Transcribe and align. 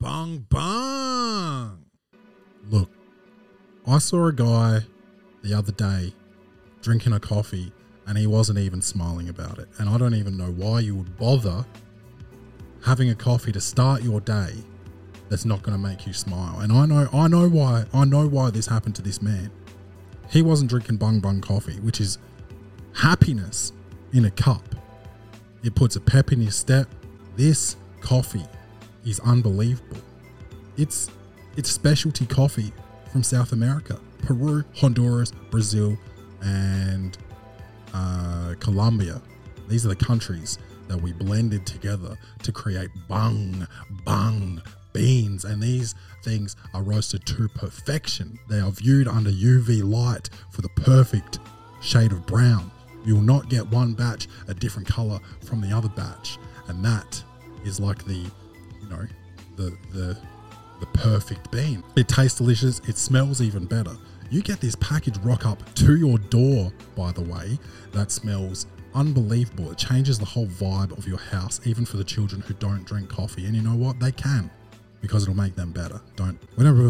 Bung 0.00 0.46
bung. 0.48 1.84
Look, 2.70 2.88
I 3.86 3.98
saw 3.98 4.28
a 4.28 4.32
guy 4.32 4.80
the 5.42 5.52
other 5.52 5.72
day 5.72 6.14
drinking 6.80 7.12
a 7.12 7.20
coffee 7.20 7.70
and 8.06 8.16
he 8.16 8.26
wasn't 8.26 8.60
even 8.60 8.80
smiling 8.80 9.28
about 9.28 9.58
it. 9.58 9.68
And 9.76 9.90
I 9.90 9.98
don't 9.98 10.14
even 10.14 10.38
know 10.38 10.52
why 10.52 10.80
you 10.80 10.96
would 10.96 11.18
bother 11.18 11.66
having 12.82 13.10
a 13.10 13.14
coffee 13.14 13.52
to 13.52 13.60
start 13.60 14.02
your 14.02 14.20
day 14.20 14.54
that's 15.28 15.44
not 15.44 15.62
going 15.62 15.76
to 15.76 15.88
make 15.88 16.06
you 16.06 16.14
smile. 16.14 16.60
And 16.60 16.72
I 16.72 16.86
know 16.86 17.06
I 17.12 17.28
know 17.28 17.46
why. 17.50 17.84
I 17.92 18.06
know 18.06 18.26
why 18.26 18.48
this 18.48 18.66
happened 18.66 18.94
to 18.96 19.02
this 19.02 19.20
man. 19.20 19.50
He 20.30 20.40
wasn't 20.40 20.70
drinking 20.70 20.96
bung 20.96 21.20
bung 21.20 21.42
coffee, 21.42 21.78
which 21.80 22.00
is 22.00 22.16
happiness 22.94 23.74
in 24.14 24.24
a 24.24 24.30
cup. 24.30 24.64
It 25.62 25.74
puts 25.74 25.96
a 25.96 26.00
pep 26.00 26.32
in 26.32 26.40
your 26.40 26.52
step. 26.52 26.88
This 27.36 27.76
coffee 28.00 28.46
is 29.04 29.20
unbelievable. 29.20 29.98
It's 30.76 31.10
it's 31.56 31.70
specialty 31.70 32.26
coffee 32.26 32.72
from 33.10 33.22
South 33.22 33.52
America, 33.52 33.98
Peru, 34.22 34.64
Honduras, 34.76 35.32
Brazil, 35.50 35.96
and 36.42 37.18
uh, 37.92 38.54
Colombia. 38.60 39.20
These 39.68 39.84
are 39.84 39.90
the 39.90 39.96
countries 39.96 40.58
that 40.88 41.00
we 41.00 41.12
blended 41.12 41.66
together 41.66 42.16
to 42.42 42.52
create 42.52 42.90
bung 43.08 43.66
bung 44.04 44.62
beans, 44.92 45.44
and 45.44 45.62
these 45.62 45.94
things 46.24 46.56
are 46.74 46.82
roasted 46.82 47.24
to 47.26 47.48
perfection. 47.48 48.38
They 48.48 48.60
are 48.60 48.70
viewed 48.70 49.08
under 49.08 49.30
UV 49.30 49.84
light 49.84 50.30
for 50.50 50.62
the 50.62 50.68
perfect 50.70 51.38
shade 51.80 52.12
of 52.12 52.26
brown. 52.26 52.70
You 53.04 53.14
will 53.14 53.22
not 53.22 53.48
get 53.48 53.66
one 53.68 53.94
batch 53.94 54.28
a 54.48 54.54
different 54.54 54.88
color 54.88 55.20
from 55.44 55.60
the 55.60 55.74
other 55.74 55.88
batch, 55.88 56.38
and 56.68 56.84
that 56.84 57.22
is 57.64 57.80
like 57.80 58.04
the, 58.04 58.26
know, 58.90 59.06
the 59.56 59.76
the 59.92 60.18
the 60.80 60.86
perfect 60.86 61.50
bean. 61.50 61.82
It 61.96 62.08
tastes 62.08 62.38
delicious. 62.38 62.80
It 62.88 62.96
smells 62.96 63.40
even 63.40 63.66
better. 63.66 63.92
You 64.30 64.42
get 64.42 64.60
this 64.60 64.76
package 64.76 65.18
rock 65.18 65.44
up 65.44 65.74
to 65.74 65.96
your 65.96 66.18
door, 66.18 66.72
by 66.96 67.12
the 67.12 67.20
way, 67.20 67.58
that 67.92 68.10
smells 68.10 68.66
unbelievable. 68.94 69.70
It 69.72 69.78
changes 69.78 70.18
the 70.18 70.24
whole 70.24 70.46
vibe 70.46 70.96
of 70.96 71.06
your 71.06 71.18
house, 71.18 71.60
even 71.64 71.84
for 71.84 71.96
the 71.96 72.04
children 72.04 72.40
who 72.40 72.54
don't 72.54 72.84
drink 72.84 73.08
coffee. 73.08 73.46
And 73.46 73.54
you 73.54 73.62
know 73.62 73.76
what? 73.76 73.98
They 73.98 74.12
can 74.12 74.50
because 75.00 75.22
it'll 75.22 75.34
make 75.34 75.56
them 75.56 75.72
better. 75.72 76.00
Don't 76.16 76.38
whenever 76.56 76.82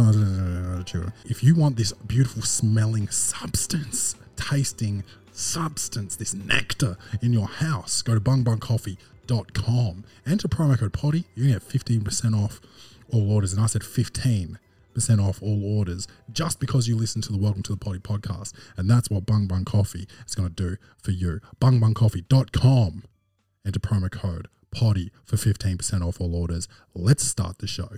children. 0.85 1.13
If 1.25 1.43
you 1.43 1.55
want 1.55 1.77
this 1.77 1.93
beautiful 1.93 2.43
smelling 2.43 3.09
substance, 3.09 4.17
tasting 4.37 5.05
substance, 5.33 6.17
this 6.17 6.35
nectar 6.35 6.97
in 7.23 7.33
your 7.33 7.47
house, 7.47 8.03
go 8.03 8.15
to 8.15 8.21
bungbungcoffee.com. 8.21 10.05
Enter 10.27 10.49
promo 10.49 10.79
code 10.79 10.93
PODDY. 10.93 11.25
You 11.35 11.45
can 11.45 11.53
get 11.53 11.63
15% 11.63 12.35
off 12.35 12.61
all 13.13 13.33
orders. 13.33 13.53
And 13.53 13.63
I 13.63 13.67
said 13.67 13.83
15% 13.83 14.57
off 15.21 15.43
all 15.43 15.79
orders 15.79 16.07
just 16.33 16.61
because 16.61 16.89
you 16.89 16.97
listen 16.97 17.23
to 17.23 17.33
the 17.33 17.39
Welcome 17.39 17.63
to 17.65 17.73
the 17.73 17.79
Poddy 17.79 17.99
podcast. 17.99 18.53
And 18.77 18.89
that's 18.91 19.11
what 19.11 19.27
Bung 19.27 19.47
Bung 19.47 19.65
Coffee 19.65 20.07
is 20.27 20.35
going 20.35 20.49
to 20.49 20.55
do 20.55 20.77
for 21.03 21.11
you. 21.11 21.41
Bungbungcoffee.com. 21.61 23.05
Enter 23.67 23.81
promo 23.81 24.11
code 24.11 24.49
PODDY 24.75 25.11
for 25.25 25.37
15% 25.37 26.07
off 26.07 26.21
all 26.21 26.35
orders. 26.35 26.69
Let's 26.95 27.25
start 27.25 27.59
the 27.59 27.67
show. 27.67 27.89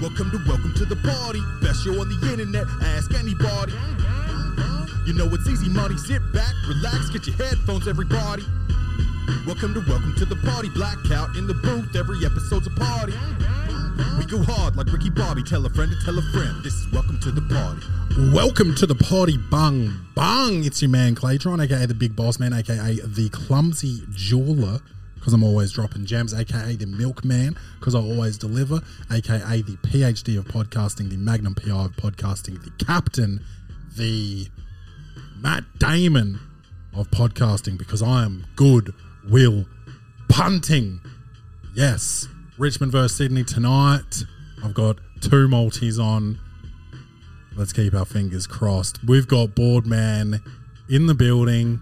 Welcome 0.00 0.30
to 0.30 0.38
Welcome 0.46 0.74
to 0.74 0.84
the 0.84 0.96
Poddy. 0.96 1.40
Best 1.62 1.84
show 1.84 2.00
on 2.00 2.08
the 2.08 2.30
internet. 2.30 2.66
Ask 2.82 3.12
anybody. 3.14 3.72
You 5.06 5.12
know 5.12 5.32
it's 5.32 5.48
easy 5.48 5.68
money. 5.68 5.96
Sit 5.96 6.20
back, 6.32 6.52
relax, 6.66 7.10
get 7.10 7.28
your 7.28 7.36
headphones, 7.36 7.86
everybody. 7.86 8.42
Welcome 9.46 9.72
to 9.74 9.80
Welcome 9.88 10.16
to 10.16 10.24
the 10.24 10.34
Poddy. 10.34 10.68
Blackout 10.70 11.36
in 11.36 11.46
the 11.46 11.54
booth. 11.54 11.94
Every 11.94 12.26
episode's 12.26 12.66
a 12.66 12.70
party. 12.70 13.12
We 14.18 14.26
go 14.26 14.42
hard 14.42 14.74
like 14.74 14.92
Ricky 14.92 15.10
Bobby. 15.10 15.44
Tell 15.44 15.64
a 15.64 15.70
friend 15.70 15.92
to 15.92 16.04
tell 16.04 16.18
a 16.18 16.22
friend. 16.32 16.60
This 16.64 16.74
is 16.74 16.92
Welcome 16.92 17.20
to 17.20 17.30
the 17.30 17.40
Poddy. 17.42 18.34
Welcome 18.34 18.74
to 18.74 18.84
the 18.84 18.96
party, 18.96 19.38
bung 19.38 19.94
bung. 20.16 20.64
It's 20.64 20.82
your 20.82 20.90
man 20.90 21.14
Claytron, 21.14 21.62
aka 21.62 21.86
the 21.86 21.94
Big 21.94 22.16
Boss 22.16 22.40
Man, 22.40 22.52
aka 22.52 22.98
the 23.04 23.28
Clumsy 23.28 24.02
Jeweler, 24.10 24.80
because 25.14 25.32
I'm 25.32 25.44
always 25.44 25.70
dropping 25.70 26.06
gems, 26.06 26.34
aka 26.34 26.74
the 26.74 26.86
Milkman, 26.86 27.56
because 27.78 27.94
I 27.94 28.00
always 28.00 28.38
deliver, 28.38 28.80
aka 29.12 29.62
the 29.62 29.76
PhD 29.76 30.36
of 30.36 30.46
podcasting, 30.46 31.10
the 31.10 31.16
Magnum 31.16 31.54
PI 31.54 31.70
of 31.70 31.92
podcasting, 31.92 32.60
the 32.64 32.84
Captain, 32.84 33.40
the 33.96 34.48
Matt 35.40 35.64
Damon 35.78 36.40
of 36.94 37.10
podcasting, 37.10 37.76
because 37.78 38.02
I 38.02 38.24
am 38.24 38.46
good 38.56 38.94
will 39.28 39.66
punting. 40.28 41.00
Yes, 41.74 42.26
Richmond 42.58 42.92
versus 42.92 43.16
Sydney 43.16 43.44
tonight. 43.44 44.24
I've 44.64 44.74
got 44.74 44.98
two 45.20 45.48
multis 45.48 45.98
on. 45.98 46.38
Let's 47.54 47.72
keep 47.72 47.94
our 47.94 48.04
fingers 48.04 48.46
crossed. 48.46 49.00
We've 49.06 49.26
got 49.26 49.54
Boardman 49.54 50.40
in 50.88 51.06
the 51.06 51.14
building. 51.14 51.80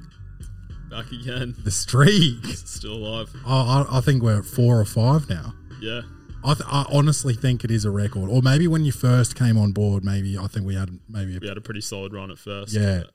Back 0.91 1.11
again. 1.11 1.55
The 1.65 1.71
streak. 1.71 2.45
Still 2.47 2.95
alive. 2.95 3.31
I, 3.47 3.85
I, 3.91 3.99
I 3.99 4.01
think 4.01 4.23
we're 4.23 4.39
at 4.39 4.45
four 4.45 4.81
or 4.81 4.85
five 4.85 5.29
now. 5.29 5.53
Yeah. 5.81 6.03
I, 6.45 6.55
th- 6.55 6.67
I 6.71 6.85
honestly 6.93 7.35
think 7.35 7.65
it 7.65 7.71
is 7.71 7.85
a 7.85 7.91
record. 7.91 8.29
Or 8.31 8.43
maybe 8.43 8.69
when 8.69 8.85
you 8.85 8.93
first 8.93 9.35
came 9.35 9.57
on 9.59 9.73
board, 9.73 10.05
maybe 10.05 10.39
I 10.39 10.47
think 10.47 10.67
we 10.67 10.75
had 10.77 10.91
maybe 11.09 11.39
We 11.39 11.49
had 11.49 11.57
a 11.57 11.61
pretty 11.63 11.81
solid 11.81 12.13
run 12.13 12.31
at 12.31 12.39
first. 12.39 12.73
Yeah. 12.73 13.03
but 13.05 13.11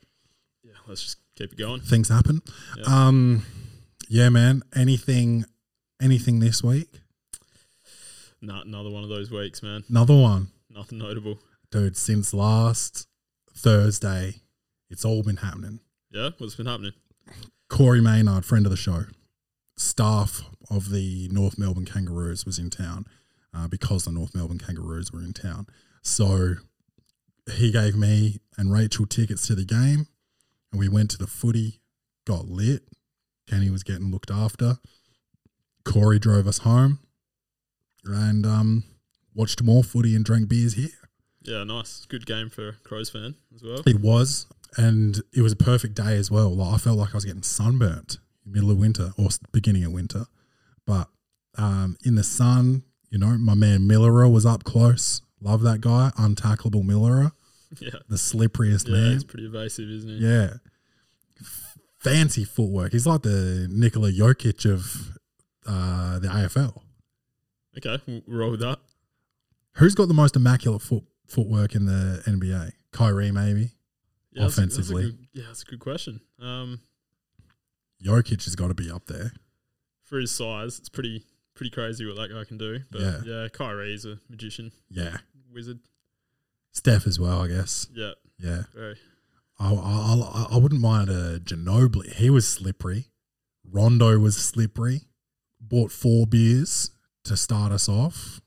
yeah. 0.69 0.75
Let's 0.87 1.01
just 1.03 1.17
keep 1.35 1.51
it 1.53 1.57
going. 1.57 1.81
things 1.81 2.09
happen. 2.09 2.41
Yeah. 2.77 2.83
Um, 2.87 3.45
yeah, 4.07 4.29
man. 4.29 4.61
Anything, 4.75 5.45
anything 6.01 6.39
this 6.39 6.63
week? 6.63 7.01
Not 8.41 8.65
another 8.65 8.89
one 8.89 9.03
of 9.03 9.09
those 9.09 9.29
weeks, 9.31 9.61
man. 9.61 9.83
Another 9.89 10.15
one, 10.15 10.47
Nothing 10.69 10.99
notable. 10.99 11.39
dude. 11.71 11.97
Since 11.97 12.33
last 12.33 13.07
Thursday, 13.53 14.35
it's 14.89 15.03
all 15.03 15.23
been 15.23 15.37
happening. 15.37 15.79
Yeah. 16.11 16.29
What's 16.37 16.55
been 16.55 16.65
happening? 16.67 16.93
Corey 17.69 18.01
Maynard, 18.01 18.45
friend 18.45 18.65
of 18.65 18.69
the 18.71 18.77
show, 18.77 19.03
staff 19.77 20.41
of 20.71 20.89
the 20.89 21.27
North 21.31 21.57
Melbourne 21.59 21.85
Kangaroos 21.85 22.45
was 22.45 22.57
in 22.59 22.69
town 22.69 23.05
uh, 23.53 23.67
because 23.67 24.05
the 24.05 24.11
North 24.11 24.33
Melbourne 24.33 24.57
Kangaroos 24.57 25.11
were 25.11 25.19
in 25.21 25.33
town. 25.33 25.67
So 26.01 26.55
he 27.53 27.71
gave 27.71 27.95
me 27.95 28.39
and 28.57 28.71
Rachel 28.73 29.05
tickets 29.05 29.45
to 29.47 29.55
the 29.55 29.65
game, 29.65 30.07
and 30.71 30.79
we 30.79 30.89
went 30.89 31.11
to 31.11 31.17
the 31.17 31.27
footy, 31.27 31.81
got 32.25 32.47
lit. 32.47 32.83
Kenny 33.47 33.69
was 33.69 33.83
getting 33.83 34.11
looked 34.11 34.31
after. 34.31 34.77
Corey 35.83 36.19
drove 36.19 36.47
us 36.47 36.59
home, 36.59 36.99
and 38.05 38.45
um, 38.45 38.83
watched 39.33 39.63
more 39.63 39.83
footy 39.83 40.15
and 40.15 40.23
drank 40.23 40.47
beers 40.47 40.73
here. 40.73 40.89
Yeah. 41.41 41.63
Nice. 41.63 42.05
Good 42.05 42.25
game 42.25 42.49
for 42.49 42.73
Crows 42.83 43.09
fan 43.09 43.35
as 43.55 43.63
well. 43.63 43.81
It 43.85 43.99
was, 44.01 44.45
and 44.77 45.19
it 45.33 45.41
was 45.41 45.53
a 45.53 45.57
perfect 45.57 45.95
day 45.95 46.15
as 46.15 46.29
well. 46.29 46.55
Like 46.55 46.75
I 46.75 46.77
felt 46.77 46.97
like 46.97 47.09
I 47.11 47.17
was 47.17 47.25
getting 47.25 47.43
sunburnt 47.43 48.17
in 48.45 48.51
the 48.51 48.57
middle 48.57 48.71
of 48.71 48.77
winter 48.77 49.11
or 49.17 49.29
beginning 49.51 49.83
of 49.83 49.91
winter, 49.91 50.25
but 50.85 51.07
um, 51.57 51.97
in 52.05 52.15
the 52.15 52.23
sun, 52.23 52.83
you 53.09 53.17
know, 53.17 53.37
my 53.37 53.55
man 53.55 53.87
Millerer 53.87 54.29
was 54.29 54.45
up 54.45 54.63
close. 54.63 55.21
Love 55.41 55.61
that 55.61 55.81
guy, 55.81 56.11
untackleable 56.17 56.83
Millerer, 56.83 57.31
Yeah. 57.79 57.91
the 58.07 58.15
slipperiest 58.15 58.87
Yeah. 58.87 58.93
man. 58.95 59.11
He's 59.13 59.23
pretty 59.23 59.45
evasive, 59.45 59.89
isn't 59.89 60.09
he? 60.09 60.17
Yeah, 60.25 60.53
fancy 61.99 62.43
footwork. 62.43 62.91
He's 62.91 63.05
like 63.05 63.21
the 63.23 63.67
Nikola 63.71 64.11
Jokic 64.11 64.65
of 64.71 65.17
uh, 65.65 66.19
the 66.19 66.27
AFL. 66.27 66.81
Okay. 67.77 68.01
We'll 68.07 68.21
roll 68.27 68.51
with 68.51 68.61
that. 68.61 68.79
Who's 69.73 69.95
got 69.95 70.07
the 70.07 70.13
most 70.13 70.35
immaculate 70.35 70.81
foot 70.81 71.03
footwork 71.27 71.75
in 71.75 71.85
the 71.85 72.21
NBA? 72.25 72.71
Kyrie, 72.91 73.31
maybe. 73.31 73.71
Yeah, 74.31 74.43
that's 74.43 74.57
a- 74.57 74.61
that's 74.61 74.75
a 74.75 74.79
Offensively. 74.81 75.03
good- 75.03 75.27
yeah, 75.33 75.43
that's 75.47 75.61
a 75.61 75.65
good 75.65 75.79
question. 75.79 76.21
Um, 76.39 76.81
Jokic 78.03 78.43
has 78.45 78.55
got 78.55 78.69
to 78.69 78.73
be 78.73 78.89
up 78.89 79.05
there. 79.07 79.33
for 80.03 80.17
his 80.17 80.31
size, 80.31 80.79
it's 80.79 80.89
pretty 80.89 81.23
pretty 81.53 81.69
crazy 81.69 82.03
what 82.03 82.15
that 82.15 82.31
guy 82.33 82.43
can 82.45 82.57
do. 82.57 82.79
But 82.89 83.01
Yeah. 83.01 83.21
yeah, 83.25 83.47
Kyrie's 83.49 84.05
a 84.05 84.17
magician, 84.27 84.71
Yeah, 84.89 85.17
wizard. 85.51 85.79
Steph 86.71 87.07
as 87.07 87.19
well, 87.19 87.41
I 87.41 87.47
guess. 87.47 87.87
Yeah. 87.93 88.11
Yeah, 88.37 88.63
Very. 88.73 88.95
I, 89.59 89.73
I, 89.73 90.47
I, 90.53 90.57
wouldn't 90.57 90.79
mind 90.79 91.09
a 91.09 91.39
Ginobili. 91.39 92.13
He 92.13 92.29
was 92.29 92.47
slippery. 92.47 93.07
Rondo 93.69 94.17
was 94.17 94.37
slippery. 94.37 95.01
Bought 95.59 95.91
four 95.91 96.25
beers 96.25 96.91
to 97.25 97.35
start 97.35 97.73
us 97.73 97.89
off. 97.89 98.39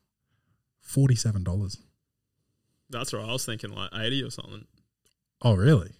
Forty-seven 0.80 1.44
dollars. 1.44 1.76
That's 2.88 3.12
right. 3.12 3.22
I 3.22 3.32
was 3.32 3.44
thinking 3.44 3.70
like 3.74 3.90
eighty 3.94 4.22
or 4.22 4.30
something. 4.30 4.64
Oh, 5.42 5.54
really? 5.54 5.92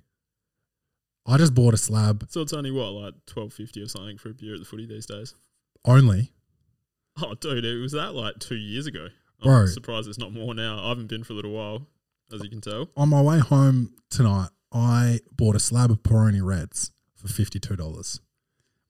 I 1.26 1.36
just 1.36 1.54
bought 1.54 1.74
a 1.74 1.76
slab 1.76 2.26
So 2.30 2.40
it's 2.40 2.52
only 2.52 2.70
what 2.70 2.92
like 2.92 3.14
twelve 3.26 3.52
fifty 3.52 3.82
or 3.82 3.88
something 3.88 4.16
for 4.16 4.30
a 4.30 4.34
beer 4.34 4.54
at 4.54 4.60
the 4.60 4.64
footy 4.66 4.86
these 4.86 5.06
days. 5.06 5.34
only. 5.84 6.32
Oh, 7.20 7.34
dude, 7.34 7.64
it 7.66 7.76
was 7.78 7.92
that 7.92 8.14
like 8.14 8.38
two 8.38 8.56
years 8.56 8.86
ago. 8.86 9.08
I'm 9.42 9.44
Bro. 9.48 9.66
surprised 9.66 10.08
it's 10.08 10.19
not 10.19 10.32
more 10.32 10.54
now. 10.54 10.82
I 10.82 10.88
haven't 10.88 11.08
been 11.08 11.24
for 11.24 11.34
a 11.34 11.36
little 11.36 11.52
while, 11.52 11.86
as 12.32 12.42
you 12.42 12.50
can 12.50 12.60
tell. 12.60 12.88
On 12.96 13.08
my 13.08 13.20
way 13.22 13.38
home 13.38 13.94
tonight, 14.10 14.48
I 14.72 15.20
bought 15.34 15.56
a 15.56 15.60
slab 15.60 15.90
of 15.90 16.02
Peroni 16.02 16.42
Reds 16.44 16.90
for 17.16 17.28
fifty-two 17.28 17.76
dollars. 17.76 18.20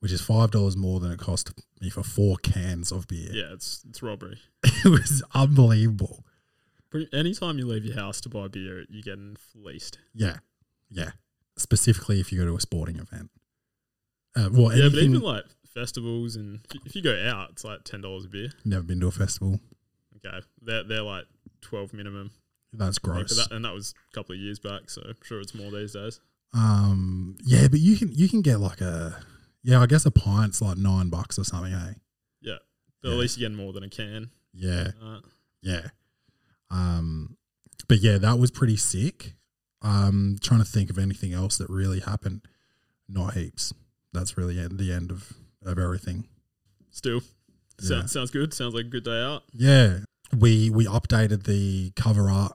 which 0.01 0.11
is 0.13 0.21
five 0.21 0.51
dollars 0.51 0.77
more 0.77 0.99
than 1.01 1.13
it 1.13 1.19
cost 1.19 1.53
me 1.81 1.89
for 1.91 2.03
four 2.03 2.37
cans 2.39 2.91
of 2.93 3.07
beer. 3.07 3.31
Yeah, 3.33 3.53
it's 3.53 3.85
it's 3.89 4.03
robbery. 4.03 4.39
it 4.65 4.89
was 4.89 5.23
unbelievable. 5.35 6.25
Anytime 7.13 7.59
you 7.59 7.67
leave 7.67 7.85
your 7.87 7.95
house 7.97 8.21
to 8.23 8.29
buy 8.29 8.49
beer, 8.49 8.85
you're 8.91 9.03
getting 9.03 9.37
fleeced. 9.37 9.99
Yeah, 10.15 10.37
yeah. 10.91 11.13
Specifically, 11.57 12.21
if 12.21 12.31
you 12.33 12.39
go 12.41 12.45
to 12.47 12.57
a 12.57 12.61
sporting 12.61 12.97
event. 12.99 13.31
Uh, 14.37 14.49
well, 14.53 14.77
Yeah, 14.77 14.85
anything, 14.87 15.13
but 15.13 15.19
even 15.19 15.21
like 15.21 15.45
festivals 15.73 16.37
and 16.37 16.61
if 16.67 16.75
you- 16.75 16.81
if 16.85 16.97
you 16.97 17.03
go 17.03 17.17
out, 17.29 17.51
it's 17.51 17.65
like 17.65 17.85
ten 17.85 18.01
dollars 18.03 18.25
a 18.25 18.29
beer. 18.29 18.53
never 18.65 18.83
been 18.83 19.01
to 19.01 19.07
a 19.07 19.11
festival. 19.11 19.61
Okay, 20.17 20.41
they're 20.61 20.85
they're 20.85 21.03
like 21.03 21.25
twelve 21.61 21.93
minimum. 21.95 22.31
That's 22.73 22.99
gross. 22.99 23.37
but 23.37 23.49
that, 23.51 23.55
and 23.57 23.65
that 23.65 23.75
was 23.75 23.95
a 24.11 24.15
couple 24.15 24.35
of 24.35 24.41
years 24.41 24.59
back, 24.59 24.89
so 24.91 25.03
I'm 25.07 25.17
sure 25.23 25.41
it's 25.41 25.55
more 25.55 25.71
these 25.71 25.93
days. 25.93 26.21
Um, 26.55 27.37
yeah, 27.45 27.69
but 27.69 27.81
you 27.81 27.97
can 27.97 28.11
you 28.13 28.29
can 28.29 28.43
get 28.43 28.61
like 28.61 28.81
a 28.81 29.17
yeah, 29.63 29.81
I 29.81 29.87
guess 29.87 30.05
a 30.07 30.11
pint's 30.11 30.61
like 30.63 30.77
nine 30.79 31.09
bucks 31.09 31.39
or 31.39 31.45
something. 31.45 31.73
Hey, 31.73 31.95
Yeah, 32.41 32.57
but 33.03 33.09
Yeah. 33.09 33.15
at 33.15 33.21
least 33.21 33.37
you 33.39 33.49
get 33.49 33.57
more 33.57 33.73
than 33.73 33.83
a 33.85 33.89
can. 33.89 34.31
yeah, 34.53 34.93
Uh, 35.03 35.21
yeah. 35.63 35.89
Um, 36.71 37.37
but 37.89 37.99
yeah, 37.99 38.19
that 38.19 38.39
was 38.39 38.51
pretty 38.51 38.77
sick. 38.77 39.35
Um, 39.83 40.39
trying 40.41 40.61
to 40.61 40.67
think 40.67 40.91
of 40.91 40.99
anything 40.99 41.33
else 41.33 41.59
that 41.59 41.69
really 41.69 42.01
happened. 42.01 42.43
Not 43.09 43.35
heaps. 43.35 43.73
That's 44.13 44.37
really 44.37 44.55
the 44.67 44.93
end 44.93 45.11
of 45.11 45.33
of 45.65 45.79
everything. 45.79 46.29
still, 46.91 47.21
so, 47.81 47.97
Yeah. 47.99 48.07
sounds 48.07 48.31
good. 48.31 48.53
Sounds 48.53 48.75
like 48.75 48.87
a 48.87 48.89
good 48.89 49.05
day 49.05 49.23
out. 49.23 49.45
Yeah, 49.53 50.01
we 50.37 50.71
we 50.71 50.85
updated 50.87 51.45
the 51.45 51.93
cover 51.97 52.29
art 52.31 52.53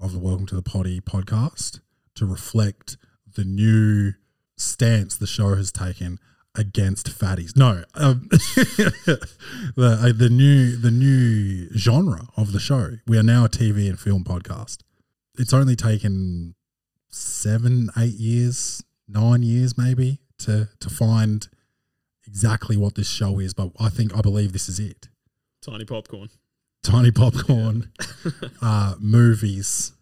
of 0.00 0.12
the 0.12 0.18
Welcome 0.18 0.46
to 0.46 0.54
the 0.54 0.62
Poddy 0.62 1.00
podcast 1.00 1.80
to 2.14 2.26
reflect 2.26 2.96
the 3.34 3.44
new 3.44 4.12
stance 4.56 5.16
the 5.16 5.26
show 5.26 5.54
has 5.54 5.72
taken 5.72 6.18
against 6.54 7.08
fatties. 7.08 7.56
No, 7.56 7.84
um, 7.94 8.26
the 8.30 9.28
uh, 9.78 10.12
the 10.12 10.28
new 10.30 10.76
the 10.76 10.90
new 10.90 11.68
genre 11.76 12.28
of 12.36 12.52
the 12.52 12.60
show. 12.60 12.98
We 13.06 13.18
are 13.18 13.22
now 13.22 13.44
a 13.44 13.48
TV 13.48 13.88
and 13.88 13.98
film 13.98 14.24
podcast. 14.24 14.78
It's 15.38 15.52
only 15.52 15.76
taken 15.76 16.54
seven, 17.08 17.90
eight 17.96 18.14
years, 18.14 18.82
nine 19.08 19.42
years 19.42 19.78
maybe 19.78 20.18
to 20.38 20.68
to 20.80 20.90
find 20.90 21.48
exactly 22.26 22.76
what 22.76 22.94
this 22.94 23.08
show 23.08 23.38
is. 23.38 23.54
But 23.54 23.70
I 23.78 23.88
think 23.88 24.16
I 24.16 24.20
believe 24.20 24.52
this 24.52 24.68
is 24.68 24.78
it 24.78 25.08
Tiny 25.62 25.84
popcorn. 25.84 26.28
Tiny 26.82 27.10
popcorn, 27.10 27.90
uh, 28.60 28.94
movies. 28.98 29.92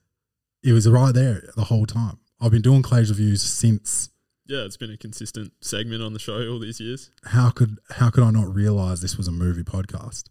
It 0.63 0.73
was 0.73 0.89
right 0.89 1.15
there 1.15 1.43
the 1.57 1.65
whole 1.65 1.87
time. 1.87 2.19
I've 2.41 2.51
been 2.51 2.63
doing 2.63 2.83
Clay's 2.83 3.11
reviews 3.11 3.43
since. 3.43 4.11
Yeah, 4.47 4.65
it's 4.65 4.77
been 4.77 4.91
a 4.91 4.97
consistent 4.97 5.53
segment 5.61 6.03
on 6.03 6.13
the 6.13 6.19
show 6.19 6.47
all 6.49 6.59
these 6.59 6.81
years. 6.81 7.11
How 7.25 7.51
could 7.51 7.79
how 7.91 8.11
could 8.11 8.25
I 8.25 8.31
not 8.31 8.53
realize 8.53 9.01
this 9.01 9.17
was 9.17 9.29
a 9.29 9.33
movie 9.33 9.63
podcast? 9.63 10.25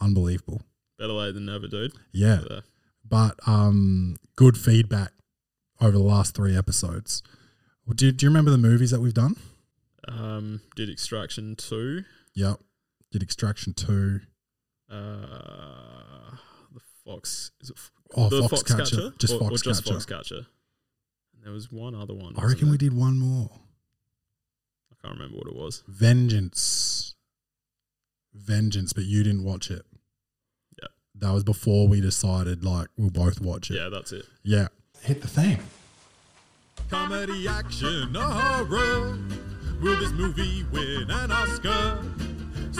Unbelievable. 0.00 0.62
Better 0.98 1.12
late 1.12 1.34
than 1.34 1.46
never, 1.46 1.66
dude. 1.66 1.92
Yeah, 2.12 2.40
But, 2.42 2.52
uh, 2.52 2.60
but 3.08 3.34
um, 3.48 4.16
good 4.36 4.56
feedback 4.58 5.12
over 5.80 5.92
the 5.92 5.98
last 6.02 6.34
three 6.34 6.56
episodes. 6.56 7.22
Well, 7.86 7.94
Do, 7.94 8.10
do 8.12 8.26
you 8.26 8.30
remember 8.30 8.50
the 8.50 8.58
movies 8.58 8.90
that 8.90 9.00
we've 9.00 9.14
done? 9.14 9.36
um, 10.08 10.60
did 10.74 10.88
Extraction 10.90 11.56
two. 11.56 12.04
Yep. 12.34 12.60
Did 13.12 13.22
Extraction 13.22 13.72
two? 13.74 14.20
Uh, 14.90 16.36
the 16.72 16.80
Fox 17.04 17.50
is 17.60 17.70
it 17.70 17.76
Oh, 18.16 18.28
the 18.28 18.42
Foxcatcher. 18.42 19.18
Just 19.18 19.34
or, 19.34 19.42
or 19.44 19.50
just 19.50 19.84
Foxcatcher. 19.84 20.06
Foxcatcher. 20.06 20.46
And 21.34 21.42
there 21.44 21.52
was 21.52 21.72
one 21.72 21.94
other 21.94 22.14
one. 22.14 22.34
I 22.38 22.44
reckon 22.44 22.70
we 22.70 22.76
did 22.78 22.92
one 22.96 23.18
more. 23.18 23.50
I 24.92 24.94
can't 25.02 25.18
remember 25.18 25.38
what 25.38 25.48
it 25.48 25.56
was. 25.56 25.82
Vengeance. 25.88 27.14
Vengeance, 28.32 28.92
but 28.92 29.04
you 29.04 29.22
didn't 29.24 29.44
watch 29.44 29.70
it. 29.70 29.82
Yeah. 30.80 30.88
That 31.16 31.32
was 31.32 31.42
before 31.42 31.88
we 31.88 32.00
decided 32.00 32.64
like 32.64 32.88
we'll 32.96 33.10
both 33.10 33.40
watch 33.40 33.70
it. 33.70 33.74
Yeah, 33.74 33.88
that's 33.88 34.12
it. 34.12 34.24
Yeah. 34.44 34.68
Hit 35.02 35.20
the 35.22 35.28
theme. 35.28 35.58
Comedy, 36.90 37.48
action, 37.48 38.16
or 38.16 38.20
horror. 38.22 39.18
Will 39.80 39.96
this 39.98 40.12
movie 40.12 40.64
win 40.72 41.10
an 41.10 41.32
Oscar? 41.32 41.98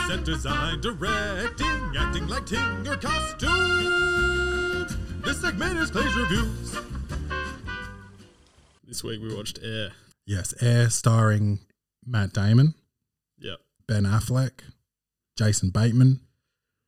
Set 0.07 0.25
design, 0.25 0.81
directing, 0.81 1.93
acting, 1.99 2.29
lighting, 2.29 2.87
or 2.87 2.97
costumes. 2.97 4.97
This 5.25 5.41
segment 5.41 5.79
is 5.79 5.91
Clay's 5.91 6.15
Reviews. 6.15 6.77
This 8.87 9.03
week 9.03 9.21
we 9.23 9.35
watched 9.35 9.59
Air. 9.63 9.91
Yes. 10.27 10.55
Air 10.63 10.91
starring 10.91 11.61
Matt 12.05 12.33
Damon, 12.33 12.75
Yep. 13.39 13.59
Ben 13.89 14.05
Affleck, 14.05 14.61
Jason 15.37 15.71
Bateman, 15.71 16.21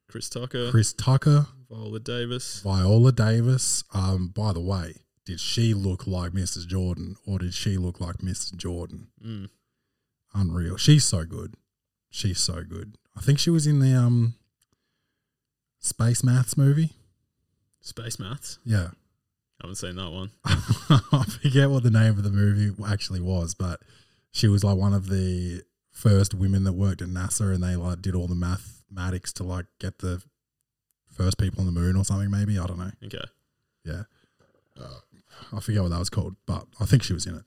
Chris 0.08 0.28
Tucker, 0.28 0.70
Chris 0.70 0.93
Tucker, 0.93 1.46
Viola 1.69 1.99
Davis. 2.00 2.61
Viola 2.61 3.11
Davis. 3.11 3.82
Um, 3.93 4.28
by 4.28 4.52
the 4.52 4.61
way, 4.61 4.94
did 5.26 5.40
she 5.40 5.75
look 5.75 6.06
like 6.06 6.32
Mrs. 6.32 6.66
Jordan 6.66 7.16
or 7.26 7.38
did 7.40 7.54
she 7.54 7.76
look 7.78 8.00
like 8.00 8.19
Mrs. 8.19 8.56
Jordan? 8.56 9.08
Mm. 9.25 9.49
Unreal. 10.34 10.76
She's 10.76 11.04
so 11.04 11.25
good. 11.25 11.54
She's 12.10 12.38
so 12.38 12.62
good. 12.64 12.96
I 13.16 13.20
think 13.20 13.38
she 13.38 13.50
was 13.50 13.66
in 13.66 13.81
the 13.81 13.94
um 13.94 14.34
Space 15.81 16.25
Maths 16.25 16.56
movie. 16.56 16.93
Space 17.81 18.19
Maths. 18.19 18.58
Yeah. 18.64 18.88
I 19.60 19.66
haven't 19.66 19.76
seen 19.76 19.96
that 19.96 20.10
one. 20.10 20.31
I 20.44 21.25
forget 21.43 21.70
what 21.70 21.82
the 21.82 21.90
name 21.90 22.10
of 22.10 22.22
the 22.22 22.31
movie 22.31 22.72
actually 22.87 23.20
was, 23.20 23.55
but 23.55 23.81
she 24.31 24.46
was 24.46 24.62
like 24.62 24.76
one 24.76 24.94
of 24.94 25.08
the 25.08 25.62
first 25.90 26.32
women 26.32 26.62
that 26.64 26.75
worked 26.75 27.02
at 27.02 27.08
NASA 27.08 27.52
and 27.55 27.62
they 27.62 27.75
like 27.75 28.00
did 28.00 28.14
all 28.14 28.28
the 28.28 28.34
mathematics 28.34 29.32
to 29.34 29.43
like 29.43 29.66
get 29.81 29.99
the 29.99 30.22
first 31.12 31.38
people 31.38 31.61
on 31.61 31.66
the 31.66 31.81
moon 31.81 31.96
or 31.96 32.04
something 32.04 32.31
maybe. 32.31 32.58
I 32.58 32.66
don't 32.66 32.78
know. 32.78 32.90
Okay. 33.04 33.25
Yeah. 33.84 34.02
Uh, 34.81 35.00
I 35.52 35.61
forget 35.61 35.82
what 35.82 35.90
that 35.90 35.99
was 35.99 36.11
called, 36.11 36.37
but 36.46 36.64
I 36.81 36.84
think 36.84 37.02
she 37.02 37.12
was 37.14 37.26
in 37.26 37.34
it. 37.37 37.44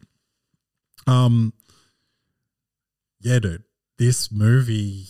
Um 1.07 1.53
Yeah, 3.21 3.39
dude. 3.39 3.63
This 4.01 4.31
movie 4.31 5.05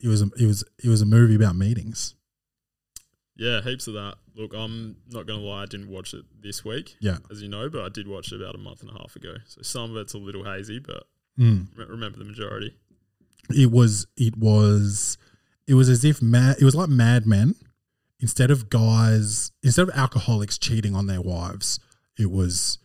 it 0.00 0.06
was 0.08 0.22
a, 0.22 0.26
it 0.38 0.46
was 0.46 0.62
it 0.82 0.88
was 0.88 1.02
a 1.02 1.06
movie 1.06 1.34
about 1.34 1.56
meetings. 1.56 2.14
Yeah, 3.36 3.60
heaps 3.60 3.88
of 3.88 3.94
that. 3.94 4.14
Look, 4.36 4.52
I'm 4.54 4.96
not 5.10 5.26
gonna 5.26 5.40
lie, 5.40 5.62
I 5.62 5.66
didn't 5.66 5.88
watch 5.88 6.14
it 6.14 6.24
this 6.40 6.64
week, 6.64 6.94
Yeah. 7.00 7.18
as 7.30 7.42
you 7.42 7.48
know, 7.48 7.68
but 7.68 7.82
I 7.84 7.88
did 7.88 8.06
watch 8.06 8.30
it 8.30 8.40
about 8.40 8.54
a 8.54 8.58
month 8.58 8.82
and 8.82 8.90
a 8.90 8.92
half 8.94 9.16
ago. 9.16 9.34
So 9.46 9.62
some 9.62 9.90
of 9.90 9.96
it's 9.96 10.14
a 10.14 10.18
little 10.18 10.44
hazy, 10.44 10.78
but 10.78 11.08
Mm. 11.38 11.66
re- 11.76 11.86
remember 11.88 12.18
the 12.20 12.24
majority. 12.24 12.74
it 13.50 13.70
was 13.72 14.06
it 14.16 14.36
was 14.36 15.18
it 15.66 15.74
was 15.74 15.88
as 15.88 16.04
if 16.04 16.22
mad 16.22 16.56
it 16.60 16.64
was 16.64 16.74
like 16.76 16.88
Mad 16.88 17.26
Men. 17.26 17.56
Instead 18.20 18.50
of 18.52 18.70
guys, 18.70 19.50
instead 19.64 19.82
of 19.88 19.90
alcoholics 19.94 20.56
cheating 20.56 20.94
on 20.94 21.08
their 21.08 21.20
wives, 21.20 21.80
it 22.16 22.30
was 22.30 22.78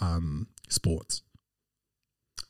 um, 0.00 0.48
sports. 0.68 1.22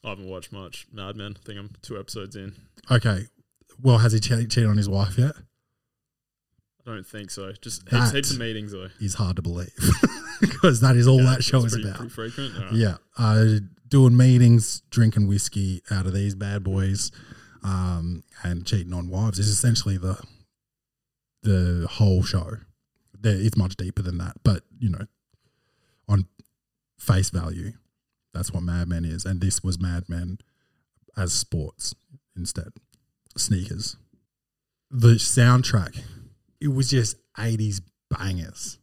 I 0.05 0.11
haven't 0.11 0.29
watched 0.29 0.53
much 0.53 0.87
Mad 0.93 1.17
Men. 1.17 1.37
I 1.41 1.47
think 1.47 1.59
I'm 1.59 1.71
two 1.83 1.99
episodes 1.99 2.35
in. 2.37 2.55
Okay, 2.91 3.27
well, 3.81 3.99
has 3.99 4.13
he 4.13 4.21
che- 4.21 4.47
cheated 4.47 4.67
on 4.69 4.77
his 4.77 4.89
wife 4.89 5.17
yet? 5.19 5.33
I 6.85 6.91
don't 6.91 7.07
think 7.07 7.31
so. 7.31 7.53
Just 7.61 7.87
That- 7.87 8.01
heaps, 8.03 8.13
heaps 8.13 8.31
of 8.33 8.39
meetings 8.39 8.73
though. 8.73 8.89
Is 9.01 9.15
hard 9.15 9.37
to 9.37 9.43
believe 9.43 9.71
because 10.41 10.81
that 10.81 10.97
is 10.97 11.07
all 11.07 11.19
Yeah, 11.23 11.31
that 11.37 11.45
show 11.45 11.59
it's 11.59 11.67
is 11.67 11.73
pretty, 11.75 11.89
about. 11.89 11.99
Pretty 12.11 12.11
frequent. 12.33 12.73
Yeah, 12.73 12.97
uh, 13.17 13.47
doing 13.89 14.17
meetings, 14.17 14.83
drinking 14.91 15.29
whiskey 15.29 15.83
out 15.91 16.07
of 16.07 16.13
these 16.15 16.35
bad 16.35 16.65
boys, 16.65 17.13
um, 17.63 18.25
and 18.43 18.67
cheating 18.67 18.93
on 18.93 19.09
wives 19.09 19.39
is 19.39 19.49
essentially 19.49 19.97
the 19.99 20.19
the 21.45 21.87
whole 21.89 22.23
show. 22.25 22.57
There, 23.21 23.37
it's 23.37 23.57
much 23.57 23.77
deeper 23.77 24.03
than 24.03 24.19
that, 24.19 24.35
but 24.43 24.65
you 24.81 24.91
know, 24.91 25.07
on 26.09 26.27
face 26.99 27.31
value, 27.31 27.75
that's 28.35 28.53
what 28.53 28.63
Mad 28.63 28.89
Men 28.89 29.05
is, 29.05 29.25
and 29.25 29.41
this 29.41 29.63
was 29.63 29.81
Mad 29.81 30.05
Men 30.09 30.39
as 31.17 31.33
sports 31.33 31.95
instead, 32.37 32.69
sneakers. 33.37 33.97
The 34.91 35.15
soundtrack, 35.15 36.01
it 36.61 36.69
was 36.69 36.91
just 36.91 37.17
eighties 37.39 37.81
bangers. 38.11 38.79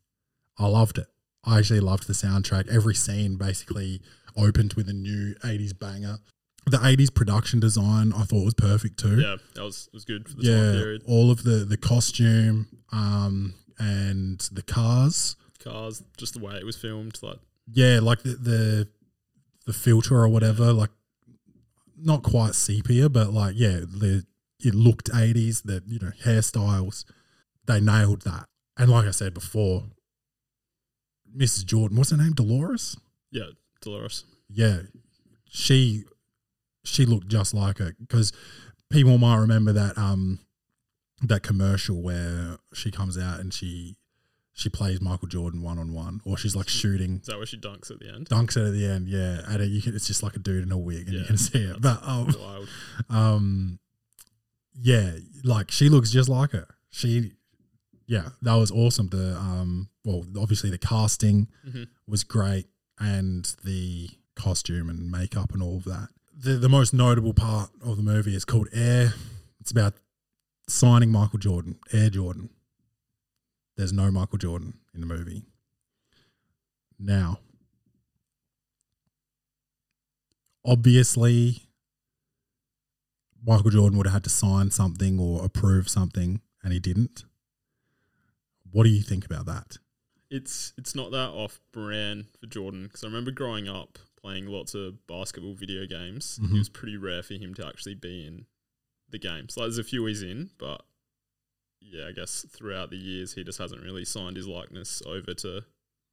I 0.58 0.68
loved 0.68 0.98
it. 0.98 1.08
I 1.46 1.60
actually 1.60 1.80
loved 1.80 2.08
the 2.08 2.14
soundtrack. 2.14 2.68
Every 2.68 2.96
scene 2.96 3.38
basically 3.38 4.02
opened 4.36 4.74
with 4.74 4.90
a 4.90 4.94
new 4.94 5.34
80s 5.44 5.78
banger. 5.78 6.18
The 6.66 6.78
80s 6.78 7.14
production 7.14 7.60
design 7.60 8.12
I 8.14 8.24
thought 8.24 8.44
was 8.44 8.54
perfect 8.54 9.00
too. 9.00 9.20
Yeah, 9.20 9.38
that 9.56 9.64
was 9.64 9.90
was 9.94 10.04
good 10.06 10.28
for 10.28 10.36
the 10.36 10.44
time 10.44 10.52
Yeah, 10.52 10.72
period. 10.82 11.04
all 11.08 11.32
of 11.32 11.44
the 11.44 11.66
the 11.66 11.78
costume 11.78 12.68
um 12.92 13.54
and 13.80 14.40
the 14.52 14.62
cars. 14.62 15.36
Cars, 15.64 16.04
just 16.18 16.34
the 16.34 16.40
way 16.46 16.56
it 16.56 16.66
was 16.66 16.76
filmed, 16.76 17.18
like 17.24 17.40
Yeah, 17.72 18.00
like 18.02 18.22
the 18.24 18.32
the, 18.36 18.88
the 19.70 19.74
filter 19.74 20.16
or 20.16 20.28
whatever, 20.28 20.74
like 20.74 20.90
not 21.96 22.24
quite 22.24 22.56
sepia, 22.56 23.08
but 23.08 23.32
like 23.32 23.54
yeah, 23.56 23.82
the 23.82 24.26
it 24.62 24.74
looked 24.74 25.12
80s, 25.12 25.62
the 25.62 25.84
you 25.86 26.00
know, 26.00 26.12
hairstyles. 26.26 27.06
They 27.68 27.80
nailed 27.80 28.24
that. 28.24 28.48
And 28.78 28.90
like 28.90 29.06
I 29.06 29.12
said 29.12 29.36
before, 29.36 29.84
Mrs. 31.38 31.66
Jordan, 31.66 31.98
what's 31.98 32.10
her 32.10 32.18
name? 32.18 32.34
Dolores? 32.34 32.98
yeah, 33.32 33.52
Dolores. 33.82 34.24
yeah, 34.50 34.80
she 35.48 36.04
she 36.84 37.06
looked 37.06 37.28
just 37.28 37.54
like 37.54 37.78
her 37.78 37.94
because 38.00 38.34
people 38.90 39.20
might 39.20 39.38
remember 39.38 39.72
that 39.72 40.00
um 40.00 40.40
that 41.22 41.44
commercial 41.44 42.02
where 42.02 42.58
she 42.74 42.90
comes 42.90 43.20
out 43.20 43.40
and 43.40 43.54
she 43.54 43.98
she 44.60 44.70
plays 44.70 45.00
Michael 45.02 45.28
Jordan 45.28 45.62
one 45.62 45.80
on 45.80 45.94
one, 45.94 46.20
or 46.26 46.38
she's 46.38 46.56
like 46.56 46.68
shooting 46.68 47.20
Is 47.22 47.28
that 47.28 47.38
where 47.38 47.46
she 47.46 47.58
dunks 47.58 47.90
at 47.92 48.00
the 48.00 48.10
end? 48.14 48.28
dunks 48.30 48.58
it 48.58 48.68
at 48.68 48.74
the 48.74 48.86
end. 48.86 49.08
Yeah, 49.08 49.42
and 49.48 49.62
it, 49.62 49.84
can, 49.84 49.96
it's 49.96 50.06
just 50.08 50.22
like 50.22 50.36
a 50.36 50.40
dude 50.40 50.64
in 50.66 50.72
a 50.72 50.78
wig, 50.78 51.08
and 51.08 51.18
you 51.18 51.24
can 51.26 51.38
see 51.38 51.60
it. 51.64 51.78
But 51.82 52.00
um, 52.04 52.28
Wild. 52.40 52.68
um, 53.10 53.80
yeah, 54.82 55.12
like 55.44 55.72
she 55.72 55.90
looks 55.90 56.12
just 56.12 56.30
like 56.30 56.52
her. 56.52 56.68
She, 56.92 57.34
yeah, 58.06 58.30
that 58.42 58.56
was 58.56 58.72
awesome. 58.72 59.10
The 59.10 59.36
um, 59.38 59.90
well, 60.06 60.26
obviously 60.40 60.70
the 60.70 60.78
casting 60.78 61.48
Mhm. 61.68 61.88
was 62.08 62.24
great, 62.24 62.68
and 63.00 63.46
the 63.64 64.10
costume 64.36 64.90
and 64.90 65.12
makeup 65.12 65.52
and 65.54 65.62
all 65.64 65.78
of 65.78 65.84
that. 65.86 66.10
The 66.38 66.54
the 66.54 66.70
most 66.70 66.94
notable 66.94 67.34
part 67.34 67.70
of 67.82 67.98
the 67.98 68.04
movie 68.04 68.36
is 68.36 68.46
called 68.46 68.68
Air. 68.74 69.14
It's 69.60 69.72
about 69.72 69.94
signing 70.68 71.12
Michael 71.12 71.40
Jordan, 71.40 71.78
Air 71.92 72.10
Jordan. 72.10 72.50
There's 73.80 73.94
no 73.94 74.12
Michael 74.12 74.38
Jordan 74.38 74.74
in 74.94 75.00
the 75.00 75.06
movie. 75.06 75.46
Now, 77.00 77.40
obviously, 80.66 81.62
Michael 83.42 83.72
Jordan 83.72 83.98
would 83.98 84.06
have 84.06 84.16
had 84.16 84.24
to 84.26 84.30
sign 84.30 84.70
something 84.72 85.18
or 85.18 85.46
approve 85.46 85.88
something, 85.88 86.42
and 86.62 86.74
he 86.74 86.82
didn't. 86.82 87.24
What 88.70 88.84
do 88.84 88.90
you 88.90 89.02
think 89.02 89.26
about 89.26 89.46
that? 89.46 89.78
It's 90.30 90.74
it's 90.78 90.94
not 90.94 91.12
that 91.12 91.30
off 91.30 91.62
brand 91.72 92.26
for 92.38 92.48
Jordan 92.48 92.84
because 92.84 93.06
I 93.06 93.08
remember 93.08 93.32
growing 93.32 93.70
up 93.70 93.98
playing 94.22 94.48
lots 94.48 94.76
of 94.76 95.08
basketball 95.08 95.54
video 95.54 95.86
games. 95.86 96.38
Mhm. 96.44 96.56
It 96.56 96.58
was 96.58 96.68
pretty 96.68 96.98
rare 96.98 97.24
for 97.24 97.36
him 97.36 97.54
to 97.54 97.66
actually 97.66 97.96
be 97.96 98.28
in 98.28 98.46
the 99.10 99.20
games. 99.20 99.56
Like 99.56 99.68
there's 99.68 99.78
a 99.78 99.86
few 99.86 100.06
he's 100.06 100.22
in, 100.22 100.50
but 100.58 100.86
yeah, 101.82 102.08
I 102.08 102.12
guess 102.12 102.46
throughout 102.50 102.90
the 102.90 102.98
years 102.98 103.34
he 103.34 103.44
just 103.44 103.58
hasn't 103.60 103.82
really 103.84 104.06
signed 104.06 104.36
his 104.38 104.48
likeness 104.48 105.02
over 105.06 105.34
to 105.34 105.62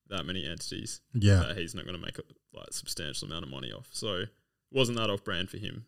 that 0.09 0.25
many 0.25 0.47
entities 0.47 1.01
Yeah, 1.15 1.43
that 1.49 1.57
he's 1.59 1.75
not 1.75 1.85
going 1.85 1.99
to 1.99 2.05
make 2.05 2.19
a 2.19 2.23
like 2.55 2.73
substantial 2.73 3.27
amount 3.27 3.45
of 3.45 3.51
money 3.51 3.73
off. 3.73 3.89
So 3.91 4.25
wasn't 4.73 4.99
that 4.99 5.11
off 5.11 5.25
brand 5.25 5.51
for 5.51 5.59
him. 5.59 5.87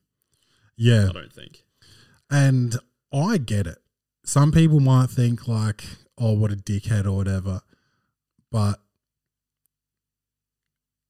yeah. 0.77 1.09
I 1.09 1.13
don't 1.13 1.33
think. 1.33 1.65
And 2.31 2.77
I 3.13 3.39
get 3.39 3.67
it. 3.67 3.79
Some 4.25 4.53
people 4.53 4.81
might 4.81 5.09
think 5.09 5.49
like, 5.49 5.85
"Oh, 6.19 6.33
what 6.35 6.53
a 6.53 6.57
dickhead" 6.57 7.07
or 7.07 7.13
whatever, 7.13 7.63
but 8.53 8.81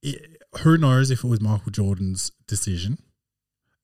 it, 0.02 0.42
who 0.60 0.78
knows 0.78 1.10
if 1.10 1.24
it 1.24 1.28
was 1.28 1.40
Michael 1.40 1.72
Jordan's 1.72 2.30
decision? 2.46 2.98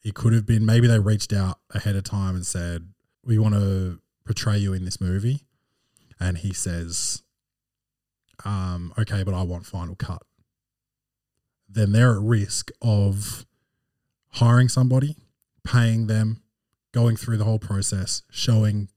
It 0.04 0.14
could 0.14 0.32
have 0.32 0.46
been. 0.46 0.64
Maybe 0.64 0.86
they 0.86 0.98
reached 0.98 1.32
out 1.32 1.58
ahead 1.70 1.96
of 1.96 2.04
time 2.04 2.36
and 2.36 2.46
said, 2.46 2.92
"We 3.24 3.38
want 3.38 3.54
to 3.54 3.98
portray 4.24 4.58
you 4.58 4.72
in 4.72 4.84
this 4.84 5.00
movie," 5.00 5.42
and 6.18 6.38
he 6.38 6.52
says, 6.52 7.22
um, 8.44 8.92
"Okay, 8.98 9.22
but 9.22 9.34
I 9.34 9.42
want 9.42 9.66
final 9.66 9.94
cut." 9.94 10.22
Then 11.68 11.92
they're 11.92 12.14
at 12.14 12.20
risk 12.20 12.70
of 12.82 13.46
hiring 14.32 14.68
somebody, 14.68 15.16
paying 15.64 16.06
them, 16.06 16.42
going 16.92 17.16
through 17.16 17.36
the 17.38 17.44
whole 17.44 17.58
process, 17.58 18.22
showing 18.30 18.88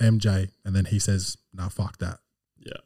MJ, 0.00 0.50
and 0.64 0.74
then 0.74 0.86
he 0.86 0.98
says, 0.98 1.38
"Nah, 1.52 1.68
fuck 1.68 1.98
that." 1.98 2.20
Yeah. 2.58 2.80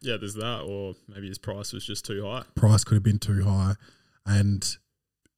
Yeah, 0.00 0.16
there's 0.16 0.34
that, 0.34 0.62
or 0.62 0.94
maybe 1.08 1.28
his 1.28 1.38
price 1.38 1.72
was 1.72 1.84
just 1.84 2.04
too 2.04 2.24
high. 2.24 2.44
Price 2.54 2.84
could 2.84 2.94
have 2.94 3.02
been 3.02 3.18
too 3.18 3.44
high, 3.44 3.74
and 4.26 4.76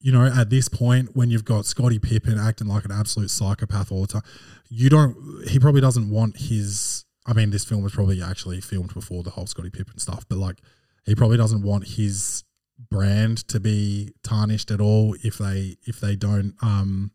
you 0.04 0.12
know, 0.12 0.26
at 0.26 0.50
this 0.50 0.68
point, 0.68 1.16
when 1.16 1.30
you've 1.30 1.46
got 1.46 1.64
Scottie 1.64 1.98
Pippen 1.98 2.38
acting 2.38 2.66
like 2.66 2.84
an 2.84 2.92
absolute 2.92 3.30
psychopath 3.30 3.90
all 3.90 4.02
the 4.02 4.06
time, 4.06 4.22
you 4.68 4.90
don't. 4.90 5.16
He 5.48 5.58
probably 5.58 5.80
doesn't 5.80 6.10
want 6.10 6.36
his. 6.36 7.06
I 7.24 7.32
mean, 7.32 7.48
this 7.48 7.64
film 7.64 7.82
was 7.82 7.94
probably 7.94 8.22
actually 8.22 8.60
filmed 8.60 8.92
before 8.92 9.22
the 9.22 9.30
whole 9.30 9.46
Scottie 9.46 9.70
Pippen 9.70 9.96
stuff, 9.96 10.26
but 10.28 10.36
like, 10.36 10.58
he 11.06 11.14
probably 11.14 11.38
doesn't 11.38 11.62
want 11.62 11.88
his 11.88 12.44
brand 12.90 13.48
to 13.48 13.58
be 13.58 14.12
tarnished 14.22 14.70
at 14.70 14.78
all 14.78 15.16
if 15.24 15.38
they 15.38 15.78
if 15.86 16.00
they 16.00 16.16
don't 16.16 16.54
um 16.60 17.10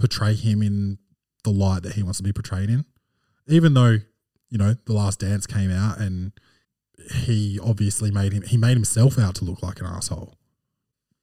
portray 0.00 0.34
him 0.34 0.62
in 0.62 0.98
the 1.44 1.50
light 1.50 1.84
that 1.84 1.92
he 1.92 2.02
wants 2.02 2.18
to 2.18 2.24
be 2.24 2.32
portrayed 2.32 2.70
in. 2.70 2.84
Even 3.46 3.74
though, 3.74 3.98
you 4.50 4.58
know, 4.58 4.74
The 4.86 4.94
Last 4.94 5.20
Dance 5.20 5.46
came 5.46 5.70
out 5.70 6.00
and 6.00 6.32
he 7.22 7.60
obviously 7.62 8.10
made 8.10 8.32
him 8.32 8.42
he 8.42 8.56
made 8.56 8.74
himself 8.74 9.16
out 9.16 9.36
to 9.36 9.44
look 9.44 9.62
like 9.62 9.78
an 9.78 9.86
asshole. 9.86 10.34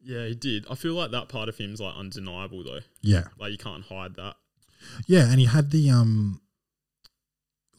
Yeah, 0.04 0.26
he 0.26 0.36
did. 0.36 0.66
I 0.70 0.76
feel 0.76 0.94
like 0.94 1.12
that 1.12 1.30
part 1.30 1.50
of 1.50 1.58
him's 1.58 1.80
like 1.80 1.96
undeniable 1.96 2.64
though. 2.64 2.82
Yeah. 3.02 3.26
Like 3.40 3.52
you 3.52 3.58
can't 3.58 3.86
hide 3.86 4.16
that. 4.16 4.36
Yeah, 5.08 5.30
and 5.32 5.40
he 5.40 5.46
had 5.46 5.72
the 5.72 5.90
um 5.90 6.42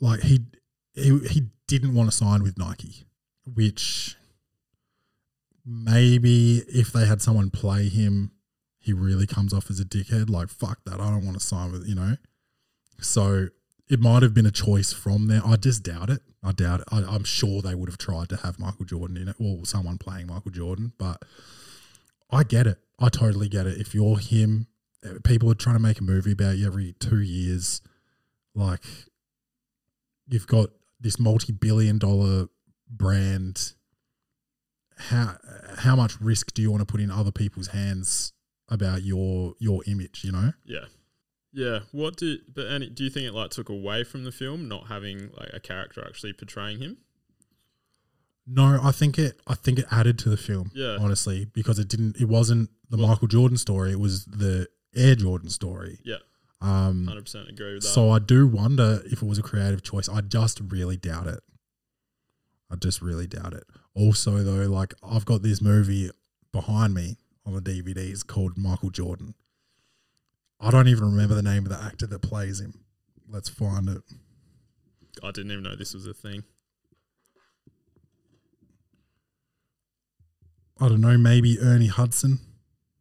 like 0.00 0.20
he 0.20 0.40
he 0.94 1.18
he 1.28 1.42
didn't 1.66 1.94
want 1.94 2.10
to 2.10 2.16
sign 2.16 2.42
with 2.42 2.58
Nike, 2.58 3.04
which 3.44 4.16
maybe 5.66 6.62
if 6.68 6.92
they 6.92 7.06
had 7.06 7.22
someone 7.22 7.50
play 7.50 7.88
him, 7.88 8.32
he 8.78 8.92
really 8.92 9.26
comes 9.26 9.52
off 9.52 9.70
as 9.70 9.80
a 9.80 9.84
dickhead. 9.84 10.30
Like 10.30 10.48
fuck 10.48 10.78
that, 10.84 11.00
I 11.00 11.10
don't 11.10 11.24
want 11.24 11.38
to 11.38 11.44
sign 11.44 11.72
with 11.72 11.86
you 11.86 11.94
know. 11.94 12.16
So 13.00 13.48
it 13.88 14.00
might 14.00 14.22
have 14.22 14.32
been 14.32 14.46
a 14.46 14.50
choice 14.50 14.92
from 14.92 15.28
there. 15.28 15.42
I 15.44 15.56
just 15.56 15.82
doubt 15.82 16.08
it. 16.08 16.20
I 16.42 16.52
doubt 16.52 16.80
it. 16.80 16.86
I, 16.90 17.02
I'm 17.02 17.24
sure 17.24 17.60
they 17.60 17.74
would 17.74 17.88
have 17.88 17.98
tried 17.98 18.28
to 18.30 18.36
have 18.36 18.58
Michael 18.58 18.84
Jordan 18.86 19.16
in 19.16 19.28
it, 19.28 19.36
or 19.38 19.66
someone 19.66 19.98
playing 19.98 20.28
Michael 20.28 20.50
Jordan. 20.50 20.92
But 20.98 21.22
I 22.34 22.42
get 22.42 22.66
it. 22.66 22.78
I 22.98 23.08
totally 23.08 23.48
get 23.48 23.66
it. 23.66 23.78
If 23.78 23.94
you're 23.94 24.18
him, 24.18 24.66
uh, 25.04 25.20
people 25.22 25.50
are 25.50 25.54
trying 25.54 25.76
to 25.76 25.82
make 25.82 26.00
a 26.00 26.02
movie 26.02 26.32
about 26.32 26.56
you 26.56 26.66
every 26.66 26.94
two 26.98 27.20
years. 27.20 27.80
Like 28.54 28.82
you've 30.26 30.46
got 30.46 30.70
this 31.00 31.18
multi-billion-dollar 31.18 32.48
brand. 32.90 33.74
How 34.96 35.36
how 35.78 35.96
much 35.96 36.20
risk 36.20 36.54
do 36.54 36.62
you 36.62 36.70
want 36.70 36.80
to 36.80 36.86
put 36.86 37.00
in 37.00 37.10
other 37.10 37.32
people's 37.32 37.68
hands 37.68 38.32
about 38.68 39.02
your 39.02 39.54
your 39.58 39.82
image? 39.86 40.24
You 40.24 40.32
know. 40.32 40.52
Yeah. 40.64 40.86
Yeah. 41.52 41.80
What 41.92 42.16
do 42.16 42.38
but 42.52 42.66
any 42.66 42.88
do 42.90 43.04
you 43.04 43.10
think 43.10 43.26
it 43.28 43.34
like 43.34 43.50
took 43.50 43.68
away 43.68 44.04
from 44.04 44.24
the 44.24 44.32
film 44.32 44.68
not 44.68 44.88
having 44.88 45.30
like 45.36 45.50
a 45.52 45.60
character 45.60 46.04
actually 46.06 46.32
portraying 46.32 46.78
him? 46.78 46.98
No, 48.46 48.78
I 48.82 48.92
think 48.92 49.18
it. 49.18 49.40
I 49.46 49.54
think 49.54 49.78
it 49.78 49.86
added 49.90 50.18
to 50.20 50.28
the 50.28 50.36
film. 50.36 50.70
Yeah. 50.74 50.96
honestly, 51.00 51.46
because 51.46 51.78
it 51.78 51.88
didn't. 51.88 52.20
It 52.20 52.26
wasn't 52.28 52.70
the 52.90 52.96
Well- 52.98 53.08
Michael 53.08 53.28
Jordan 53.28 53.56
story. 53.56 53.92
It 53.92 54.00
was 54.00 54.24
the 54.26 54.68
Air 54.94 55.14
Jordan 55.14 55.48
story. 55.50 55.98
Yeah. 56.04 56.16
Um. 56.60 57.06
Hundred 57.06 57.22
percent 57.22 57.48
agree 57.48 57.74
with 57.74 57.82
that. 57.82 57.88
So 57.88 58.10
I 58.10 58.18
do 58.18 58.46
wonder 58.46 59.02
if 59.06 59.22
it 59.22 59.26
was 59.26 59.38
a 59.38 59.42
creative 59.42 59.82
choice. 59.82 60.08
I 60.08 60.20
just 60.20 60.60
really 60.60 60.96
doubt 60.96 61.26
it. 61.26 61.40
I 62.70 62.76
just 62.76 63.00
really 63.02 63.26
doubt 63.26 63.52
it. 63.54 63.64
Also, 63.94 64.38
though, 64.42 64.66
like 64.70 64.94
I've 65.02 65.24
got 65.24 65.42
this 65.42 65.60
movie 65.62 66.10
behind 66.52 66.94
me 66.94 67.16
on 67.46 67.54
the 67.54 67.60
DVDs 67.60 68.26
called 68.26 68.56
Michael 68.56 68.90
Jordan. 68.90 69.34
I 70.60 70.70
don't 70.70 70.88
even 70.88 71.04
remember 71.10 71.34
the 71.34 71.42
name 71.42 71.64
of 71.66 71.70
the 71.70 71.82
actor 71.82 72.06
that 72.06 72.20
plays 72.22 72.60
him. 72.60 72.84
Let's 73.28 73.48
find 73.48 73.88
it. 73.88 74.02
I 75.22 75.30
didn't 75.30 75.50
even 75.52 75.64
know 75.64 75.76
this 75.76 75.94
was 75.94 76.06
a 76.06 76.14
thing. 76.14 76.44
I 80.80 80.88
don't 80.88 81.00
know, 81.00 81.16
maybe 81.16 81.58
Ernie 81.60 81.86
Hudson. 81.86 82.40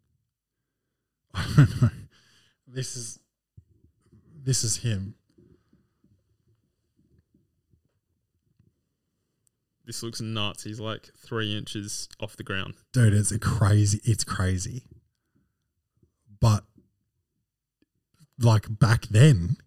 I 1.34 1.46
don't 1.56 1.82
know. 1.82 1.90
This 2.68 2.96
is 2.96 3.20
this 4.44 4.64
is 4.64 4.78
him. 4.78 5.16
This 9.86 10.02
looks 10.02 10.22
nuts. 10.22 10.64
He's 10.64 10.80
like 10.80 11.10
three 11.18 11.58
inches 11.58 12.08
off 12.20 12.38
the 12.38 12.44
ground. 12.44 12.76
Dude, 12.94 13.14
it's 13.14 13.32
a 13.32 13.40
crazy 13.40 14.00
it's 14.04 14.24
crazy. 14.24 14.84
But 16.40 16.64
like 18.40 18.80
back 18.80 19.08
then, 19.08 19.58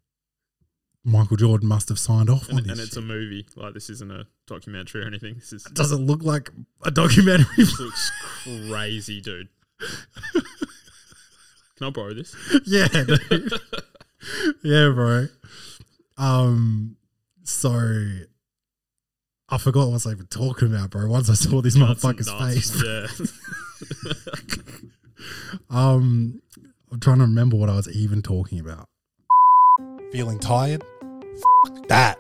Michael 1.08 1.36
Jordan 1.36 1.68
must 1.68 1.88
have 1.88 2.00
signed 2.00 2.28
off 2.28 2.50
on 2.50 2.56
this. 2.64 2.66
and 2.72 2.80
it's 2.80 2.88
shit. 2.94 2.98
a 2.98 3.00
movie. 3.00 3.46
Like 3.54 3.74
this 3.74 3.88
isn't 3.90 4.10
a 4.10 4.26
documentary 4.48 5.04
or 5.04 5.06
anything. 5.06 5.36
This 5.36 5.52
is 5.52 5.64
It 5.64 5.74
doesn't 5.74 6.04
look 6.04 6.24
like 6.24 6.50
a 6.84 6.90
documentary. 6.90 7.46
this 7.56 7.78
looks 7.80 8.10
crazy, 8.68 9.20
dude. 9.20 9.48
Can 11.76 11.86
I 11.86 11.90
borrow 11.90 12.12
this? 12.12 12.34
yeah, 12.66 12.88
yeah, 14.64 14.90
bro. 14.92 15.26
Um, 16.18 16.96
so 17.44 17.70
I 19.48 19.58
forgot 19.58 19.80
what 19.82 19.90
I 19.90 19.92
was 19.92 20.06
even 20.06 20.26
talking 20.26 20.74
about, 20.74 20.90
bro. 20.90 21.06
Once 21.08 21.30
I 21.30 21.34
saw 21.34 21.60
this 21.62 21.76
Nuts, 21.76 22.02
motherfucker's 22.02 22.26
nuts. 22.26 22.80
face, 22.80 22.82
Yeah. 22.82 23.06
um, 25.70 26.40
I'm 26.90 26.98
trying 27.00 27.18
to 27.18 27.24
remember 27.24 27.56
what 27.56 27.68
I 27.70 27.76
was 27.76 27.88
even 27.94 28.22
talking 28.22 28.58
about. 28.58 28.88
Feeling 30.12 30.38
tired? 30.38 30.82
That. 31.88 32.18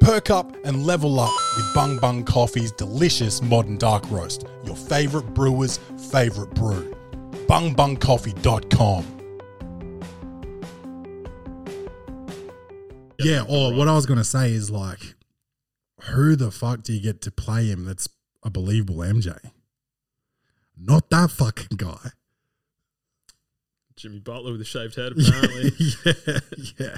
Perk 0.00 0.30
up 0.30 0.56
and 0.64 0.86
level 0.86 1.20
up 1.20 1.32
with 1.56 1.74
Bung 1.74 1.98
Bung 1.98 2.24
Coffee's 2.24 2.72
delicious 2.72 3.42
modern 3.42 3.76
dark 3.76 4.10
roast, 4.10 4.46
your 4.64 4.76
favorite 4.76 5.34
brewer's 5.34 5.78
favorite 6.10 6.54
brew. 6.54 6.96
bungbungcoffee.com. 7.46 9.04
Yeah, 13.18 13.44
or 13.48 13.74
what 13.74 13.86
I 13.86 13.94
was 13.94 14.06
going 14.06 14.18
to 14.18 14.24
say 14.24 14.52
is 14.52 14.70
like, 14.70 15.14
who 16.04 16.36
the 16.36 16.50
fuck 16.50 16.82
do 16.82 16.94
you 16.94 17.00
get 17.00 17.20
to 17.22 17.30
play 17.30 17.66
him 17.66 17.84
that's 17.84 18.08
a 18.42 18.48
believable 18.48 18.96
MJ? 18.96 19.38
Not 20.76 21.10
that 21.10 21.30
fucking 21.30 21.76
guy. 21.76 22.12
Jimmy 24.00 24.18
Butler 24.18 24.52
with 24.52 24.60
a 24.60 24.64
shaved 24.64 24.96
head, 24.96 25.12
apparently. 25.18 25.72
yeah, 26.06 26.38
yeah. 26.78 26.96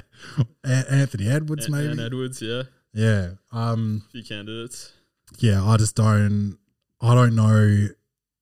A- 0.63 0.91
Anthony 0.93 1.27
Edwards, 1.27 1.65
and, 1.65 1.75
maybe. 1.75 2.01
Edwards, 2.01 2.41
yeah. 2.41 2.63
yeah. 2.93 3.31
Um. 3.51 4.03
A 4.07 4.11
few 4.11 4.23
candidates. 4.23 4.93
Yeah. 5.39 5.63
I 5.63 5.77
just 5.77 5.95
don't. 5.95 6.57
I 7.01 7.13
don't 7.15 7.35
know 7.35 7.87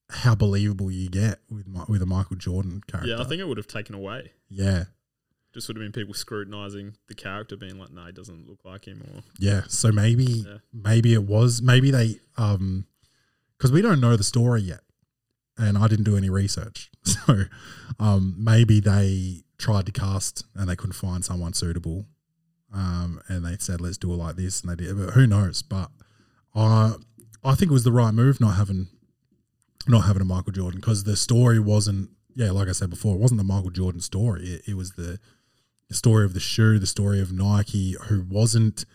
how 0.09 0.35
believable 0.35 0.91
you 0.91 1.09
get 1.09 1.39
with 1.49 1.67
Mi- 1.67 1.85
with 1.87 2.01
a 2.01 2.05
Michael 2.05 2.35
Jordan 2.35 2.81
character. 2.87 3.09
Yeah, 3.11 3.21
I 3.21 3.23
think 3.23 3.39
it 3.41 3.47
would 3.47 3.57
have 3.57 3.67
taken 3.67 3.95
away. 3.95 4.31
Yeah. 4.49 4.83
Just 5.53 5.67
would 5.67 5.75
have 5.77 5.83
been 5.83 5.91
people 5.91 6.13
scrutinizing 6.13 6.93
the 7.07 7.15
character, 7.15 7.57
being 7.57 7.77
like, 7.79 7.91
"No, 7.91 8.05
he 8.05 8.11
doesn't 8.11 8.47
look 8.47 8.59
like 8.63 8.85
him," 8.85 9.01
or 9.13 9.21
Yeah. 9.39 9.63
So 9.67 9.91
maybe 9.91 10.23
Yeah. 10.23 10.57
maybe 10.71 11.13
it 11.13 11.23
was 11.23 11.61
maybe 11.61 11.91
they 11.91 12.19
um 12.37 12.85
because 13.57 13.71
we 13.71 13.81
don't 13.81 13.99
know 13.99 14.15
the 14.15 14.23
story 14.23 14.61
yet, 14.61 14.79
and 15.61 15.77
I 15.77 15.87
didn't 15.87 16.05
do 16.05 16.17
any 16.17 16.29
research, 16.29 16.89
so 17.03 17.43
um 17.99 18.35
maybe 18.37 18.79
they 18.79 19.43
tried 19.57 19.85
to 19.85 19.91
cast 19.91 20.45
and 20.55 20.69
they 20.69 20.75
couldn't 20.75 20.93
find 20.93 21.23
someone 21.23 21.53
suitable, 21.53 22.05
um 22.73 23.21
and 23.27 23.45
they 23.45 23.57
said 23.59 23.81
let's 23.81 23.97
do 23.97 24.11
it 24.13 24.17
like 24.17 24.35
this 24.35 24.61
and 24.61 24.71
they 24.71 24.83
did, 24.83 24.97
but 24.97 25.13
who 25.13 25.27
knows? 25.27 25.61
But 25.61 25.89
I 26.55 26.95
I 27.43 27.55
think 27.55 27.71
it 27.71 27.73
was 27.73 27.83
the 27.83 27.91
right 27.91 28.13
move 28.13 28.41
not 28.41 28.55
having 28.55 28.87
not 29.87 30.05
having 30.05 30.21
a 30.21 30.25
Michael 30.25 30.53
Jordan 30.53 30.79
because 30.79 31.03
the 31.03 31.15
story 31.15 31.59
wasn't 31.59 32.09
yeah 32.35 32.51
like 32.51 32.67
I 32.67 32.73
said 32.73 32.89
before 32.89 33.15
it 33.15 33.19
wasn't 33.19 33.39
the 33.39 33.43
Michael 33.43 33.71
Jordan 33.71 34.01
story 34.01 34.45
it, 34.45 34.61
it 34.67 34.73
was 34.75 34.93
the 34.93 35.19
the 35.91 35.97
story 35.97 36.23
of 36.23 36.33
the 36.33 36.39
shoe, 36.39 36.79
the 36.79 36.87
story 36.87 37.19
of 37.19 37.33
Nike, 37.33 37.97
who 38.07 38.25
wasn't 38.29 38.85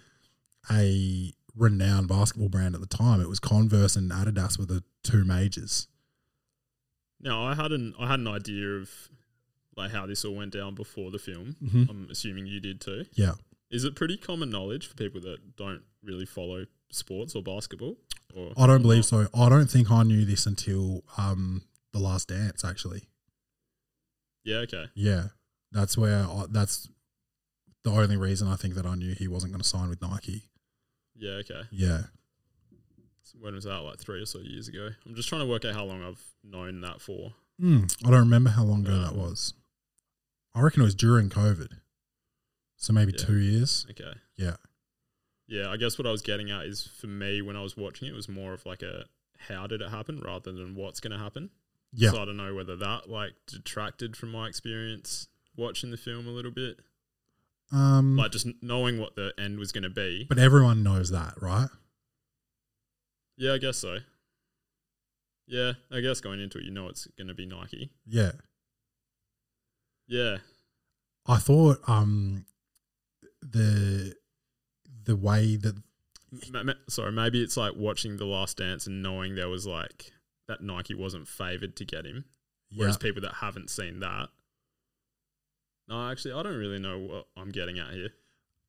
a 0.73 1.31
renowned 1.55 2.09
basketball 2.09 2.49
brand 2.49 2.75
at 2.75 2.81
the 2.81 2.87
time. 2.87 3.21
It 3.21 3.29
was 3.29 3.39
Converse 3.39 3.97
and 3.97 4.11
Adidas 4.11 4.59
were 4.59 4.65
the 4.65 4.83
two 5.03 5.23
majors. 5.23 5.89
Now, 7.27 7.45
I 7.45 7.55
had 7.55 7.73
an 7.73 7.93
I 7.99 8.07
had 8.07 8.21
an 8.21 8.29
idea 8.29 8.67
of 8.77 8.89
like 9.77 9.91
how 9.91 10.07
this 10.07 10.25
all 10.25 10.35
went 10.37 10.53
down 10.53 10.75
before 10.77 11.11
the 11.11 11.19
film. 11.19 11.57
Mhm. 11.63 11.91
I'm 11.91 12.09
assuming 12.11 12.47
you 12.47 12.61
did 12.61 12.81
too. 12.81 13.05
Yeah. 13.15 13.33
Is 13.69 13.83
it 13.85 13.97
pretty 13.97 14.17
common 14.17 14.49
knowledge 14.49 14.87
for 14.87 14.95
people 14.95 15.21
that 15.23 15.57
don't 15.57 15.83
really 16.05 16.25
follow 16.25 16.67
sports 16.91 17.35
or 17.35 17.43
basketball? 17.43 17.97
Or 18.35 18.53
I 18.57 18.67
don't 18.69 18.81
believe 18.81 19.05
so. 19.05 19.27
I 19.35 19.49
don't 19.49 19.69
think 19.69 19.91
I 19.91 20.05
knew 20.05 20.25
this 20.25 20.47
until 20.47 21.03
um, 21.19 21.63
The 21.93 21.99
Last 21.99 22.29
Dance, 22.29 22.65
actually. 22.65 23.09
Yeah. 24.45 24.59
Okay. 24.59 24.85
Yeah. 24.95 25.25
That's 25.73 25.99
where 25.99 26.21
I, 26.25 26.45
that's 26.49 26.89
the 27.83 27.91
only 27.91 28.17
reason 28.17 28.47
I 28.47 28.55
think 28.57 28.75
that 28.77 28.87
I 28.87 28.95
knew 28.95 29.15
he 29.15 29.27
wasn't 29.27 29.53
going 29.53 29.63
to 29.63 29.69
sign 29.69 29.89
with 29.89 30.01
Nike. 30.01 30.45
Yeah. 31.17 31.33
Okay. 31.43 31.63
Yeah. 31.73 32.03
When 33.41 33.55
was 33.55 33.65
that? 33.65 33.79
Like 33.81 33.99
three 33.99 34.21
or 34.23 34.27
so 34.27 34.39
years 34.41 34.69
ago. 34.69 34.91
I'm 35.07 35.15
just 35.15 35.29
trying 35.29 35.41
to 35.43 35.47
work 35.47 35.65
out 35.65 35.75
how 35.75 35.85
long 35.85 36.03
I've 36.03 36.23
known 36.45 36.81
that 36.83 37.01
for. 37.01 37.33
Mm, 37.61 37.95
I 38.07 38.11
don't 38.11 38.21
remember 38.21 38.51
how 38.51 38.65
long 38.65 38.85
ago 38.85 38.99
that 39.01 39.13
Um, 39.13 39.17
was. 39.17 39.55
I 40.55 40.61
reckon 40.61 40.83
it 40.83 40.85
was 40.85 40.95
during 40.95 41.29
COVID. 41.31 41.79
So 42.77 42.93
maybe 42.93 43.13
Yeah. 43.19 43.25
two 43.25 43.37
years. 43.39 43.87
Okay. 43.91 44.15
Yeah. 44.37 44.57
Yeah. 45.47 45.71
I 45.71 45.77
guess 45.77 45.99
what 45.99 46.07
I 46.07 46.11
was 46.11 46.23
getting 46.23 46.51
at 46.51 46.67
is 46.67 46.87
for 46.87 47.07
me 47.07 47.41
when 47.43 47.57
I 47.57 47.63
was 47.63 47.77
watching 47.77 48.09
it, 48.09 48.13
it 48.13 48.17
was 48.17 48.29
more 48.29 48.53
of 48.53 48.67
like 48.67 48.83
a 48.83 49.07
how 49.39 49.67
did 49.67 49.81
it 49.83 49.91
happen 49.91 50.21
rather 50.21 50.53
than 50.53 50.75
what's 50.75 51.01
going 51.01 51.13
to 51.13 51.19
happen. 51.19 51.51
Yeah. 51.93 52.11
So 52.11 52.21
I 52.21 52.25
don't 52.27 52.37
know 52.37 52.55
whether 52.55 52.77
that 52.77 53.09
like 53.09 53.35
detracted 53.47 54.17
from 54.17 54.31
my 54.33 54.49
experience 54.49 55.29
watching 55.57 55.91
the 55.91 55.97
film 55.97 56.27
a 56.27 56.31
little 56.31 56.51
bit. 56.51 56.81
Um, 57.73 58.17
Like 58.17 58.33
just 58.33 58.47
knowing 58.63 58.99
what 58.99 59.17
the 59.17 59.33
end 59.39 59.59
was 59.59 59.73
going 59.73 59.83
to 59.85 59.91
be. 59.91 60.25
but 60.29 60.39
everyone 60.39 60.83
knows 60.83 61.11
that, 61.11 61.41
right? 61.41 61.69
Yeah, 63.37 63.53
I 63.53 63.59
guess 63.59 63.77
so. 63.79 63.99
Yeah, 65.47 65.73
I 65.93 66.01
guess 66.01 66.21
going 66.21 66.41
into 66.41 66.59
it, 66.59 66.65
you 66.65 66.71
know 66.73 66.89
it's 66.89 67.07
going 67.19 67.29
to 67.29 67.35
be 67.35 67.47
Nike. 67.47 67.91
Yeah. 68.07 68.33
Yeah, 70.09 70.39
I 71.27 71.39
thought 71.39 71.79
um 71.89 72.47
the 73.43 74.15
the 75.05 75.17
way 75.17 75.57
that 75.57 75.75
sorry, 76.89 77.11
maybe 77.13 77.43
it's 77.43 77.57
like 77.57 77.73
watching 77.77 78.17
The 78.17 78.25
Last 78.25 78.59
Dance 78.59 78.87
and 78.87 79.03
knowing 79.03 79.35
there 79.35 79.49
was 79.49 79.67
like 79.67 80.13
that 80.47 80.61
Nike 80.63 80.95
wasn't 80.95 81.27
favored 81.27 81.75
to 81.77 81.85
get 81.85 82.05
him, 82.07 82.25
whereas 82.77 82.97
people 82.97 83.21
that 83.23 83.35
haven't 83.35 83.69
seen 83.71 83.99
that. 84.01 84.29
No, 85.89 86.09
actually, 86.09 86.35
I 86.35 86.43
don't 86.45 86.57
really 86.57 86.79
know 86.79 86.99
what 86.99 87.27
I'm 87.37 87.51
getting 87.51 87.79
at 87.81 87.93
here. 87.93 88.11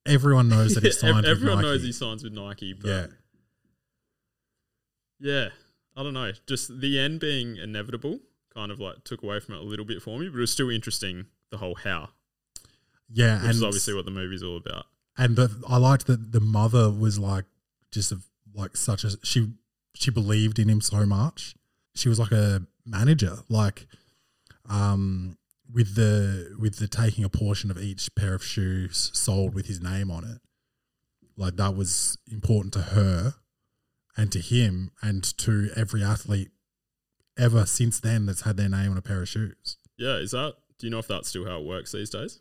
everyone 0.08 0.50
knows 0.50 0.74
that 0.74 0.82
he 0.84 0.88
Yeah, 0.90 0.94
ev- 0.94 1.00
signed 1.00 1.16
with 1.18 1.26
everyone 1.26 1.58
Nike. 1.58 1.68
knows 1.68 1.84
he 1.84 1.92
signs 1.92 2.24
with 2.24 2.34
Nike, 2.34 2.74
but 2.74 2.88
yeah, 2.90 3.06
yeah, 5.20 5.50
I 5.96 6.04
don't 6.04 6.14
know. 6.14 6.32
Just 6.48 6.80
the 6.80 7.00
end 7.00 7.20
being 7.20 7.58
inevitable 7.58 8.20
kind 8.54 8.72
of 8.72 8.80
like 8.80 9.04
took 9.04 9.22
away 9.24 9.40
from 9.40 9.56
it 9.56 9.62
a 9.62 9.64
little 9.64 9.86
bit 9.86 10.02
for 10.02 10.18
me, 10.18 10.28
but 10.30 10.38
it 10.38 10.42
was 10.42 10.52
still 10.52 10.70
interesting. 10.70 11.26
The 11.50 11.58
whole 11.58 11.76
how, 11.76 12.10
yeah, 13.10 13.36
which 13.36 13.44
and 13.44 13.52
is 13.52 13.64
obviously 13.64 13.94
what 13.94 14.06
the 14.06 14.12
movie's 14.12 14.44
all 14.44 14.58
about. 14.58 14.86
and 15.18 15.36
the, 15.36 15.64
I 15.68 15.78
liked 15.78 16.08
that 16.08 16.32
the 16.32 16.42
mother 16.42 16.92
was 16.92 17.18
like 17.18 17.46
just 17.92 18.12
a, 18.12 18.20
like 18.54 18.76
such 18.76 19.04
a 19.04 19.12
she 19.24 19.54
she 19.94 20.12
believed 20.12 20.60
in 20.60 20.68
him 20.70 20.82
so 20.82 21.06
much. 21.06 21.56
She 21.96 22.10
was 22.10 22.20
like 22.20 22.32
a 22.32 22.64
manager, 22.86 23.38
like 23.50 23.88
um 24.70 25.38
with 25.72 25.96
the 25.96 26.56
with 26.60 26.78
the 26.78 26.88
taking 26.88 27.24
a 27.24 27.30
portion 27.30 27.72
of 27.72 27.78
each 27.78 28.14
pair 28.16 28.34
of 28.34 28.44
shoes 28.44 29.10
sold 29.14 29.54
with 29.54 29.68
his 29.68 29.82
name 29.82 30.12
on 30.12 30.24
it. 30.26 30.42
Like 31.38 31.56
that 31.58 31.76
was 31.76 32.18
important 32.30 32.74
to 32.74 32.82
her 32.82 33.36
and 34.18 34.32
to 34.32 34.40
him 34.40 34.92
and 35.02 35.24
to 35.38 35.70
every 35.76 36.04
athlete 36.04 36.50
ever 37.38 37.66
since 37.66 38.00
then 38.00 38.26
that's 38.26 38.42
had 38.42 38.58
their 38.58 38.70
name 38.70 38.92
on 38.92 38.98
a 38.98 39.02
pair 39.02 39.22
of 39.22 39.30
shoes. 39.30 39.78
Yeah, 39.98 40.16
is 40.16 40.32
that? 40.32 40.56
Do 40.80 40.88
you 40.88 40.92
know 40.92 41.00
if 41.00 41.08
that's 41.08 41.30
still 41.30 41.46
how 41.46 41.60
it 41.60 41.66
works 41.66 41.92
these 41.92 42.10
days? 42.10 42.40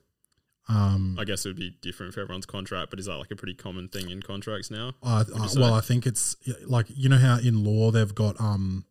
Um, 0.69 1.17
I 1.19 1.25
guess 1.25 1.45
it 1.47 1.51
would 1.51 1.57
be 1.59 1.77
different 1.81 2.12
for 2.12 2.21
everyone's 2.21 2.45
contract, 2.47 2.91
but 2.91 2.99
is 2.99 3.07
that 3.07 3.17
like 3.17 3.31
a 3.31 3.37
pretty 3.37 3.55
common 3.55 3.89
thing 3.89 4.11
in 4.11 4.21
contracts 4.21 4.71
now? 4.71 4.95
You 5.05 5.25
well, 5.57 5.75
I 5.75 5.81
think 5.81 6.07
it's 6.07 6.35
like 6.67 6.87
you 6.89 7.09
know 7.09 7.19
how 7.19 7.39
in 7.39 7.62
law 7.62 7.91
they've 7.93 8.15
got 8.15 8.41
um 8.41 8.85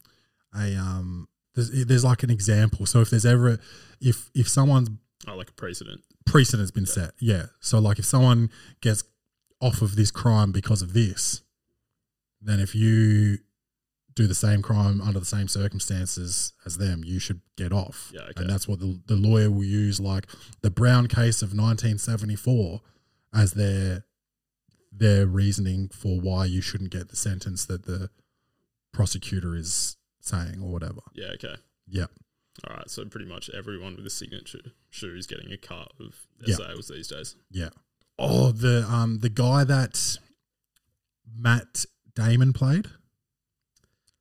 a 0.57 0.75
um 0.77 1.27
there's, 1.53 1.85
there's 1.85 2.03
like 2.05 2.23
an 2.23 2.29
example. 2.29 2.85
So 2.85 3.01
if 3.01 3.09
there's 3.09 3.25
ever 3.25 3.59
if 3.99 4.29
if 4.33 4.47
someone's 4.47 4.89
Oh, 5.27 5.35
like 5.35 5.49
a 5.49 5.53
precedent. 5.53 6.01
precedent's 6.25 6.71
been 6.71 6.85
set, 6.85 7.11
yeah. 7.19 7.47
So 7.59 7.79
like 7.79 7.97
if 7.99 8.05
someone 8.05 8.51
gets 8.81 9.03
off 9.59 9.81
of 9.81 9.95
this 9.95 10.11
crime 10.11 10.51
because 10.51 10.81
of 10.81 10.93
this, 10.93 11.41
then 12.45 12.59
if 12.59 12.73
you 12.75 13.39
do 14.15 14.27
the 14.27 14.35
same 14.35 14.61
crime 14.61 15.01
under 15.01 15.19
the 15.19 15.25
same 15.25 15.47
circumstances 15.49 16.53
as 16.65 16.77
them, 16.77 17.03
you 17.03 17.19
should 17.19 17.41
get 17.57 17.73
off. 17.73 18.11
Yeah, 18.13 18.21
okay. 18.21 18.33
And 18.37 18.49
that's 18.49 18.65
what 18.67 18.79
the, 18.79 19.01
the 19.07 19.15
lawyer 19.15 19.51
will 19.51 19.65
use, 19.65 19.99
like 19.99 20.27
the 20.61 20.71
Brown 20.71 21.07
case 21.07 21.41
of 21.41 21.49
1974, 21.49 22.79
as 23.33 23.51
their 23.53 24.05
their 24.97 25.25
reasoning 25.27 25.89
for 25.89 26.17
why 26.21 26.45
you 26.45 26.61
shouldn't 26.61 26.91
get 26.91 27.09
the 27.09 27.17
sentence 27.17 27.65
that 27.65 27.83
the 27.85 28.09
prosecutor 28.93 29.53
is 29.53 29.97
saying 30.21 30.61
or 30.63 30.71
whatever. 30.71 31.01
Yeah, 31.13 31.31
okay. 31.33 31.55
Yeah. 31.85 32.05
All 32.65 32.73
right, 32.77 32.89
so 32.89 33.03
pretty 33.03 33.25
much 33.25 33.49
everyone 33.53 33.97
with 33.97 34.05
a 34.05 34.09
signature 34.09 34.71
shoe 34.89 35.13
is 35.17 35.27
getting 35.27 35.51
a 35.51 35.57
cut 35.57 35.91
of 35.99 36.25
their 36.39 36.51
Yeah. 36.51 36.55
sales 36.55 36.87
these 36.87 37.09
days. 37.09 37.35
Yeah. 37.51 37.69
Oh, 38.17 38.53
the 38.53 38.85
um 38.89 39.19
the 39.19 39.29
guy 39.29 39.65
that 39.65 39.99
Matt 41.37 41.85
Damon 42.15 42.53
played, 42.53 42.87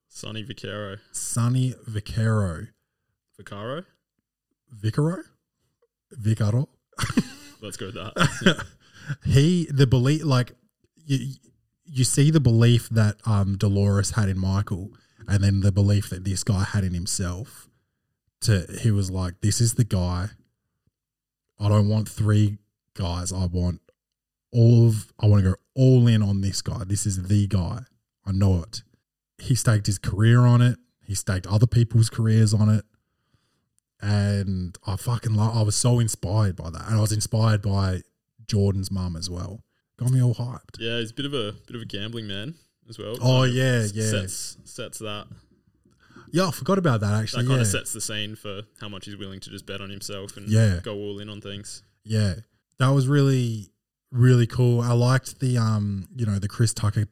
Sonny 0.09 0.45
Vaccaro. 0.45 0.99
Sonny 1.13 1.75
Vaccaro, 1.89 2.69
Vaccaro? 3.41 3.85
Vicaro, 4.75 5.23
Vicaro. 6.21 6.69
Let's 7.61 7.77
go 7.77 7.87
with 7.87 7.95
that. 7.95 8.67
he 9.25 9.67
the 9.71 9.87
belief 9.87 10.25
like 10.25 10.53
you 10.97 11.35
you 11.85 12.05
see 12.05 12.31
the 12.31 12.41
belief 12.41 12.89
that 12.91 13.17
um 13.27 13.57
Dolores 13.57 14.13
had 14.13 14.29
in 14.29 14.39
Michael, 14.39 14.91
and 15.29 15.43
then 15.43 15.61
the 15.61 15.73
belief 15.73 16.11
that 16.11 16.25
this 16.25 16.45
guy 16.45 16.65
had 16.65 16.85
in 16.85 16.95
himself. 16.95 17.69
To 18.43 18.67
he 18.81 18.91
was 18.91 19.11
like, 19.11 19.41
this 19.41 19.61
is 19.61 19.75
the 19.75 19.85
guy. 19.85 20.31
I 21.59 21.69
don't 21.69 21.89
want 21.89 22.09
three 22.09 22.59
guys. 22.95 23.33
I 23.33 23.47
want 23.47 23.81
all 24.53 24.89
of. 24.89 25.13
I 25.19 25.27
want 25.27 25.45
to 25.45 25.51
go 25.51 25.57
all 25.75 26.07
in 26.07 26.23
on 26.23 26.41
this 26.41 26.63
guy. 26.63 26.85
This 26.85 27.07
is 27.07 27.27
the 27.29 27.47
guy. 27.47 27.81
I 28.27 28.33
know 28.33 28.63
it. 28.63 28.83
He 29.39 29.55
staked 29.55 29.87
his 29.87 29.99
career 29.99 30.41
on 30.41 30.63
it. 30.63 30.79
He 31.07 31.15
staked 31.15 31.47
other 31.47 31.67
people's 31.67 32.09
careers 32.09 32.55
on 32.55 32.69
it. 32.69 32.85
And 34.01 34.77
I 34.87 34.97
fucking 34.97 35.35
love. 35.35 35.57
I 35.57 35.63
was 35.63 35.77
so 35.77 35.99
inspired 35.99 36.57
by 36.57 36.71
that, 36.71 36.87
and 36.89 36.99
I 36.99 37.01
was 37.01 37.13
inspired 37.13 37.63
by 37.63 38.03
Jordan's 38.47 38.91
mum 38.91 39.17
as 39.17 39.31
well. 39.31 39.61
Got 39.99 40.11
me 40.11 40.23
all 40.23 40.35
hyped. 40.35 40.79
yeah, 40.79 40.99
he's 40.99 41.11
a 41.13 41.15
bit 41.15 41.25
of 41.25 41.33
a 41.33 41.53
bit 41.67 41.77
of 41.77 41.83
a 41.83 41.87
gambling 41.87 42.27
man 42.27 42.55
as 42.89 42.99
well. 42.99 43.17
Oh, 43.23 43.45
yeah, 43.45 43.87
yeah. 43.95 44.11
Sets 44.11 44.59
sets 44.65 44.99
that. 44.99 45.27
Yeah, 46.33 46.49
I 46.49 46.51
forgot 46.51 46.79
about 46.79 47.01
that 47.01 47.15
actually. 47.15 47.45
that 47.45 47.49
kind 47.49 47.59
yeah. 47.59 47.63
of 47.63 47.69
sets 47.69 47.93
the 47.93 48.01
scene 48.01 48.35
for 48.35 48.63
how 48.81 48.89
much 48.89 49.05
he's 49.07 49.17
willing 49.17 49.41
to 49.41 49.51
just 49.51 49.67
bet 49.67 49.81
on 49.81 49.89
himself 49.89 50.37
and 50.37 50.49
Yeah. 50.49 50.81
go 50.83 50.95
all 50.97 51.21
in 51.21 51.29
on 51.31 51.41
things. 51.41 51.83
Yeah, 52.03 52.35
that 52.79 52.89
was 52.89 53.07
really 53.07 53.69
really 54.15 54.47
cool. 54.47 54.81
I 54.81 54.93
liked 54.93 55.41
the 55.41 55.59
um, 55.59 56.09
you 56.15 56.25
know, 56.25 56.39
the 56.39 56.49
Chris 56.49 56.73
Tucker 56.73 57.07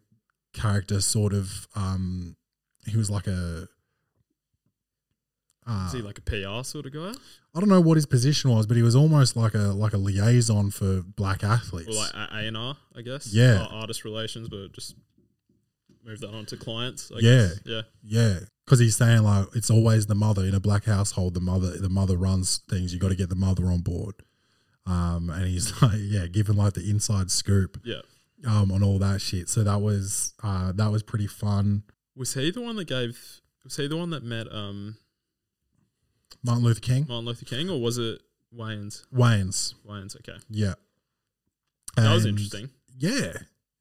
character. 0.55 1.01
Sort 1.01 1.35
of, 1.35 1.67
um, 1.75 2.37
he 2.87 2.97
was 2.97 3.11
like 3.11 3.27
a. 3.27 3.69
Uh, 5.65 5.85
Is 5.87 5.93
he 5.93 6.03
like 6.03 6.19
a 6.19 6.23
PR 6.23 6.65
sort 6.65 6.87
of 6.87 6.93
guy? 6.93 7.13
I 7.55 7.61
don't 7.61 7.69
know 7.69 7.81
what 7.81 7.97
his 7.97 8.07
position 8.07 8.51
was, 8.51 8.67
but 8.67 8.77
he 8.77 8.83
was 8.83 8.97
almost 8.97 9.37
like 9.37 9.55
a 9.55 9.59
like 9.59 9.93
a 9.93 9.99
liaison 9.99 10.71
for 10.71 11.03
black 11.03 11.45
athletes. 11.45 11.89
Or 11.89 11.95
like 11.95 12.11
A 12.15 12.47
and 12.49 12.57
R, 12.57 12.77
I 12.97 13.03
guess. 13.03 13.33
Yeah. 13.33 13.67
Artist 13.71 14.05
relations, 14.05 14.49
but 14.49 14.73
just 14.73 14.97
move 16.05 16.19
that 16.21 16.35
on 16.35 16.47
to 16.47 16.57
clients. 16.57 17.13
I 17.15 17.19
Yeah. 17.21 17.49
Guess. 17.49 17.61
Yeah. 17.65 17.83
yeah, 18.03 18.39
because 18.65 18.81
he's 18.81 18.97
saying 18.97 19.23
like 19.23 19.47
it's 19.55 19.71
always 19.71 20.07
the 20.07 20.17
mother 20.17 20.45
in 20.45 20.55
a 20.55 20.61
black 20.61 20.85
household. 20.85 21.35
The 21.35 21.41
mother, 21.41 21.77
the 21.79 21.89
mother 21.89 22.17
runs 22.17 22.59
things. 22.69 22.93
You 22.93 22.99
got 22.99 23.11
to 23.11 23.15
get 23.17 23.29
the 23.29 23.37
mother 23.37 23.67
on 23.67 23.83
board. 23.83 24.15
Um, 24.87 25.31
and 25.31 25.47
he's 25.47 25.81
like, 25.83 25.99
yeah, 25.99 26.27
giving 26.27 26.57
like 26.57 26.75
the 26.75 26.89
inside 26.89 27.31
scoop. 27.31 27.81
Yeah. 27.85 28.01
um, 28.47 28.73
on 28.73 28.83
all 28.83 28.99
that 28.99 29.21
shit. 29.21 29.49
So 29.49 29.63
that 29.65 29.81
was 29.81 30.35
uh, 30.43 30.73
that 30.73 30.91
was 30.91 31.03
pretty 31.03 31.27
fun. 31.29 31.85
Was 32.17 32.35
he 32.35 32.51
the 32.51 32.61
one 32.61 32.77
that 32.77 32.87
gave? 32.89 33.41
Was 33.65 33.77
he 33.77 33.87
the 33.89 33.97
one 33.97 34.11
that 34.11 34.25
met 34.25 34.53
um 34.53 34.97
Martin 36.45 36.65
Luther 36.65 36.81
King, 36.81 37.07
Martin 37.09 37.27
Luther 37.27 37.45
King, 37.45 37.71
or 37.71 37.81
was 37.81 37.99
it 37.99 38.21
Wayne's? 38.51 39.05
Wayne's, 39.13 39.75
Wayne's. 39.85 40.17
Okay, 40.17 40.37
yeah, 40.51 40.75
that 41.97 42.13
was 42.13 42.27
interesting 42.27 42.71
Yeah, 42.99 43.33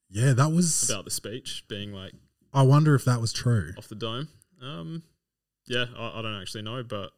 yeah, 0.08 0.32
that 0.34 0.52
was. 0.52 0.88
about 0.88 1.04
the 1.04 1.10
speech 1.10 1.64
being 1.68 1.92
like 1.92 2.12
I 2.54 2.62
wonder 2.62 2.94
if 2.94 3.04
that 3.06 3.20
was 3.20 3.32
true. 3.32 3.72
off 3.76 3.88
the 3.88 3.94
dome. 3.96 4.28
Um, 4.62 5.02
yeah, 5.66 5.86
I, 5.98 6.20
I 6.20 6.22
don't 6.22 6.40
actually 6.40 6.62
know, 6.62 6.82
but 6.84 7.10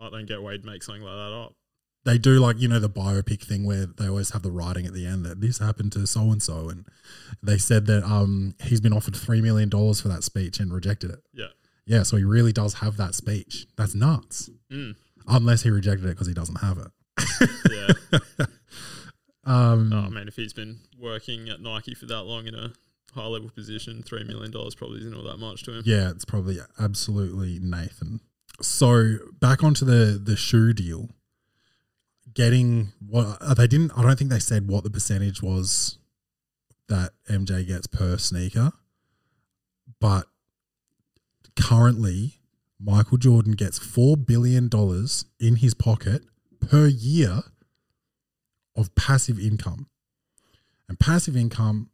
I 0.00 0.08
don't 0.08 0.26
get 0.26 0.42
Wade 0.42 0.64
make 0.64 0.82
something 0.82 1.02
like 1.02 1.14
that 1.14 1.32
up. 1.36 1.54
They 2.04 2.16
do 2.16 2.38
like 2.38 2.58
you 2.58 2.68
know 2.68 2.78
the 2.78 2.88
biopic 2.88 3.42
thing 3.42 3.66
where 3.66 3.86
they 3.86 4.08
always 4.08 4.30
have 4.30 4.42
the 4.42 4.50
writing 4.50 4.86
at 4.86 4.94
the 4.94 5.06
end 5.06 5.24
that 5.26 5.40
this 5.40 5.58
happened 5.58 5.92
to 5.92 6.06
so 6.06 6.30
and 6.30 6.42
so, 6.42 6.68
and 6.70 6.86
they 7.42 7.58
said 7.58 7.86
that 7.86 8.04
um 8.04 8.54
he's 8.62 8.80
been 8.80 8.92
offered 8.92 9.14
three 9.16 9.40
million 9.40 9.68
dollars 9.68 10.00
for 10.00 10.08
that 10.08 10.24
speech 10.24 10.60
and 10.60 10.72
rejected 10.72 11.10
it. 11.10 11.20
Yeah. 11.32 11.46
Yeah, 11.86 12.04
so 12.04 12.16
he 12.16 12.24
really 12.24 12.52
does 12.52 12.74
have 12.74 12.96
that 12.98 13.14
speech. 13.14 13.66
That's 13.76 13.94
nuts. 13.94 14.48
Mm, 14.70 14.94
Unless 15.26 15.62
he 15.62 15.70
rejected 15.70 16.06
it 16.06 16.10
because 16.10 16.28
he 16.28 16.34
doesn't 16.34 16.56
have 16.60 16.78
it. 16.78 17.50
yeah. 18.38 18.46
Um, 19.44 19.92
oh, 19.92 20.00
I 20.00 20.08
mean, 20.10 20.28
if 20.28 20.36
he's 20.36 20.52
been 20.52 20.80
working 20.98 21.48
at 21.48 21.60
Nike 21.60 21.94
for 21.94 22.06
that 22.06 22.22
long 22.24 22.46
in 22.46 22.54
a 22.54 22.72
high 23.14 23.26
level 23.26 23.48
position, 23.50 24.02
three 24.02 24.22
million 24.22 24.50
dollars 24.50 24.74
probably 24.74 25.00
isn't 25.00 25.14
all 25.14 25.24
that 25.24 25.38
much 25.38 25.62
to 25.64 25.78
him. 25.78 25.82
Yeah, 25.86 26.10
it's 26.10 26.24
probably 26.26 26.58
absolutely 26.78 27.58
Nathan. 27.60 28.20
So 28.60 29.16
back 29.40 29.64
onto 29.64 29.84
the 29.84 30.20
the 30.22 30.36
shoe 30.36 30.72
deal. 30.72 31.08
Getting 32.34 32.92
what 33.06 33.38
uh, 33.40 33.54
they 33.54 33.66
didn't. 33.66 33.92
I 33.96 34.02
don't 34.02 34.18
think 34.18 34.30
they 34.30 34.38
said 34.38 34.68
what 34.68 34.84
the 34.84 34.90
percentage 34.90 35.42
was 35.42 35.98
that 36.88 37.10
MJ 37.28 37.66
gets 37.66 37.86
per 37.86 38.18
sneaker, 38.18 38.72
but 40.00 40.26
currently 41.60 42.40
Michael 42.78 43.18
Jordan 43.18 43.52
gets 43.52 43.78
four 43.78 44.16
billion 44.16 44.68
dollars 44.68 45.24
in 45.38 45.56
his 45.56 45.74
pocket 45.74 46.22
per 46.60 46.86
year 46.86 47.42
of 48.76 48.94
passive 48.94 49.38
income, 49.38 49.88
and 50.88 50.98
passive 50.98 51.36
income 51.36 51.90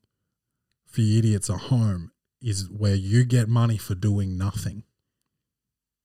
for 0.87 1.01
idiots 1.01 1.51
at 1.51 1.61
home 1.63 2.13
is 2.41 2.69
where 2.71 2.95
you 2.95 3.25
get 3.25 3.49
money 3.49 3.77
for 3.77 3.95
doing 3.95 4.39
nothing. 4.39 4.85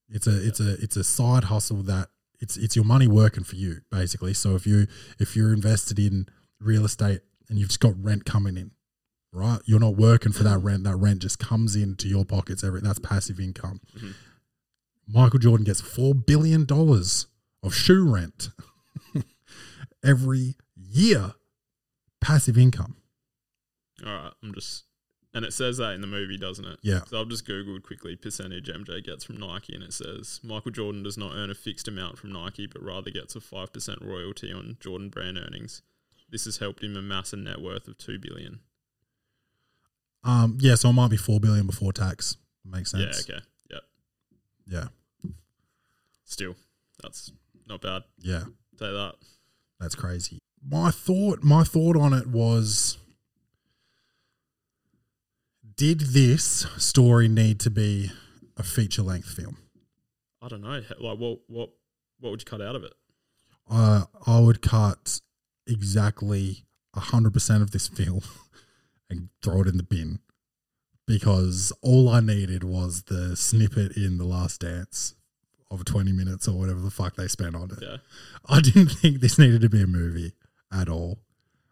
It's 0.09 0.27
a 0.27 0.47
it's 0.47 0.59
a 0.59 0.73
it's 0.81 0.97
a 0.97 1.03
side 1.03 1.45
hustle 1.45 1.83
that 1.83 2.09
it's 2.41 2.57
it's 2.57 2.75
your 2.75 2.85
money 2.85 3.07
working 3.07 3.43
for 3.43 3.55
you 3.55 3.81
basically. 3.91 4.33
So 4.33 4.55
if 4.55 4.65
you 4.67 4.87
if 5.19 5.35
you're 5.35 5.53
invested 5.53 5.97
in 5.99 6.27
real 6.59 6.83
estate 6.85 7.21
and 7.49 7.57
you've 7.57 7.69
just 7.69 7.79
got 7.79 7.93
rent 8.03 8.25
coming 8.25 8.57
in, 8.57 8.71
right? 9.31 9.59
You're 9.65 9.79
not 9.79 9.95
working 9.95 10.31
for 10.31 10.43
that 10.43 10.57
rent. 10.59 10.83
That 10.83 10.95
rent 10.95 11.19
just 11.21 11.39
comes 11.39 11.75
into 11.75 12.07
your 12.07 12.25
pockets. 12.25 12.63
Every 12.63 12.81
that's 12.81 12.99
passive 12.99 13.39
income. 13.39 13.79
Mhm. 13.97 14.13
Michael 15.07 15.39
Jordan 15.39 15.65
gets 15.65 15.81
four 15.81 16.13
billion 16.15 16.65
dollars 16.65 17.27
of 17.63 17.73
shoe 17.75 18.07
rent 18.11 18.49
every 20.03 20.55
year. 20.75 21.33
Passive 22.21 22.57
income. 22.57 22.95
All 24.05 24.11
right, 24.13 24.33
I'm 24.43 24.53
just, 24.53 24.83
and 25.33 25.45
it 25.45 25.53
says 25.53 25.77
that 25.77 25.93
in 25.93 26.01
the 26.01 26.07
movie, 26.07 26.37
doesn't 26.37 26.65
it? 26.65 26.79
Yeah. 26.81 27.01
So 27.07 27.21
I've 27.21 27.29
just 27.29 27.47
googled 27.47 27.83
quickly 27.83 28.15
percentage 28.15 28.67
MJ 28.67 29.03
gets 29.03 29.23
from 29.23 29.37
Nike, 29.37 29.73
and 29.73 29.83
it 29.83 29.93
says 29.93 30.39
Michael 30.43 30.71
Jordan 30.71 31.03
does 31.03 31.17
not 31.17 31.33
earn 31.33 31.49
a 31.49 31.55
fixed 31.55 31.87
amount 31.87 32.17
from 32.17 32.31
Nike, 32.31 32.67
but 32.67 32.83
rather 32.83 33.11
gets 33.11 33.35
a 33.35 33.41
five 33.41 33.71
percent 33.71 33.99
royalty 34.01 34.51
on 34.51 34.77
Jordan 34.79 35.09
brand 35.09 35.37
earnings. 35.37 35.81
This 36.29 36.45
has 36.45 36.57
helped 36.57 36.83
him 36.83 36.95
amass 36.95 37.33
a 37.33 37.37
net 37.37 37.61
worth 37.61 37.87
of 37.87 37.97
two 37.97 38.19
billion. 38.19 38.59
Um, 40.23 40.57
yeah, 40.61 40.75
so 40.75 40.89
it 40.89 40.93
might 40.93 41.09
be 41.09 41.17
four 41.17 41.39
billion 41.39 41.65
before 41.65 41.93
tax. 41.93 42.37
Makes 42.63 42.91
sense. 42.91 43.27
Yeah. 43.27 43.35
Okay. 43.35 43.45
Yeah. 43.69 43.77
Yeah. 45.23 45.29
Still, 46.25 46.55
that's 47.01 47.31
not 47.67 47.81
bad. 47.81 48.03
Yeah. 48.19 48.43
Say 48.77 48.91
that. 48.91 49.15
That's 49.79 49.95
crazy. 49.95 50.39
My 50.63 50.91
thought 50.91 51.41
my 51.41 51.63
thought 51.63 51.97
on 51.97 52.13
it 52.13 52.27
was 52.27 52.97
did 55.81 55.99
this 56.01 56.67
story 56.77 57.27
need 57.27 57.59
to 57.59 57.71
be 57.71 58.11
a 58.55 58.61
feature 58.61 59.01
length 59.01 59.29
film? 59.29 59.57
I 60.39 60.47
don't 60.47 60.61
know. 60.61 60.79
Like, 60.99 61.17
what, 61.17 61.39
what, 61.47 61.69
what 62.19 62.29
would 62.29 62.41
you 62.41 62.45
cut 62.45 62.61
out 62.61 62.75
of 62.75 62.83
it? 62.83 62.93
Uh, 63.67 64.03
I 64.27 64.39
would 64.41 64.61
cut 64.61 65.19
exactly 65.65 66.65
100% 66.95 67.61
of 67.63 67.71
this 67.71 67.87
film 67.87 68.21
and 69.09 69.29
throw 69.41 69.61
it 69.61 69.67
in 69.69 69.77
the 69.77 69.83
bin 69.83 70.19
because 71.07 71.73
all 71.81 72.09
I 72.09 72.19
needed 72.19 72.63
was 72.63 73.01
the 73.07 73.35
snippet 73.35 73.97
in 73.97 74.19
The 74.19 74.25
Last 74.25 74.61
Dance 74.61 75.15
of 75.71 75.83
20 75.83 76.11
minutes 76.11 76.47
or 76.47 76.59
whatever 76.59 76.79
the 76.79 76.91
fuck 76.91 77.15
they 77.15 77.27
spent 77.27 77.55
on 77.55 77.71
it. 77.71 77.79
Yeah. 77.81 77.97
I 78.47 78.61
didn't 78.61 78.89
think 79.01 79.19
this 79.19 79.39
needed 79.39 79.61
to 79.61 79.69
be 79.69 79.81
a 79.81 79.87
movie 79.87 80.33
at 80.71 80.89
all. 80.89 81.17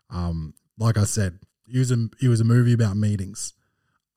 Um, 0.10 0.56
like 0.80 0.98
I 0.98 1.04
said, 1.04 1.38
it 1.72 1.78
was 1.78 1.92
a 1.92 2.08
it 2.20 2.28
was 2.28 2.42
a 2.42 2.46
movie 2.46 2.74
about 2.74 2.98
meetings. 2.98 3.54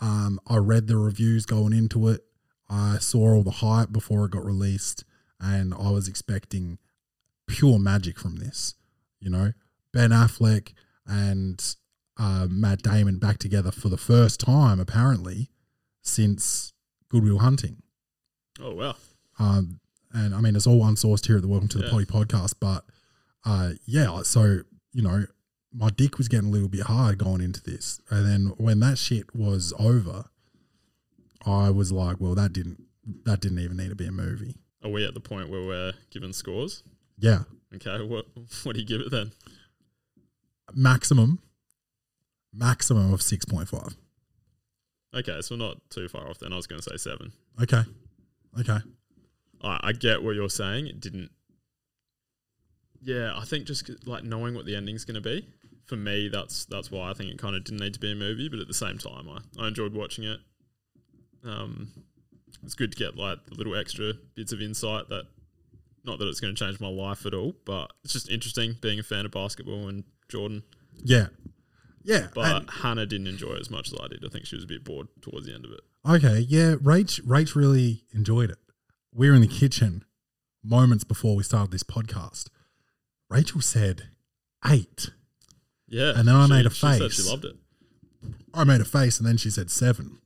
Um, 0.03 0.41
I 0.47 0.57
read 0.57 0.89
the 0.89 0.97
reviews 0.99 1.47
going 1.47 1.73
into 1.73 2.09
it. 2.09 2.23
I 2.69 2.99
saw 2.99 3.35
all 3.35 3.43
the 3.43 3.51
hype 3.51 3.93
before 3.93 4.25
it 4.25 4.33
got 4.33 4.45
released, 4.45 5.05
and 5.41 5.73
I 5.73 5.91
was 5.91 6.09
expecting 6.09 6.79
pure 7.47 7.79
magic 7.79 8.19
from 8.19 8.37
this. 8.37 8.75
You 9.21 9.31
know, 9.31 9.53
Ben 9.93 10.11
Affleck 10.11 10.73
and 11.07 11.65
uh, 12.19 12.49
Matt 12.51 12.83
Damon 12.83 13.19
back 13.19 13.39
together 13.39 13.71
for 13.71 13.89
the 13.89 13.97
first 13.97 14.41
time, 14.41 14.81
apparently, 14.81 15.51
since 16.03 16.73
Good 17.09 17.23
Will 17.23 17.39
Hunting. 17.39 17.83
Oh 18.61 18.75
wow. 18.75 18.97
Um, 19.39 19.79
and 20.13 20.35
I 20.35 20.41
mean, 20.41 20.57
it's 20.57 20.67
all 20.67 20.83
unsourced 20.83 21.27
here 21.27 21.37
at 21.37 21.43
the 21.43 21.49
Welcome 21.49 21.69
to 21.69 21.79
the 21.79 21.85
Yeah. 21.85 21.91
Poddy 21.91 22.05
podcast, 22.07 22.55
but 22.61 22.85
uh, 23.45 23.71
yeah, 23.87 24.23
so, 24.23 24.61
you 24.93 25.03
know, 25.03 25.25
my 25.75 25.91
dick 25.91 26.19
was 26.19 26.29
getting 26.29 26.49
a 26.49 26.53
little 26.53 26.69
bit 26.69 26.83
hard 26.83 27.19
going 27.19 27.41
into 27.41 27.63
this. 27.63 28.01
And 28.11 28.27
then 28.27 28.55
when 28.59 28.81
that 28.81 28.99
shit 28.99 29.35
was 29.35 29.73
over, 29.79 30.27
I 31.47 31.71
was 31.71 31.91
like, 31.91 32.17
well, 32.21 32.35
that 32.35 32.53
didn't, 32.53 32.83
that 33.25 33.41
didn't 33.41 33.59
even 33.59 33.77
need 33.77 33.89
to 33.89 33.97
be 33.97 34.07
a 34.07 34.13
movie. 34.13 34.57
Are 34.85 34.91
we 34.91 35.07
at 35.07 35.15
the 35.15 35.21
point 35.21 35.49
where 35.49 35.65
we're 35.65 35.93
given 36.11 36.33
scores? 36.33 36.83
Yeah. 37.19 37.45
Okay. 37.75 38.05
What, 38.05 38.27
what 38.65 38.75
do 38.75 38.81
you 38.81 38.87
give 38.87 39.01
it 39.01 39.11
then? 39.11 39.33
Maximum, 40.75 41.41
maximum 42.53 43.13
of 43.13 43.21
6.5. 43.21 43.97
Okay, 45.15 45.41
so 45.43 45.57
not 45.57 45.79
too 45.91 46.09
far 46.09 46.29
off 46.29 46.39
then. 46.39 46.53
I 46.53 46.57
was 46.57 46.67
going 46.67 46.81
to 46.81 46.91
say 46.91 46.97
seven. 46.97 47.33
Okay. 47.61 47.83
Okay. 48.59 48.79
I, 49.63 49.81
I 49.83 49.93
get 49.93 50.23
what 50.23 50.35
you're 50.35 50.49
saying. 50.49 50.87
It 50.87 51.01
didn't. 51.01 51.31
Yeah, 53.03 53.37
I 53.37 53.45
think 53.45 53.67
just 53.67 53.91
like 54.07 54.25
knowing 54.25 54.55
what 54.55 54.65
the 54.65 54.75
ending's 54.75 55.05
going 55.05 55.17
to 55.17 55.21
be 55.21 55.47
for 55.87 55.97
me, 55.97 56.29
that's 56.29 56.65
that's 56.65 56.91
why 56.91 57.11
I 57.11 57.15
think 57.15 57.31
it 57.31 57.39
kind 57.39 57.57
of 57.57 57.65
didn't 57.65 57.81
need 57.81 57.95
to 57.95 58.01
be 58.01 58.13
a 58.13 58.15
movie. 58.15 58.49
But 58.49 58.61
at 58.61 58.69
the 58.69 58.75
same 58.75 58.99
time, 58.99 59.29
I, 59.29 59.63
I 59.63 59.69
enjoyed 59.69 59.95
watching 59.95 60.25
it. 60.25 60.39
Um, 61.45 61.91
it's 62.63 62.75
good 62.75 62.93
to 62.93 62.99
get 62.99 63.17
like 63.17 63.45
the 63.47 63.55
little 63.55 63.77
extra 63.77 64.13
bits 64.35 64.53
of 64.53 64.61
insight 64.61 65.09
that, 65.09 65.25
not 66.05 66.19
that 66.19 66.29
it's 66.29 66.41
going 66.41 66.55
to 66.55 66.65
change 66.65 66.81
my 66.81 66.89
life 66.89 67.27
at 67.27 67.35
all, 67.35 67.55
but 67.65 67.93
it's 68.05 68.13
just 68.13 68.31
interesting 68.31 68.77
being 68.81 68.99
a 68.99 69.03
fan 69.03 69.25
of 69.25 69.33
basketball 69.33 69.89
and 69.89 70.05
Jordan. 70.29 70.63
Yeah. 71.03 71.27
Yeah. 72.05 72.29
But 72.35 72.69
Hannah 72.71 73.07
didn't 73.07 73.27
enjoy 73.27 73.53
it 73.55 73.61
as 73.61 73.71
much 73.71 73.93
as 73.93 73.99
I 74.01 74.09
did. 74.09 74.25
I 74.25 74.29
think 74.29 74.47
she 74.47 74.57
was 74.57 74.65
a 74.65 74.69
bit 74.69 74.85
bored 74.85 75.09
towards 75.21 75.47
the 75.47 75.55
end 75.55 75.65
of 75.65 75.73
it. 75.73 75.81
Okay, 76.09 76.41
yeah, 76.41 76.75
Rach, 76.75 77.21
Rach 77.23 77.55
really 77.55 78.03
enjoyed 78.13 78.51
it. 78.51 78.59
We 79.15 79.29
were 79.29 79.37
in 79.37 79.41
the 79.41 79.47
kitchen 79.47 80.05
moments 80.65 81.05
before 81.05 81.37
we 81.37 81.45
started 81.45 81.71
this 81.71 81.85
podcast. 81.85 82.49
Rachel 83.31 83.61
said 83.61 84.09
eight. 84.69 85.11
Yeah, 85.93 86.13
And 86.19 86.27
then 86.27 86.35
I 86.35 86.47
she- 86.47 86.53
made 86.53 86.67
a 86.67 86.71
she 86.71 86.81
said 86.81 86.99
face. 87.01 87.15
she 87.23 87.31
loved 87.31 87.45
it. 87.45 87.57
I 88.55 88.65
made 88.65 88.81
a 88.81 88.85
face, 88.85 89.19
and 89.19 89.27
then 89.29 89.37
she 89.37 89.51
said 89.51 89.71
seven. 89.71 90.19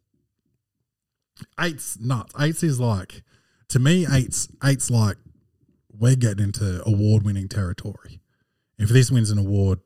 eight's 1.61 1.98
nuts. 1.98 2.33
Eight's 2.38 2.62
is 2.62 2.81
like 2.81 3.22
to 3.68 3.79
me. 3.79 4.07
eight's, 4.11 4.48
eight's 4.64 4.90
like 4.90 5.16
we're 5.92 6.16
getting 6.16 6.44
into 6.44 6.83
award 6.87 7.24
winning 7.24 7.48
territory. 7.48 8.20
If 8.79 8.90
this 8.90 9.11
wins 9.11 9.31
an 9.31 9.38
award, 9.38 9.81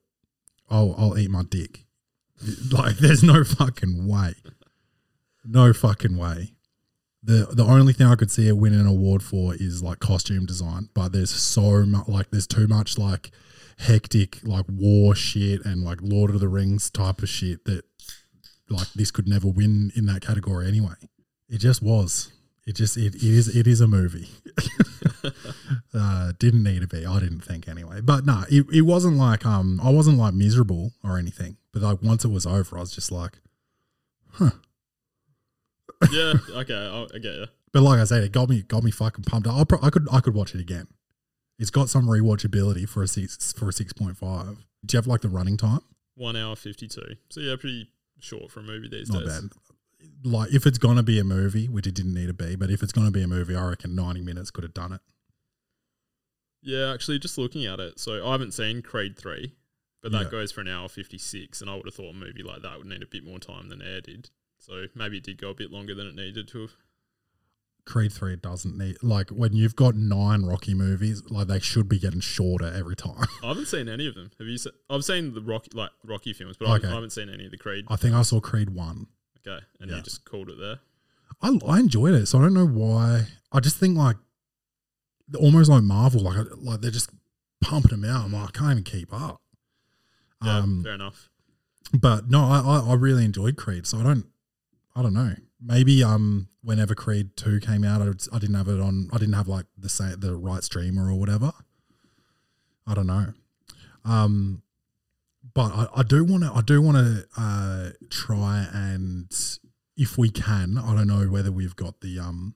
I'll 0.69 0.95
I'll 0.99 1.19
eat 1.19 1.31
my 1.31 1.43
dick. 1.49 1.87
Like 2.73 2.97
there's 2.99 3.23
no 3.23 3.45
fucking 3.45 4.07
way, 4.09 4.35
no 5.45 5.73
fucking 5.73 6.17
way. 6.17 6.55
The 7.23 7.49
the 7.53 7.65
only 7.65 7.93
thing 7.93 8.07
I 8.07 8.15
could 8.17 8.31
see 8.31 8.49
it 8.49 8.57
winning 8.57 8.81
an 8.81 8.87
award 8.87 9.23
for 9.23 9.55
is 9.55 9.83
like 9.83 9.99
costume 10.01 10.47
design, 10.47 10.89
but 10.95 11.13
there's 11.13 11.31
so 11.31 11.85
much 11.85 12.09
like 12.09 12.31
there's 12.31 12.47
too 12.47 12.67
much 12.67 12.97
like 12.97 13.31
hectic 13.81 14.39
like 14.45 14.67
war 14.69 15.15
shit 15.15 15.65
and 15.65 15.83
like 15.83 15.99
Lord 16.03 16.31
of 16.31 16.41
the 16.41 16.49
Rings 16.49 16.91
type 16.91 17.23
of 17.23 17.29
shit 17.29 17.65
that 17.65 17.83
like 18.69 18.93
this 18.95 19.11
could 19.11 19.29
never 19.29 19.49
win 19.49 19.91
in 19.95 20.07
that 20.07 20.21
category 20.21 20.69
anyway. 20.69 20.95
It 21.49 21.59
just 21.59 21.83
was. 21.83 22.31
It 22.67 22.77
just 22.77 22.97
it, 22.97 23.15
it 23.17 23.23
is 23.23 23.55
it 23.55 23.67
is 23.67 23.81
a 23.81 23.89
movie. 23.89 24.29
uh, 25.95 26.33
didn't 26.39 26.63
need 26.63 26.83
to 26.83 26.87
be. 26.87 27.07
I 27.07 27.19
didn't 27.19 27.41
think 27.41 27.69
anyway. 27.69 28.01
But 28.01 28.27
no, 28.27 28.45
it, 28.51 28.67
it 28.73 28.83
wasn't 28.83 29.17
like 29.17 29.45
um 29.47 29.81
I 29.83 29.91
wasn't 29.91 30.19
like 30.19 30.35
miserable 30.35 30.93
or 31.03 31.19
anything. 31.19 31.57
But 31.73 31.83
like 31.83 32.03
once 32.03 32.25
it 32.25 32.31
was 32.31 32.47
over, 32.47 32.77
I 32.77 32.81
was 32.81 32.95
just 32.95 33.11
like, 33.11 33.39
huh. 34.33 34.51
yeah, 36.13 36.35
okay, 36.51 36.75
I, 36.75 37.07
I 37.15 37.19
get 37.19 37.35
you. 37.35 37.47
But 37.73 37.83
like 37.83 38.01
I 38.01 38.05
said, 38.05 38.25
it 38.25 38.33
got 38.33 38.49
me 38.49 38.63
got 38.63 38.83
me 38.83 38.91
fucking 38.91 39.23
pumped. 39.23 39.47
I 39.47 39.63
pro- 39.63 39.79
I 39.81 39.91
could 39.91 40.09
I 40.11 40.19
could 40.19 40.35
watch 40.35 40.57
it 40.57 40.61
again. 40.61 40.89
It's 41.61 41.71
got 41.71 41.89
some 41.91 42.07
rewatchability 42.07 42.89
for 42.89 43.03
a 43.03 43.07
six 43.07 43.53
for 43.53 43.69
a 43.69 43.73
six 43.73 43.93
point 43.93 44.17
five. 44.17 44.57
Do 44.85 44.95
you 44.95 44.99
have 44.99 45.07
like 45.07 45.21
the 45.21 45.29
running 45.29 45.57
time? 45.57 45.81
One 46.17 46.35
hour 46.35 46.57
fifty 46.57 46.89
two. 46.89 47.17
So 47.29 47.41
yeah, 47.41 47.55
pretty 47.61 47.91
short 48.19 48.51
for 48.51 48.61
a 48.61 48.63
movie 48.63 48.89
these 48.89 49.11
Not 49.11 49.25
days. 49.25 49.41
bad. 49.43 49.51
Like 50.25 50.53
if 50.55 50.67
it's 50.67 50.79
gonna 50.79 51.03
be 51.03 51.19
a 51.19 51.25
movie, 51.25 51.69
which 51.69 51.87
it 51.87 51.95
didn't 51.95 52.15
need 52.15 52.29
to 52.29 52.33
be, 52.35 52.57
but 52.57 52.71
if 52.71 52.83
it's 52.83 52.93
gonna 52.93 53.11
be 53.11 53.23
a 53.23 53.29
movie, 53.29 53.55
I 53.55 53.69
reckon 53.69 53.95
ninety 53.95 54.23
minutes 54.23 54.51
could 54.51 54.65
have 54.65 54.73
done 54.75 54.95
it. 54.95 55.01
Yeah, 56.63 56.93
actually, 56.93 57.19
just 57.19 57.37
looking 57.39 57.65
at 57.67 57.79
it, 57.79 57.99
so 57.99 58.27
I 58.27 58.33
haven't 58.33 58.53
seen 58.53 58.83
Creed 58.83 59.19
three, 59.19 59.55
but 60.03 60.13
that 60.13 60.25
Yeah. 60.25 60.31
goes 60.31 60.53
for 60.53 60.63
an 60.63 60.69
hour 60.69 60.89
fifty 60.89 61.19
six, 61.19 61.61
and 61.61 61.71
I 61.71 61.75
would 61.75 61.85
have 61.87 61.95
thought 61.95 62.15
a 62.15 62.19
movie 62.19 62.43
like 62.43 62.63
that 62.63 62.79
would 62.79 62.87
need 62.87 63.03
a 63.03 63.07
bit 63.07 63.25
more 63.25 63.39
time 63.39 63.69
than 63.69 63.83
Air 63.83 64.01
did. 64.01 64.31
So 64.59 64.87
maybe 64.95 65.19
it 65.19 65.25
did 65.25 65.37
go 65.39 65.51
a 65.51 65.55
bit 65.55 65.71
longer 65.71 65.95
than 65.95 66.07
it 66.07 66.15
needed 66.15 66.49
to 66.49 66.61
have. 66.63 66.77
Creed 67.87 68.13
three 68.13 68.37
doesn't 68.37 68.77
need 68.79 68.97
like 69.03 69.31
when 69.31 69.53
you've 69.55 69.75
got 69.77 69.95
nine 69.97 70.43
Rocky 70.45 70.75
movies, 70.75 71.23
like 71.29 71.49
they 71.49 71.59
should 71.61 71.89
be 71.89 71.99
getting 71.99 72.21
shorter 72.21 72.67
every 72.73 72.95
time. 72.97 73.27
I 73.43 73.49
haven't 73.49 73.67
seen 73.67 73.89
any 73.89 74.07
of 74.07 74.15
them. 74.15 74.31
Have 74.39 74.47
you? 74.47 74.59
Se- 74.59 74.71
I've 74.89 75.05
seen 75.05 75.35
the 75.35 75.41
Rocky 75.43 75.71
like 75.75 75.91
Rocky 76.05 76.33
films, 76.33 76.57
but 76.57 76.67
I, 76.67 76.73
Okay. 76.77 76.83
haven't, 76.83 76.91
I 76.91 76.95
haven't 76.95 77.11
seen 77.11 77.29
any 77.29 77.47
of 77.47 77.51
the 77.51 77.59
Creed. 77.59 77.87
I 77.89 77.97
think 77.97 78.15
I 78.15 78.23
saw 78.23 78.41
Creed 78.41 78.71
one. 78.71 79.07
Okay, 79.47 79.65
and 79.81 79.91
Yeah. 79.91 79.97
you 79.99 80.03
just 80.03 80.25
called 80.25 80.49
it 80.51 80.59
there. 80.59 80.81
I 81.43 81.59
I 81.67 81.81
enjoyed 81.81 82.15
it, 82.15 82.27
so 82.27 82.39
I 82.39 82.43
don't 82.43 82.55
know 82.55 82.67
why. 82.67 83.27
I 83.53 83.61
just 83.61 83.77
think 83.79 83.97
like 83.97 84.17
almost 85.39 85.71
like 85.71 85.83
Marvel, 85.83 86.23
like 86.23 86.37
like 86.59 86.81
they're 86.81 86.91
just 86.91 87.11
pumping 87.61 88.01
them 88.01 88.05
out. 88.11 88.25
I'm 88.27 88.33
like, 88.33 88.49
I 88.49 88.59
can't 88.59 88.71
even 88.73 88.85
keep 88.85 89.13
up. 89.13 89.41
Yeah, 90.45 90.59
Um, 90.59 90.83
fair 90.85 90.95
enough. 90.95 91.29
but 91.99 92.29
no, 92.31 92.45
I, 92.45 92.61
I 92.61 92.91
I 92.91 92.95
really 92.95 93.25
enjoyed 93.25 93.57
Creed, 93.57 93.87
so 93.87 93.99
I 93.99 94.03
don't 94.03 94.27
I 94.95 95.03
don't 95.03 95.15
know. 95.15 95.35
Maybe 95.63 96.03
um 96.03 96.49
whenever 96.63 96.95
Creed 96.95 97.37
two 97.37 97.61
came 97.61 97.85
out, 97.85 98.01
I, 98.01 98.37
I 98.37 98.39
didn't 98.39 98.57
have 98.57 98.69
it 98.69 98.81
on. 98.81 99.11
I 99.13 99.19
didn't 99.19 99.35
have 99.35 99.49
like 99.49 99.67
the 99.77 99.89
sa 99.89 100.15
the 100.17 100.37
right 100.37 100.65
streamer 100.65 101.11
or 101.11 101.19
whatever. 101.19 101.53
I 102.87 102.95
don't 102.95 103.07
know. 103.07 103.35
Um, 104.05 104.63
but 105.55 105.73
I, 105.73 105.87
I 105.97 106.03
do 106.03 106.25
want 106.25 106.45
to. 106.45 106.53
I 106.53 106.63
do 106.63 106.81
want 106.81 106.97
to 106.97 107.27
uh, 107.37 107.91
try 108.11 108.67
and 108.73 109.31
if 109.97 110.17
we 110.17 110.31
can. 110.31 110.79
I 110.79 110.95
don't 110.95 111.07
know 111.07 111.27
whether 111.27 111.53
we've 111.53 111.77
got 111.77 112.01
the 112.01 112.19
um 112.19 112.55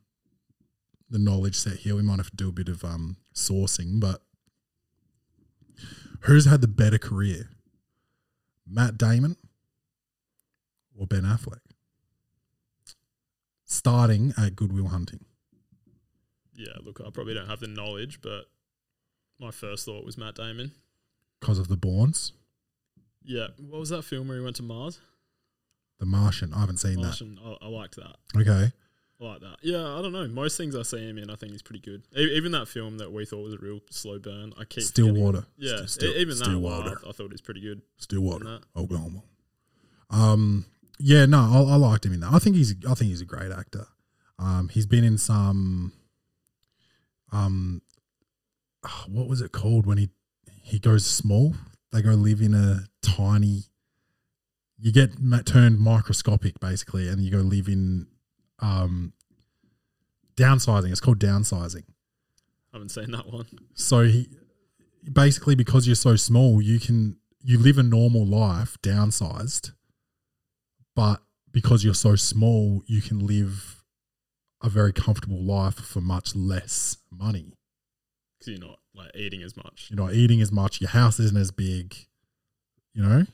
the 1.10 1.18
knowledge 1.18 1.56
set 1.56 1.78
here. 1.78 1.94
We 1.94 2.02
might 2.02 2.16
have 2.18 2.30
to 2.30 2.36
do 2.36 2.48
a 2.48 2.52
bit 2.52 2.68
of 2.68 2.84
um 2.84 3.16
sourcing, 3.34 4.00
but 4.00 4.22
who's 6.20 6.46
had 6.46 6.60
the 6.60 6.68
better 6.68 6.98
career, 6.98 7.50
Matt 8.66 8.96
Damon 8.96 9.36
or 10.98 11.06
Ben 11.06 11.22
Affleck? 11.22 11.60
Starting 13.66 14.32
at 14.36 14.54
Good 14.56 14.72
Will 14.72 14.88
Hunting. 14.88 15.24
Yeah, 16.54 16.72
look, 16.84 17.00
I 17.04 17.10
probably 17.10 17.34
don't 17.34 17.48
have 17.48 17.60
the 17.60 17.66
knowledge, 17.66 18.20
but 18.22 18.44
my 19.40 19.50
first 19.50 19.84
thought 19.86 20.04
was 20.04 20.16
Matt 20.18 20.36
Damon. 20.36 20.72
because 21.40 21.58
of 21.58 21.68
the 21.68 21.76
Bournes, 21.76 22.32
Yeah, 23.24 23.48
what 23.58 23.80
was 23.80 23.88
that 23.88 24.02
film 24.02 24.28
where 24.28 24.36
he 24.38 24.44
went 24.44 24.56
to 24.56 24.62
Mars? 24.62 25.00
The 25.98 26.06
Martian. 26.06 26.52
I 26.54 26.60
haven't 26.60 26.76
seen 26.78 27.00
that. 27.00 27.20
I, 27.62 27.64
I 27.64 27.68
liked 27.68 27.96
that. 27.96 28.16
that. 28.34 28.40
Okay, 28.40 28.72
I 29.20 29.24
like 29.24 29.40
that. 29.40 29.56
Yeah, 29.62 29.96
I 29.98 30.02
don't 30.02 30.12
know. 30.12 30.28
Most 30.28 30.56
things 30.56 30.76
I 30.76 30.82
see 30.82 31.08
him 31.08 31.18
in, 31.18 31.30
I 31.30 31.34
think 31.36 31.52
he's 31.52 31.62
pretty 31.62 31.80
good. 31.80 32.02
E- 32.16 32.36
even 32.36 32.52
that 32.52 32.68
film 32.68 32.98
that 32.98 33.12
we 33.12 33.24
thought 33.24 33.42
was 33.44 33.54
a 33.54 33.58
real 33.58 33.80
slow 33.90 34.18
burn, 34.18 34.52
I 34.58 34.64
keep 34.64 34.84
forgetting- 34.84 35.14
Stillwater. 35.14 35.46
Yeah, 35.56 35.76
St- 35.78 35.90
Still- 35.90 36.12
e- 36.14 36.18
even 36.20 36.36
that, 36.38 36.44
wow, 36.58 36.80
Stillwater. 36.82 36.98
I, 37.04 37.08
I 37.08 37.12
thought 37.12 37.24
he 37.24 37.32
was 37.32 37.40
pretty 37.40 37.60
good. 37.62 37.82
Stillwater. 37.96 38.44
that. 38.44 38.60
Oklahoma. 38.76 39.22
Um, 40.10 40.66
yeah, 40.98 41.26
no, 41.26 41.38
I, 41.38 41.72
I 41.72 41.76
liked 41.76 42.04
him 42.06 42.12
in 42.12 42.20
that. 42.20 42.32
I 42.32 42.38
think 42.38 42.56
he's, 42.56 42.74
I 42.88 42.94
think 42.94 43.10
he's 43.10 43.20
a 43.20 43.26
great 43.26 43.52
actor. 43.52 43.86
Um, 44.38 44.68
he's 44.68 44.86
been 44.86 45.04
in 45.04 45.18
some, 45.18 45.92
um, 47.32 47.82
ah, 48.84 49.04
what 49.08 49.28
was 49.28 49.40
it 49.40 49.52
called 49.52 49.86
when 49.86 49.98
he 49.98 50.10
he 50.62 50.78
goes 50.78 51.06
small? 51.06 51.54
They 51.92 52.02
go 52.02 52.10
live 52.10 52.40
in 52.40 52.54
a 52.54 52.86
tiny. 53.02 53.64
You 54.78 54.92
get 54.92 55.12
turned 55.46 55.78
microscopic 55.78 56.58
basically, 56.58 57.08
and 57.08 57.20
you 57.20 57.30
go 57.30 57.38
live 57.38 57.68
in, 57.68 58.06
um, 58.60 59.12
downsizing. 60.36 60.90
It's 60.90 61.00
called 61.00 61.18
downsizing. 61.18 61.84
I 62.72 62.76
haven't 62.76 62.88
seen 62.88 63.10
that 63.12 63.30
one. 63.32 63.46
So 63.74 64.02
he 64.02 64.28
basically 65.12 65.54
because 65.54 65.86
you're 65.86 65.94
so 65.94 66.16
small, 66.16 66.60
you 66.60 66.80
can 66.80 67.16
you 67.42 67.58
live 67.58 67.78
a 67.78 67.82
normal 67.82 68.26
life 68.26 68.78
downsized, 68.82 69.72
but 70.94 71.22
because 71.52 71.84
you're 71.84 71.94
so 71.94 72.16
small, 72.16 72.82
you 72.86 73.00
can 73.00 73.26
live 73.26 73.82
a 74.62 74.68
very 74.68 74.92
comfortable 74.92 75.42
life 75.42 75.74
for 75.74 76.00
much 76.00 76.34
less 76.34 76.98
money. 77.10 77.56
Because 78.38 78.58
you're 78.58 78.68
not 78.68 78.78
like 78.94 79.10
eating 79.14 79.42
as 79.42 79.56
much. 79.56 79.88
You're 79.90 80.04
not 80.04 80.14
eating 80.14 80.40
as 80.40 80.50
much, 80.50 80.80
your 80.80 80.90
house 80.90 81.20
isn't 81.20 81.36
as 81.36 81.50
big, 81.50 81.94
you 82.92 83.02
know? 83.02 83.26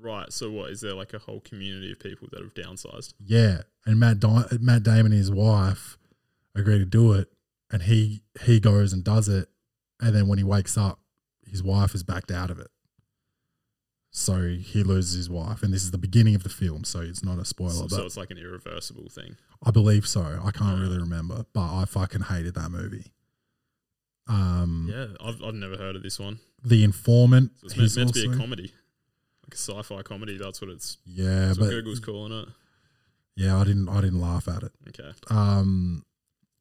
Right. 0.00 0.32
So 0.32 0.50
what 0.50 0.70
is 0.70 0.80
there 0.82 0.94
like 0.94 1.14
a 1.14 1.18
whole 1.18 1.40
community 1.40 1.90
of 1.90 1.98
people 1.98 2.28
that 2.30 2.40
have 2.40 2.54
downsized? 2.54 3.14
Yeah. 3.18 3.62
And 3.84 3.98
Matt 3.98 4.20
Di- 4.20 4.58
Matt 4.60 4.82
Damon 4.82 5.06
and 5.06 5.14
his 5.14 5.30
wife 5.30 5.98
agree 6.54 6.78
to 6.78 6.84
do 6.84 7.12
it 7.12 7.28
and 7.70 7.82
he 7.82 8.22
he 8.42 8.60
goes 8.60 8.92
and 8.92 9.02
does 9.02 9.28
it 9.28 9.48
and 10.00 10.14
then 10.14 10.28
when 10.28 10.38
he 10.38 10.44
wakes 10.44 10.76
up, 10.76 11.00
his 11.46 11.62
wife 11.62 11.94
is 11.94 12.02
backed 12.02 12.30
out 12.30 12.50
of 12.50 12.58
it. 12.58 12.68
So 14.18 14.48
he 14.48 14.82
loses 14.82 15.14
his 15.14 15.28
wife, 15.28 15.62
and 15.62 15.74
this 15.74 15.82
is 15.82 15.90
the 15.90 15.98
beginning 15.98 16.34
of 16.34 16.42
the 16.42 16.48
film, 16.48 16.84
so 16.84 17.00
it's 17.00 17.22
not 17.22 17.38
a 17.38 17.44
spoiler. 17.44 17.72
So, 17.72 17.82
but 17.82 17.90
so 17.90 18.06
it's 18.06 18.16
like 18.16 18.30
an 18.30 18.38
irreversible 18.38 19.10
thing. 19.10 19.36
I 19.62 19.70
believe 19.70 20.06
so. 20.06 20.40
I 20.42 20.50
can't 20.52 20.78
Yeah. 20.78 20.84
really 20.84 20.98
remember, 20.98 21.44
but 21.52 21.60
I 21.74 21.84
fucking 21.84 22.22
hated 22.22 22.54
that 22.54 22.70
movie. 22.70 23.12
Um, 24.26 24.88
Yeah, 24.90 25.08
I've, 25.20 25.42
I've 25.42 25.54
never 25.54 25.76
heard 25.76 25.96
of 25.96 26.02
this 26.02 26.18
one. 26.18 26.38
The 26.64 26.82
Informant. 26.82 27.52
So 27.60 27.66
it's 27.66 27.76
meant, 27.76 27.96
meant 27.96 28.14
to 28.14 28.28
be 28.30 28.34
a 28.34 28.38
comedy, 28.38 28.72
like 29.44 29.52
a 29.52 29.56
sci-fi 29.58 30.00
comedy. 30.00 30.38
That's 30.38 30.62
what 30.62 30.70
it's. 30.70 30.96
Yeah, 31.04 31.52
but 31.58 31.68
Google's 31.68 32.00
calling 32.00 32.32
it. 32.32 32.48
yeah, 33.36 33.56
I 33.60 33.64
didn't. 33.64 33.90
I 33.90 34.00
didn't 34.00 34.20
laugh 34.20 34.48
at 34.48 34.62
it. 34.62 34.72
Okay. 34.88 35.12
Um, 35.28 36.04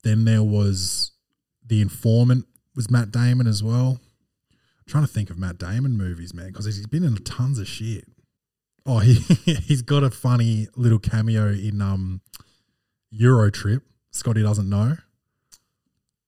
then 0.04 0.26
there 0.26 0.44
was 0.44 1.12
the 1.66 1.82
Informant 1.82 2.48
was 2.76 2.92
Matt 2.92 3.12
Damon 3.12 3.48
as 3.48 3.64
well. 3.64 4.00
Trying 4.88 5.04
to 5.04 5.12
think 5.12 5.30
of 5.30 5.40
Matt 5.40 5.58
Damon 5.58 5.98
movies, 5.98 6.34
man, 6.34 6.48
because 6.48 6.66
he's 6.66 6.86
been 6.86 7.04
in 7.04 7.16
tons 7.18 7.58
of 7.60 7.68
shit. 7.68 8.06
Oh, 8.86 9.00
he 9.00 9.14
he's 9.46 9.82
got 9.82 10.04
a 10.04 10.12
funny 10.12 10.68
little 10.76 11.00
cameo 11.00 11.48
in 11.50 11.82
um 11.82 12.22
Euro 13.10 13.50
Trip. 13.50 13.84
Scotty 14.12 14.44
doesn't 14.44 14.70
know. 14.70 14.98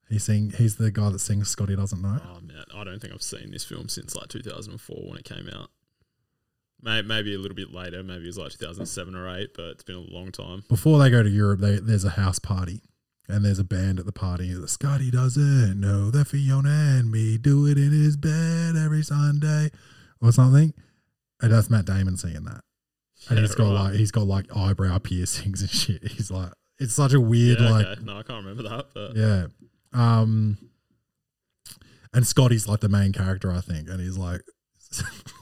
He 0.10 0.20
sing. 0.20 0.54
He's 0.58 0.78
the 0.78 0.90
guy 0.90 1.10
that 1.10 1.20
sings 1.20 1.50
Scotty 1.50 1.76
doesn't 1.76 2.02
know. 2.02 2.20
Oh 2.24 2.42
man, 2.42 2.64
I 2.74 2.84
don't 2.84 3.00
think 3.00 3.14
I've 3.14 3.22
seen 3.22 3.52
this 3.52 3.66
film 3.66 3.90
since 3.90 4.16
like 4.16 4.30
2004 4.30 4.96
when 5.08 5.18
it 5.18 5.26
came 5.26 5.50
out. 5.54 5.70
Maybe 6.82 7.34
a 7.34 7.40
little 7.40 7.56
bit 7.56 7.74
later, 7.74 8.04
maybe 8.04 8.24
it 8.24 8.28
was 8.28 8.38
like 8.38 8.52
2007 8.52 9.16
or 9.16 9.36
8, 9.36 9.50
but 9.56 9.66
it's 9.72 9.84
been 9.84 9.96
a 9.96 10.00
long 10.00 10.32
time. 10.32 10.64
Before 10.70 11.00
they 11.00 11.10
go 11.10 11.24
to 11.24 11.30
Europe, 11.30 11.60
they, 11.60 11.80
there's 11.80 12.06
a 12.06 12.12
house 12.12 12.38
party, 12.38 12.82
and 13.28 13.44
there's 13.46 13.60
a 13.60 13.64
band 13.64 14.00
at 14.00 14.06
the 14.06 14.12
party. 14.12 14.54
The 14.54 14.68
Scotty 14.68 15.12
doesn't 15.12 15.80
know 15.80 16.10
that 16.12 16.28
Fiona 16.28 16.98
and 17.00 17.12
me 17.12 17.38
do 17.38 17.66
it 17.68 17.78
in 17.78 17.92
his 17.92 18.16
bed 18.18 18.76
every 18.76 19.04
Sunday, 19.04 19.70
or 20.22 20.32
something. 20.32 20.74
And 21.42 21.52
that's 21.52 21.70
Matt 21.70 21.86
Damon 21.86 22.18
singing 22.18 22.46
that, 22.46 22.62
and 23.30 23.38
Yeah, 23.38 23.42
he's 23.42 23.56
got 23.56 23.66
right. 23.66 23.84
like 23.84 23.94
he's 23.94 24.12
got 24.12 24.26
like 24.28 24.46
eyebrow 24.56 24.98
piercings 25.00 25.62
and 25.62 25.70
shit. 25.70 26.08
He's 26.08 26.32
like, 26.32 26.52
it's 26.80 26.94
such 26.96 27.14
a 27.14 27.20
weird 27.20 27.60
yeah, 27.60 27.70
like 27.70 27.86
okay. 27.86 28.02
No, 28.04 28.18
I 28.18 28.24
can't 28.24 28.46
remember 28.46 28.64
that, 28.70 28.86
but 28.94 29.16
yeah. 29.16 29.48
Um, 29.94 30.58
and 32.14 32.26
Scotty's 32.26 32.68
like 32.68 32.80
the 32.80 32.90
main 32.90 33.14
character, 33.14 33.52
I 33.52 33.62
think, 33.62 33.88
and 33.90 34.00
he's 34.00 34.18
like 34.18 34.42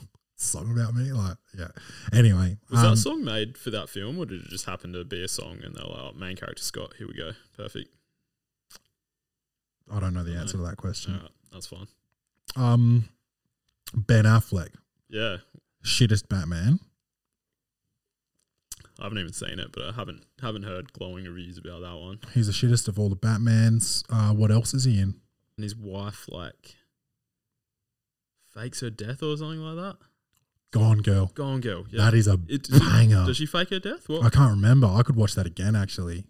song 0.46 0.72
about 0.72 0.94
me. 0.96 1.12
Like, 1.12 1.38
yeah. 1.58 1.68
Anyway, 2.14 2.58
Was 2.70 2.84
um, 2.84 2.92
that 2.92 2.98
song 2.98 3.24
made 3.24 3.58
for 3.58 3.72
that 3.72 3.90
film, 3.90 4.18
or 4.18 4.26
did 4.26 4.42
it 4.42 4.50
just 4.50 4.66
happen 4.66 4.94
to 4.94 5.04
be 5.04 5.24
a 5.24 5.28
song 5.28 5.60
and 5.64 5.76
they're 5.76 5.86
like, 5.86 5.98
oh, 6.00 6.12
main 6.18 6.36
character 6.36 6.64
Scott, 6.64 6.94
here 6.98 7.08
we 7.08 7.14
go, 7.16 7.32
perfect. 7.56 7.90
I 9.92 10.00
don't 10.00 10.14
know 10.14 10.24
the 10.24 10.36
answer 10.36 10.58
to 10.58 10.64
that 10.64 10.78
question. 10.78 11.14
Right, 11.22 11.32
that's 11.52 11.68
fine. 11.68 11.88
Um, 12.56 13.10
Ben 13.94 14.26
Affleck, 14.26 14.70
Yeah, 15.10 15.38
shittest 15.84 16.28
Batman. 16.28 16.80
I 19.00 19.04
haven't 19.04 19.18
even 19.20 19.34
seen 19.34 19.60
it, 19.60 19.72
but 19.74 19.84
I 19.84 19.92
haven't 19.92 20.24
haven't 20.42 20.64
heard 20.64 20.94
glowing 20.94 21.26
reviews 21.26 21.58
about 21.58 21.82
that 21.82 21.96
one. 21.98 22.20
He's 22.34 22.48
the 22.48 22.54
shittest 22.54 22.88
of 22.88 22.98
all 22.98 23.10
the 23.10 23.16
Batmans. 23.16 24.04
Uh, 24.10 24.34
what 24.34 24.52
else 24.52 24.74
is 24.74 24.86
he 24.86 25.00
in? 25.00 25.16
And 25.58 25.64
his 25.64 25.76
wife 25.76 26.26
like 26.30 26.76
fakes 28.54 28.80
her 28.80 28.90
death 28.90 29.22
or 29.22 29.36
something 29.38 29.60
like 29.60 29.76
that. 29.76 29.98
Gone 30.76 30.98
Girl. 31.00 31.32
Gone 31.36 31.62
Girl. 31.62 31.86
Yeah. 31.90 32.04
That 32.04 32.14
is 32.14 32.28
a 32.28 32.38
It- 32.50 32.70
banger. 32.80 33.26
Does 33.26 33.38
she 33.38 33.46
fake 33.46 33.70
her 33.70 33.80
death? 33.80 34.10
What? 34.10 34.26
I 34.26 34.30
can't 34.30 34.52
remember. 34.52 34.88
I 34.88 35.04
could 35.04 35.16
watch 35.16 35.34
that 35.36 35.46
again 35.46 35.74
actually. 35.76 36.26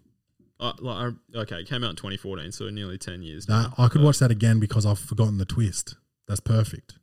Uh, 0.60 0.72
like, 0.78 1.12
I, 1.34 1.38
okay, 1.40 1.60
it 1.60 1.68
came 1.68 1.82
out 1.84 1.90
in 1.90 1.96
2014, 1.96 2.50
so 2.52 2.70
nearly 2.70 2.96
10 2.96 3.22
years. 3.22 3.44
That 3.46 3.52
now, 3.52 3.84
I 3.84 3.88
could 3.88 4.00
watch 4.02 4.20
that 4.20 4.30
again 4.30 4.58
because 4.60 4.86
I've 4.86 4.98
forgotten 5.00 5.36
the 5.38 5.44
twist. 5.44 5.96
That's 6.28 6.40
perfect. 6.40 6.94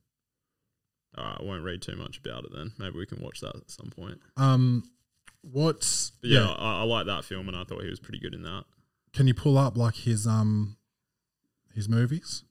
All 1.18 1.24
right, 1.24 1.38
I 1.40 1.44
won't 1.44 1.64
read 1.64 1.82
too 1.82 1.96
much 1.96 2.18
about 2.18 2.46
it 2.46 2.52
then. 2.56 2.72
Maybe 2.80 2.98
we 2.98 3.06
can 3.06 3.22
watch 3.22 3.42
that 3.42 3.56
at 3.56 3.70
some 3.70 3.92
point. 3.96 4.20
Um, 4.38 4.90
what's 5.42 6.12
But 6.22 6.30
yeah, 6.32 6.48
I, 6.50 6.80
I 6.80 6.84
like 6.84 7.06
that 7.06 7.26
film, 7.26 7.48
and 7.48 7.56
I 7.58 7.64
thought 7.66 7.84
he 7.84 7.90
was 7.90 8.00
pretty 8.00 8.20
good 8.20 8.34
in 8.34 8.42
that. 8.44 8.64
Can 9.14 9.28
you 9.28 9.36
pull 9.36 9.58
up 9.60 9.78
like 9.78 9.96
his 9.96 10.26
um 10.26 10.78
his 11.76 11.88
movies? 11.88 12.44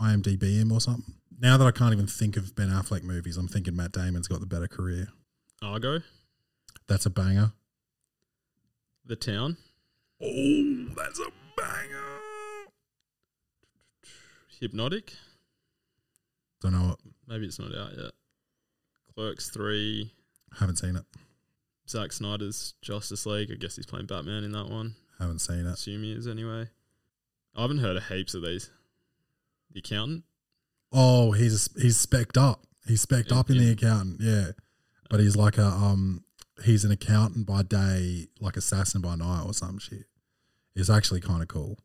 IMDb 0.00 0.58
him 0.58 0.72
or 0.72 0.80
something. 0.80 1.14
Now 1.40 1.56
that 1.56 1.66
I 1.66 1.70
can't 1.70 1.92
even 1.92 2.06
think 2.06 2.36
of 2.36 2.54
Ben 2.56 2.68
Affleck 2.68 3.02
movies, 3.04 3.36
I'm 3.36 3.48
thinking 3.48 3.76
Matt 3.76 3.92
Damon's 3.92 4.26
got 4.28 4.40
the 4.40 4.46
better 4.46 4.66
career. 4.68 5.08
Argo, 5.62 6.00
That's 6.86 7.06
a 7.06 7.10
banger. 7.10 7.52
The 9.06 9.16
Town, 9.16 9.56
Oh, 10.20 10.86
that's 10.96 11.18
a 11.20 11.30
banger. 11.56 12.04
Hypnotic. 14.60 15.12
Don't 16.60 16.72
know 16.72 16.92
it. 16.92 17.12
Maybe 17.28 17.46
it's 17.46 17.58
not 17.58 17.74
out 17.74 17.92
yet. 17.96 18.10
Clerks 19.14 19.48
3, 19.50 20.12
Haven't 20.58 20.76
seen 20.76 20.96
it. 20.96 21.04
Zack 21.88 22.12
Snyder's 22.12 22.74
Justice 22.82 23.24
League. 23.26 23.50
I 23.50 23.54
guess 23.54 23.76
he's 23.76 23.86
playing 23.86 24.06
Batman 24.06 24.44
in 24.44 24.52
that 24.52 24.68
one. 24.68 24.96
Haven't 25.18 25.38
seen 25.38 25.60
it. 25.66 25.72
Assume 25.72 26.02
he 26.02 26.12
is 26.12 26.26
anyway. 26.26 26.68
I 27.56 27.62
haven't 27.62 27.78
heard 27.78 27.96
of 27.96 28.06
heaps 28.08 28.34
of 28.34 28.42
these. 28.42 28.70
The 29.72 29.78
Accountant. 29.80 30.24
Oh, 30.92 31.32
he's 31.32 31.68
he's 31.80 31.96
specked 31.96 32.36
up. 32.38 32.64
He's 32.86 33.02
specked 33.02 33.30
In- 33.32 33.36
up 33.38 33.50
in 33.50 33.58
the 33.58 33.70
accountant. 33.70 34.18
Yeah, 34.20 34.52
but 35.10 35.20
he's 35.20 35.36
like 35.36 35.58
a 35.58 35.66
um 35.66 36.24
he's 36.64 36.84
an 36.84 36.90
accountant 36.92 37.46
by 37.46 37.62
day, 37.62 38.28
like 38.40 38.56
assassin 38.56 39.00
by 39.00 39.14
night 39.14 39.42
or 39.44 39.52
some 39.54 39.78
shit. 39.78 40.04
It's 40.74 40.88
actually 40.90 41.20
kind 41.20 41.42
of 41.42 41.48
cool. 41.48 41.78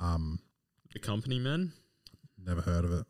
Um, 0.00 0.40
The 0.92 0.98
Company 0.98 1.38
Men. 1.38 1.72
never 2.44 2.60
heard 2.60 2.84
of 2.84 2.92
it. 2.92 3.06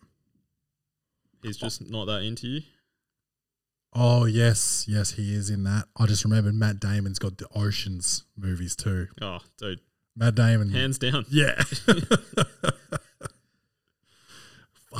He's 1.42 1.56
just 1.56 1.90
not 1.90 2.04
that 2.06 2.22
into 2.22 2.46
you. 2.46 2.60
Oh 3.92 4.24
yes, 4.26 4.86
yes, 4.88 5.12
he 5.12 5.34
is 5.34 5.50
in 5.50 5.64
that. 5.64 5.84
I 5.96 6.06
just 6.06 6.24
remembered 6.24 6.54
Matt 6.54 6.80
Damon's 6.80 7.18
got 7.18 7.38
the 7.38 7.46
Oceans 7.54 8.24
movies 8.36 8.74
too. 8.76 9.08
Oh, 9.22 9.38
dude, 9.58 9.80
Matt 10.16 10.34
Damon, 10.34 10.70
hands 10.70 10.98
down. 10.98 11.24
yeah. 11.30 11.62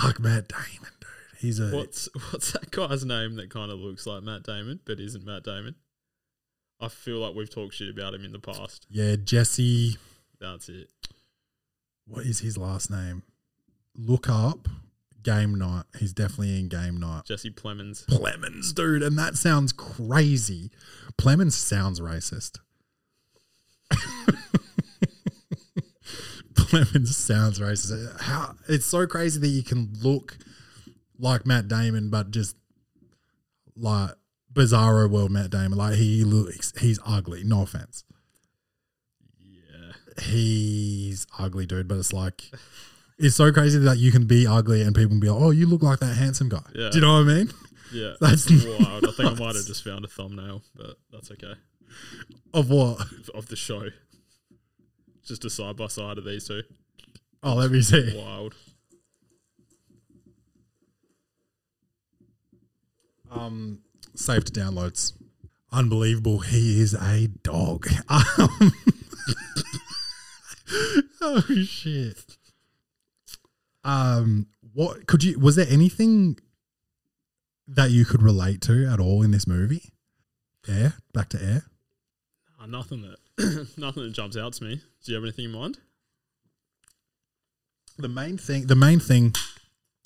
Fuck 0.01 0.21
Matt 0.21 0.49
Damon, 0.49 0.91
dude. 1.01 1.09
He's 1.39 1.61
a 1.61 1.71
What's 1.71 2.09
what's 2.31 2.53
that 2.53 2.71
guy's 2.71 3.05
name 3.05 3.37
that 3.37 3.51
kind 3.51 3.71
of 3.71 3.79
looks 3.79 4.07
like 4.07 4.23
Matt 4.23 4.43
Damon 4.43 4.81
but 4.85 4.99
isn't 5.01 5.25
Matt 5.25 5.45
Damon? 5.45 5.75
I 6.81 6.89
feel 6.89 7.19
like 7.19 7.35
we've 7.35 7.51
talked 7.51 7.75
shit 7.75 7.89
about 7.91 8.15
him 8.15 8.25
in 8.25 8.33
the 8.33 8.39
past. 8.39 8.87
yeah 8.91 9.17
Jesse. 9.17 9.97
That's 10.41 10.69
it. 10.69 10.89
What 12.07 12.27
is 12.27 12.41
his 12.41 12.59
last 12.59 12.91
name? 12.91 13.23
Look 13.97 14.29
up 14.29 14.69
Game 15.23 15.55
Night. 15.55 15.85
He's 15.99 16.13
definitely 16.13 16.59
in 16.59 16.69
Game 16.69 16.99
Night. 17.01 17.25
Jesse 17.25 17.51
Plemons. 17.51 18.05
Plemons, 18.07 18.75
dude, 18.75 19.03
and 19.03 19.19
that 19.19 19.37
sounds 19.37 19.73
crazy. 19.73 20.71
Plemons 21.17 21.53
sounds 21.53 22.01
racist. 22.01 22.59
Plemons 26.85 27.09
sounds 27.09 27.59
racist. 27.61 28.21
How 28.21 28.55
it's 28.69 28.87
so 28.87 29.07
crazy 29.07 29.41
that 29.41 29.49
you 29.49 29.63
can 29.63 29.91
look 30.03 30.37
like 31.19 31.47
Matt 31.47 31.69
Damon, 31.69 32.11
but 32.11 32.31
just 32.31 32.57
like 33.77 34.11
bizarro 34.53 35.11
world 35.11 35.31
Matt 35.31 35.51
Damon. 35.51 35.79
Like 35.79 35.95
he 35.95 36.25
looks, 36.25 36.73
he's 36.79 36.99
ugly. 37.07 37.45
No 37.45 37.63
offense, 37.63 38.05
Yeah. 39.41 40.23
he's 40.25 41.27
ugly, 41.39 41.67
dude. 41.67 41.89
But 41.89 41.99
it's 41.99 42.13
like. 42.13 42.51
It's 43.17 43.37
so 43.37 43.53
crazy 43.53 43.79
that 43.79 43.99
you 43.99 44.11
can 44.11 44.25
be 44.27 44.45
ugly 44.45 44.83
and 44.83 44.93
people 44.93 45.11
can 45.11 45.21
be 45.21 45.29
like, 45.31 45.41
"Oh, 45.41 45.51
you 45.53 45.67
look 45.67 45.85
like 45.85 46.01
that 46.01 46.15
handsome 46.17 46.49
guy." 46.49 46.59
Yeah. 46.75 46.91
Do 46.91 46.99
you 46.99 47.01
know 47.01 47.13
what 47.13 47.21
I 47.31 47.35
mean? 47.35 47.51
Yeah. 47.93 48.15
That's 48.21 48.51
wild. 48.51 49.05
I 49.07 49.13
think 49.13 49.31
I 49.31 49.35
might 49.35 49.55
have 49.55 49.67
just 49.67 49.85
found 49.85 50.05
a 50.05 50.09
thumbnail, 50.09 50.63
but 50.75 50.97
that's 51.13 51.31
okay. 51.31 51.55
Of 52.53 52.71
what? 52.71 53.07
Of 53.33 53.47
the 53.47 53.55
show. 53.55 53.85
Just 55.25 55.45
a 55.45 55.51
side 55.51 55.77
by 55.77 55.87
side 55.87 56.19
of 56.19 56.25
these 56.25 56.47
two. 56.47 56.63
Oh, 57.43 57.55
let 57.55 57.71
me 57.71 57.81
see. 57.81 58.15
Wild. 58.17 58.55
Um, 63.31 63.81
saved 64.15 64.55
downloads. 64.55 65.15
Unbelievable. 65.73 66.41
He 66.41 66.81
is 66.81 66.95
a 66.95 67.29
dog. 67.43 67.89
Um, 68.09 68.73
oh 71.21 71.43
shit. 71.67 72.25
Um, 73.83 74.47
what 74.73 75.07
could 75.07 75.25
you? 75.25 75.39
Was 75.39 75.57
there 75.57 75.67
anything 75.69 76.39
that 77.67 77.91
you 77.91 78.05
could 78.05 78.23
relate 78.23 78.61
to 78.63 78.87
at 78.87 79.01
all 79.01 79.23
in 79.23 79.31
this 79.31 79.47
movie? 79.47 79.93
Air. 80.69 80.95
Back 81.13 81.29
to 81.31 81.43
air. 81.43 81.65
Nothing 82.67 83.03
that 83.03 83.19
nothing 83.77 84.03
that 84.05 84.13
jumps 84.13 84.37
out 84.37 84.53
to 84.55 84.65
me. 84.65 84.81
Do 85.05 85.13
you 85.13 85.17
have 85.17 85.25
anything 85.25 85.47
in 85.47 85.53
mind? 85.53 85.79
The 87.99 88.09
main 88.09 88.39
thing. 88.39 88.67
The 88.67 88.77
main 88.77 89.01
thing 89.01 89.35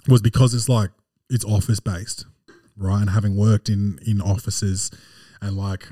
was 0.06 0.20
because 0.22 0.54
it's 0.54 0.68
like 0.68 0.90
it's 1.30 1.44
office 1.44 1.80
based, 1.80 2.26
right? 2.76 3.00
And 3.00 3.10
having 3.10 3.36
worked 3.36 3.68
in 3.68 3.98
in 4.06 4.20
offices, 4.20 4.90
and 5.40 5.56
like 5.56 5.88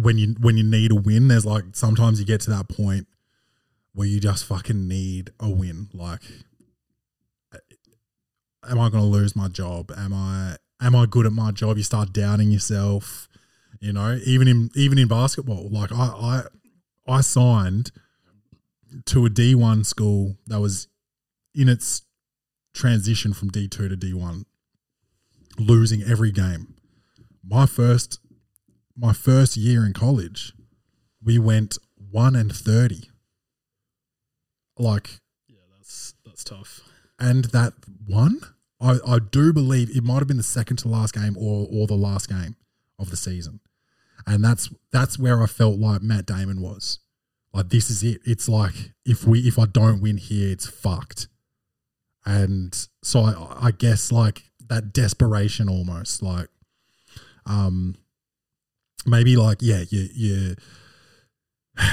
when 0.00 0.18
you 0.18 0.34
when 0.40 0.56
you 0.56 0.64
need 0.64 0.92
a 0.92 0.96
win, 0.96 1.28
there's 1.28 1.46
like 1.46 1.64
sometimes 1.72 2.20
you 2.20 2.26
get 2.26 2.40
to 2.42 2.50
that 2.50 2.68
point 2.68 3.06
where 3.92 4.06
you 4.06 4.20
just 4.20 4.44
fucking 4.44 4.86
need 4.86 5.30
a 5.40 5.48
win. 5.48 5.88
Like, 5.92 6.22
am 8.68 8.78
I 8.78 8.88
going 8.88 9.02
to 9.02 9.08
lose 9.08 9.34
my 9.34 9.48
job? 9.48 9.92
Am 9.96 10.12
I 10.12 10.56
am 10.80 10.94
I 10.94 11.06
good 11.06 11.26
at 11.26 11.32
my 11.32 11.50
job? 11.50 11.76
You 11.76 11.82
start 11.82 12.12
doubting 12.12 12.50
yourself. 12.50 13.28
You 13.80 13.92
know, 13.94 14.18
even 14.24 14.46
in 14.46 14.70
even 14.74 14.98
in 14.98 15.08
basketball, 15.08 15.68
like 15.70 15.90
I 15.90 16.04
I 16.04 16.42
I 17.08 17.20
signed 17.22 17.92
to 19.06 19.24
a 19.24 19.30
D 19.30 19.54
one 19.54 19.84
school 19.84 20.36
that 20.46 20.60
was 20.60 20.86
in 21.54 21.68
its 21.68 22.02
transition 22.74 23.32
from 23.32 23.48
D 23.48 23.68
two 23.68 23.88
to 23.88 23.96
D 23.96 24.12
one, 24.12 24.44
losing 25.58 26.02
every 26.02 26.30
game. 26.30 26.74
My 27.42 27.64
first 27.64 28.20
my 28.96 29.14
first 29.14 29.56
year 29.56 29.86
in 29.86 29.94
college, 29.94 30.52
we 31.24 31.38
went 31.38 31.78
one 32.10 32.36
and 32.36 32.54
thirty. 32.54 33.08
Like 34.78 35.20
Yeah, 35.48 35.56
that's 35.74 36.12
that's 36.24 36.44
tough. 36.44 36.80
and 37.18 37.46
that 37.46 37.72
one, 38.06 38.40
I, 38.78 38.98
I 39.06 39.18
do 39.18 39.54
believe 39.54 39.88
it 39.96 40.04
might 40.04 40.18
have 40.18 40.28
been 40.28 40.36
the 40.36 40.42
second 40.42 40.76
to 40.78 40.88
last 40.88 41.14
game 41.14 41.36
or 41.38 41.66
or 41.70 41.86
the 41.86 41.94
last 41.94 42.28
game 42.28 42.56
of 42.98 43.08
the 43.08 43.16
season. 43.16 43.60
And 44.26 44.44
that's 44.44 44.70
that's 44.92 45.18
where 45.18 45.42
I 45.42 45.46
felt 45.46 45.78
like 45.78 46.02
Matt 46.02 46.26
Damon 46.26 46.60
was. 46.60 46.98
Like 47.52 47.68
this 47.70 47.90
is 47.90 48.02
it. 48.02 48.20
It's 48.24 48.48
like 48.48 48.92
if 49.04 49.26
we 49.26 49.40
if 49.40 49.58
I 49.58 49.66
don't 49.66 50.00
win 50.00 50.18
here, 50.18 50.52
it's 50.52 50.68
fucked. 50.68 51.28
And 52.24 52.74
so 53.02 53.20
I, 53.20 53.68
I 53.68 53.70
guess 53.72 54.12
like 54.12 54.44
that 54.68 54.92
desperation 54.92 55.68
almost 55.68 56.22
like 56.22 56.48
um 57.46 57.96
maybe 59.06 59.36
like 59.36 59.58
yeah, 59.60 59.82
you 59.88 60.08
you 60.12 60.54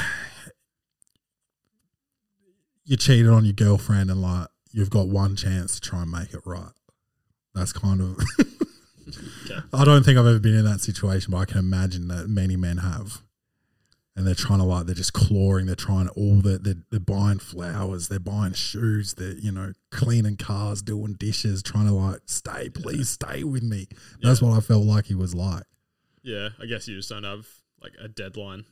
you 2.86 2.98
cheated 2.98 3.30
on 3.30 3.46
your 3.46 3.54
girlfriend 3.54 4.12
and 4.12 4.22
like 4.22 4.48
you've 4.72 4.90
got 4.90 5.08
one 5.08 5.36
chance 5.36 5.80
to 5.80 5.82
try 5.82 6.04
and 6.04 6.12
make 6.12 6.34
it 6.34 6.42
right. 6.46 6.72
That's 7.56 7.74
kind 7.74 8.02
of. 8.02 8.20
Okay. 9.46 9.60
I 9.74 9.86
don't 9.86 10.04
think 10.04 10.18
I've 10.18 10.26
ever 10.26 10.40
been 10.40 10.56
in 10.56 10.66
that 10.66 10.82
situation, 10.82 11.32
but 11.32 11.38
I 11.38 11.46
can 11.46 11.58
imagine 11.60 12.08
that 12.10 12.28
many 12.28 12.56
men 12.56 12.78
have. 12.78 13.22
and 14.16 14.26
they're 14.26 14.34
trying 14.36 14.60
to 14.60 14.66
like 14.66 14.86
they're 14.88 14.96
just 14.96 15.14
clawing. 15.14 15.66
They're 15.68 15.76
trying 15.76 16.08
all 16.10 16.36
the 16.42 16.58
they're, 16.58 16.76
they're 16.90 17.00
buying 17.00 17.38
flowers. 17.40 18.08
They're 18.08 18.20
buying 18.20 18.54
shoes. 18.54 19.14
They're 19.14 19.34
you 19.38 19.52
know 19.52 19.74
cleaning 19.92 20.38
cars, 20.38 20.82
doing 20.82 21.14
dishes, 21.14 21.62
trying 21.62 21.86
to 21.88 21.94
like 21.94 22.22
stay. 22.26 22.70
Please 22.70 23.10
stay 23.10 23.44
with 23.44 23.64
me. 23.64 23.88
That's 24.22 24.42
Yeah. 24.42 24.50
what 24.50 24.58
I 24.58 24.62
felt 24.62 24.86
like 24.86 25.06
he 25.06 25.16
was 25.16 25.36
like 25.36 25.64
Yeah, 26.24 26.50
I 26.60 26.66
guess 26.66 26.88
you 26.88 26.96
just 26.98 27.10
don't 27.10 27.24
have 27.24 27.46
like 27.82 27.94
a 28.02 28.08
deadline 28.08 28.66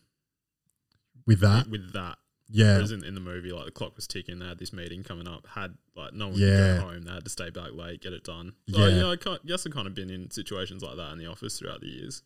with 1.27 1.39
that. 1.41 1.69
with 1.69 1.93
that. 1.93 2.17
Yeah, 2.47 2.75
Whereas 2.75 2.91
in, 2.91 3.03
in 3.03 3.15
the 3.15 3.19
movie, 3.21 3.51
like 3.51 3.65
the 3.65 3.71
clock 3.71 3.95
was 3.95 4.05
ticking, 4.07 4.37
they 4.39 4.45
had 4.47 4.59
this 4.59 4.71
meeting 4.71 5.03
coming 5.03 5.27
up, 5.27 5.47
had 5.47 5.75
like 5.95 6.13
no 6.13 6.27
one 6.27 6.35
could 6.35 6.43
Yeah. 6.47 6.77
go 6.77 6.81
home, 6.91 7.01
they 7.03 7.11
had 7.11 7.23
to 7.23 7.29
stay 7.31 7.49
back 7.49 7.73
late, 7.73 8.01
get 8.01 8.13
it 8.13 8.23
done. 8.23 8.53
So, 8.69 8.79
Yeah. 8.85 8.87
you 8.93 8.99
know, 8.99 9.11
I 9.13 9.37
guess 9.45 9.65
I've 9.65 9.73
kind 9.73 9.87
of 9.87 9.95
been 9.95 10.11
in 10.11 10.29
situations 10.29 10.83
like 10.83 10.95
that 10.97 11.11
in 11.11 11.17
the 11.17 11.25
office 11.25 11.57
throughout 11.57 11.81
the 11.81 11.87
years. 11.89 12.21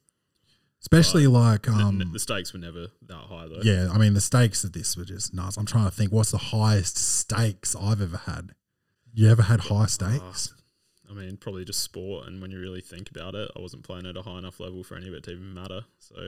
especially 0.81 1.27
like 1.27 1.63
The- 1.63 1.71
um 1.73 1.99
the 2.13 2.19
stakes 2.19 2.53
were 2.53 2.59
never 2.59 2.87
that 3.01 3.25
high 3.27 3.47
though. 3.49 3.61
Yeah, 3.61 3.89
I 3.91 3.97
mean 3.97 4.13
the 4.13 4.21
stakes 4.21 4.63
of 4.63 4.71
this 4.71 4.95
were 4.95 5.03
just 5.03 5.33
nuts. 5.33 5.57
I'm 5.57 5.65
trying 5.65 5.83
to 5.85 5.91
think 5.91 6.11
what's 6.13 6.31
the 6.31 6.37
highest 6.37 6.97
stakes 6.97 7.75
I've 7.75 8.01
ever 8.01 8.15
had. 8.17 8.55
You 9.13 9.27
ever 9.29 9.41
had 9.43 9.59
high 9.61 9.87
stakes? 9.87 10.53
I 11.09 11.13
mean, 11.13 11.35
probably 11.37 11.65
just 11.65 11.79
sport, 11.81 12.27
and 12.27 12.41
when 12.41 12.51
you 12.51 12.59
really 12.59 12.79
think 12.81 13.09
about 13.09 13.35
it, 13.35 13.49
I 13.55 13.59
wasn't 13.59 13.83
playing 13.83 14.05
at 14.05 14.15
a 14.15 14.21
high 14.21 14.37
enough 14.37 14.59
level 14.59 14.83
for 14.83 14.95
any 14.95 15.07
of 15.09 15.13
it 15.15 15.23
to 15.23 15.31
even 15.31 15.53
matter. 15.53 15.81
So, 15.97 16.27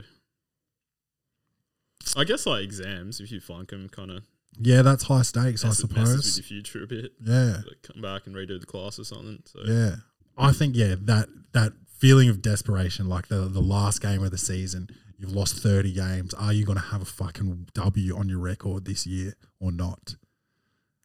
I 2.16 2.24
guess 2.24 2.46
like 2.46 2.64
exams, 2.64 3.20
if 3.20 3.30
you 3.32 3.40
flunk 3.40 3.70
them, 3.70 3.88
kind 3.88 4.10
of 4.10 4.24
yeah, 4.60 4.82
that's 4.82 5.04
high 5.04 5.22
stakes, 5.22 5.64
I 5.64 5.68
messes 5.68 5.82
with 5.82 5.90
suppose. 5.92 6.36
your 6.38 6.44
future 6.44 6.82
a 6.84 6.86
bit. 6.86 7.12
Yeah, 7.24 7.56
Like, 7.66 7.82
come 7.82 8.02
back 8.02 8.26
and 8.26 8.36
redo 8.36 8.60
the 8.60 8.66
class 8.66 8.98
or 8.98 9.04
something. 9.04 9.42
So 9.46 9.60
yeah. 9.64 9.96
I 10.36 10.52
think 10.52 10.76
yeah 10.76 10.94
that 11.02 11.28
that 11.52 11.72
feeling 11.98 12.28
of 12.28 12.42
desperation, 12.42 13.08
like 13.08 13.28
the 13.28 13.48
the 13.48 13.60
last 13.62 14.00
game 14.02 14.22
of 14.22 14.30
the 14.30 14.38
season, 14.38 14.88
you've 15.18 15.32
lost 15.32 15.56
30 15.62 15.92
games. 15.92 16.34
Are 16.34 16.52
you 16.52 16.64
going 16.66 16.78
to 16.78 16.84
have 16.84 17.00
a 17.02 17.06
fucking 17.06 17.68
W 17.74 18.16
on 18.16 18.28
your 18.28 18.40
record 18.40 18.84
this 18.84 19.06
year 19.06 19.34
or 19.60 19.72
not? 19.72 20.16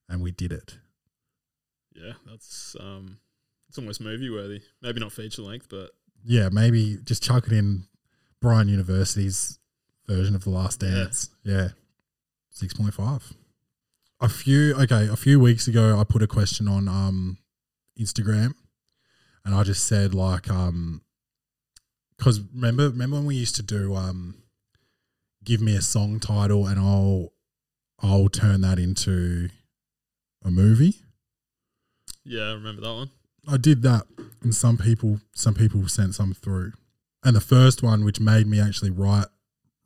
And 0.10 0.22
we 0.22 0.32
did 0.32 0.52
it. 0.54 0.78
yeah, 1.96 2.14
that's 2.26 2.76
um, 2.80 3.18
it's 3.70 3.78
almost 3.78 4.02
movie 4.02 4.30
worthy. 4.30 4.62
Maybe 4.82 5.00
not 5.00 5.12
feature 5.12 5.42
length, 5.42 5.68
but 5.70 5.92
Yeah, 6.24 6.50
maybe 6.52 6.98
just 7.04 7.24
chuck 7.24 7.48
it 7.48 7.54
in 7.54 7.84
Brian 8.42 8.68
University's 8.70 9.60
version 10.08 10.36
of 10.36 10.44
The 10.44 10.50
Last 10.50 10.82
Yeah. 10.82 10.90
Dance. 10.92 11.30
Yeah. 11.44 11.70
6.5. 12.54 13.34
A 14.20 14.30
few 14.30 14.74
okay, 14.76 15.08
a 15.08 15.16
few 15.16 15.40
weeks 15.40 15.68
ago 15.68 16.00
I 16.00 16.04
put 16.04 16.24
a 16.24 16.28
question 16.28 16.68
on 16.68 16.88
um 16.88 17.38
Instagram 18.00 18.54
and 19.46 19.54
I 19.54 19.64
just 19.64 19.86
said 19.86 20.16
like 20.16 20.50
um 20.50 21.02
cuz 22.18 22.42
remember 22.54 22.90
remember 22.90 23.18
when 23.18 23.26
we 23.28 23.36
used 23.36 23.56
to 23.58 23.64
do 23.64 23.94
um 23.96 24.36
give 25.44 25.62
me 25.62 25.76
a 25.76 25.82
song 25.82 26.20
title 26.20 26.66
and 26.66 26.80
I'll 26.80 27.32
I'll 28.00 28.30
turn 28.30 28.62
that 28.62 28.80
into 28.80 29.50
a 30.44 30.50
movie? 30.52 30.96
yeah, 32.24 32.50
I 32.50 32.54
remember 32.54 32.82
that 32.82 32.94
one. 32.94 33.10
I 33.48 33.58
did 33.58 33.82
that, 33.84 34.06
and 34.42 34.54
some 34.54 34.78
people 34.78 35.22
some 35.34 35.54
people 35.54 35.88
sent 35.88 36.16
some 36.16 36.34
through. 36.34 36.74
And 37.24 37.36
the 37.36 37.42
first 37.42 37.82
one, 37.82 38.04
which 38.04 38.20
made 38.20 38.46
me 38.48 38.60
actually 38.60 38.92
write 38.92 39.28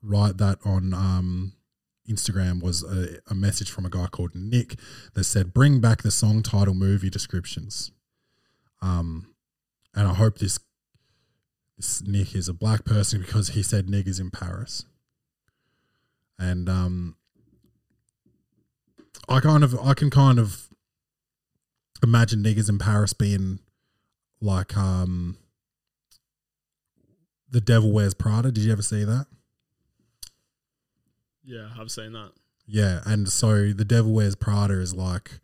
write 0.02 0.38
that 0.38 0.58
on 0.66 0.94
um, 0.94 1.54
Instagram, 2.10 2.62
was 2.62 2.84
a, 2.84 3.20
a 3.30 3.36
message 3.36 3.72
from 3.72 3.86
a 3.86 3.90
guy 3.90 4.08
called 4.08 4.36
Nick 4.36 4.76
that 5.14 5.24
said, 5.24 5.54
"Bring 5.54 5.80
back 5.80 6.02
the 6.02 6.12
song 6.12 6.42
title, 6.44 6.74
movie 6.74 7.10
descriptions." 7.10 7.92
Um, 8.82 9.36
and 9.94 10.08
I 10.08 10.14
hope 10.14 10.40
this 10.40 10.60
this 11.78 12.02
Nick 12.04 12.36
is 12.36 12.48
a 12.48 12.54
black 12.54 12.86
person 12.86 13.22
because 13.22 13.50
he 13.50 13.64
said 13.64 13.88
niggers 13.88 14.20
in 14.20 14.32
Paris. 14.32 14.86
And 16.38 16.68
um, 16.70 17.16
I 19.30 19.40
kind 19.40 19.64
of 19.64 19.80
I 19.80 19.94
can 19.94 20.10
kind 20.10 20.40
of 20.40 20.68
imagine 22.04 22.44
niggers 22.44 22.70
in 22.70 22.80
Paris 22.80 23.14
being 23.14 23.60
like 24.42 24.76
um 24.76 25.38
the 27.50 27.62
Devil 27.62 27.92
Wears 27.92 28.14
Prada. 28.14 28.52
Did 28.52 28.64
you 28.64 28.72
ever 28.72 28.82
see 28.82 29.04
that? 29.04 29.28
Yeah, 31.44 31.70
I've 31.80 31.92
seen 31.92 32.14
that. 32.14 32.32
Yeah, 32.66 33.02
and 33.06 33.28
so 33.30 33.74
the 33.74 33.86
Devil 33.86 34.14
Wears 34.14 34.36
Prada 34.36 34.80
is 34.80 34.94
like 34.94 35.40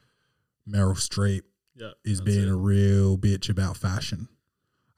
Meryl 0.70 0.96
Streep 0.96 1.42
Yeah, 1.76 1.92
is 2.06 2.22
being 2.22 2.44
it. 2.48 2.50
a 2.50 2.56
real 2.56 3.18
bitch 3.18 3.50
about 3.50 3.76
fashion. 3.78 4.30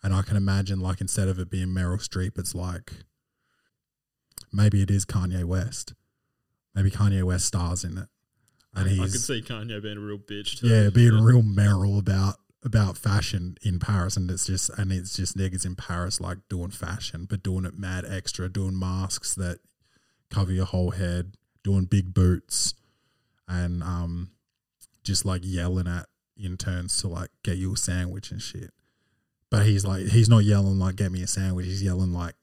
And 0.03 0.13
I 0.13 0.21
can 0.21 0.37
imagine 0.37 0.79
like 0.79 1.01
instead 1.01 1.27
of 1.27 1.39
it 1.39 1.49
being 1.49 1.67
Meryl 1.69 1.97
Streep, 1.99 2.37
it's 2.37 2.53
like 2.55 2.93
maybe 4.51 4.81
it 4.81 4.91
is 4.91 5.05
Kanye 5.05 5.43
West. 5.43 5.93
Maybe 6.75 6.91
Kanye 6.91 7.23
West 7.23 7.45
stars 7.45 7.83
in 7.83 7.97
it. 7.97 8.07
And 8.75 8.89
I 9.01 9.05
could 9.05 9.19
see 9.19 9.41
Kanye 9.41 9.81
being 9.81 9.97
a 9.97 10.01
real 10.01 10.19
bitch. 10.19 10.59
Too. 10.59 10.67
yeah, 10.67 10.89
being 10.89 11.13
a 11.17 11.23
real 11.23 11.41
Meryl 11.41 11.97
about 11.97 12.35
about 12.63 12.97
fashion 12.97 13.57
in 13.63 13.79
Paris, 13.79 14.15
and 14.17 14.29
it's 14.29 14.45
just 14.45 14.69
and 14.77 14.91
it's 14.91 15.15
just 15.15 15.37
niggas 15.37 15.65
in 15.65 15.75
Paris 15.75 16.21
like 16.21 16.37
doing 16.49 16.69
fashion, 16.69 17.25
but 17.29 17.41
doing 17.41 17.65
it 17.65 17.77
mad 17.77 18.05
extra, 18.07 18.47
doing 18.49 18.77
masks 18.77 19.33
that 19.35 19.59
cover 20.29 20.51
your 20.51 20.65
whole 20.65 20.91
head, 20.91 21.33
doing 21.63 21.85
big 21.85 22.13
boots, 22.13 22.73
and 23.47 23.83
um, 23.83 24.31
just 25.03 25.25
like 25.25 25.41
yelling 25.43 25.87
at 25.87 26.07
interns 26.37 27.01
to 27.01 27.07
like 27.07 27.29
get 27.43 27.57
you 27.57 27.73
a 27.73 27.77
sandwich 27.77 28.31
and 28.31 28.41
shit. 28.41 28.71
But 29.49 29.65
he's 29.65 29.85
like, 29.85 30.05
he's 30.07 30.29
not 30.29 30.43
yelling 30.43 30.79
like 30.79 30.95
"get 30.95 31.11
me 31.11 31.23
a 31.23 31.27
sandwich." 31.27 31.65
He's 31.65 31.83
yelling 31.83 32.13
like 32.13 32.35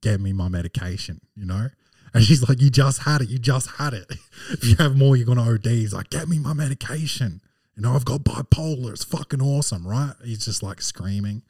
"get 0.00 0.20
me 0.20 0.32
my 0.32 0.48
medication," 0.48 1.20
you 1.34 1.46
know. 1.46 1.68
And 2.14 2.24
she's 2.24 2.48
like, 2.48 2.60
"You 2.60 2.70
just 2.70 3.02
had 3.02 3.20
it. 3.20 3.28
You 3.28 3.38
just 3.38 3.70
had 3.72 3.94
it. 3.94 4.06
if 4.50 4.64
you 4.64 4.74
have 4.76 4.96
more, 4.96 5.16
you're 5.16 5.26
gonna 5.26 5.48
OD." 5.48 5.66
He's 5.66 5.94
like, 5.94 6.10
"Get 6.10 6.28
me 6.28 6.38
my 6.38 6.52
medication." 6.52 7.40
You 7.76 7.82
know, 7.82 7.92
I've 7.92 8.04
got 8.04 8.24
bipolar. 8.24 8.90
It's 8.90 9.04
fucking 9.04 9.40
awesome, 9.40 9.86
right? 9.86 10.14
He's 10.24 10.44
just 10.44 10.64
like 10.64 10.82
screaming. 10.82 11.42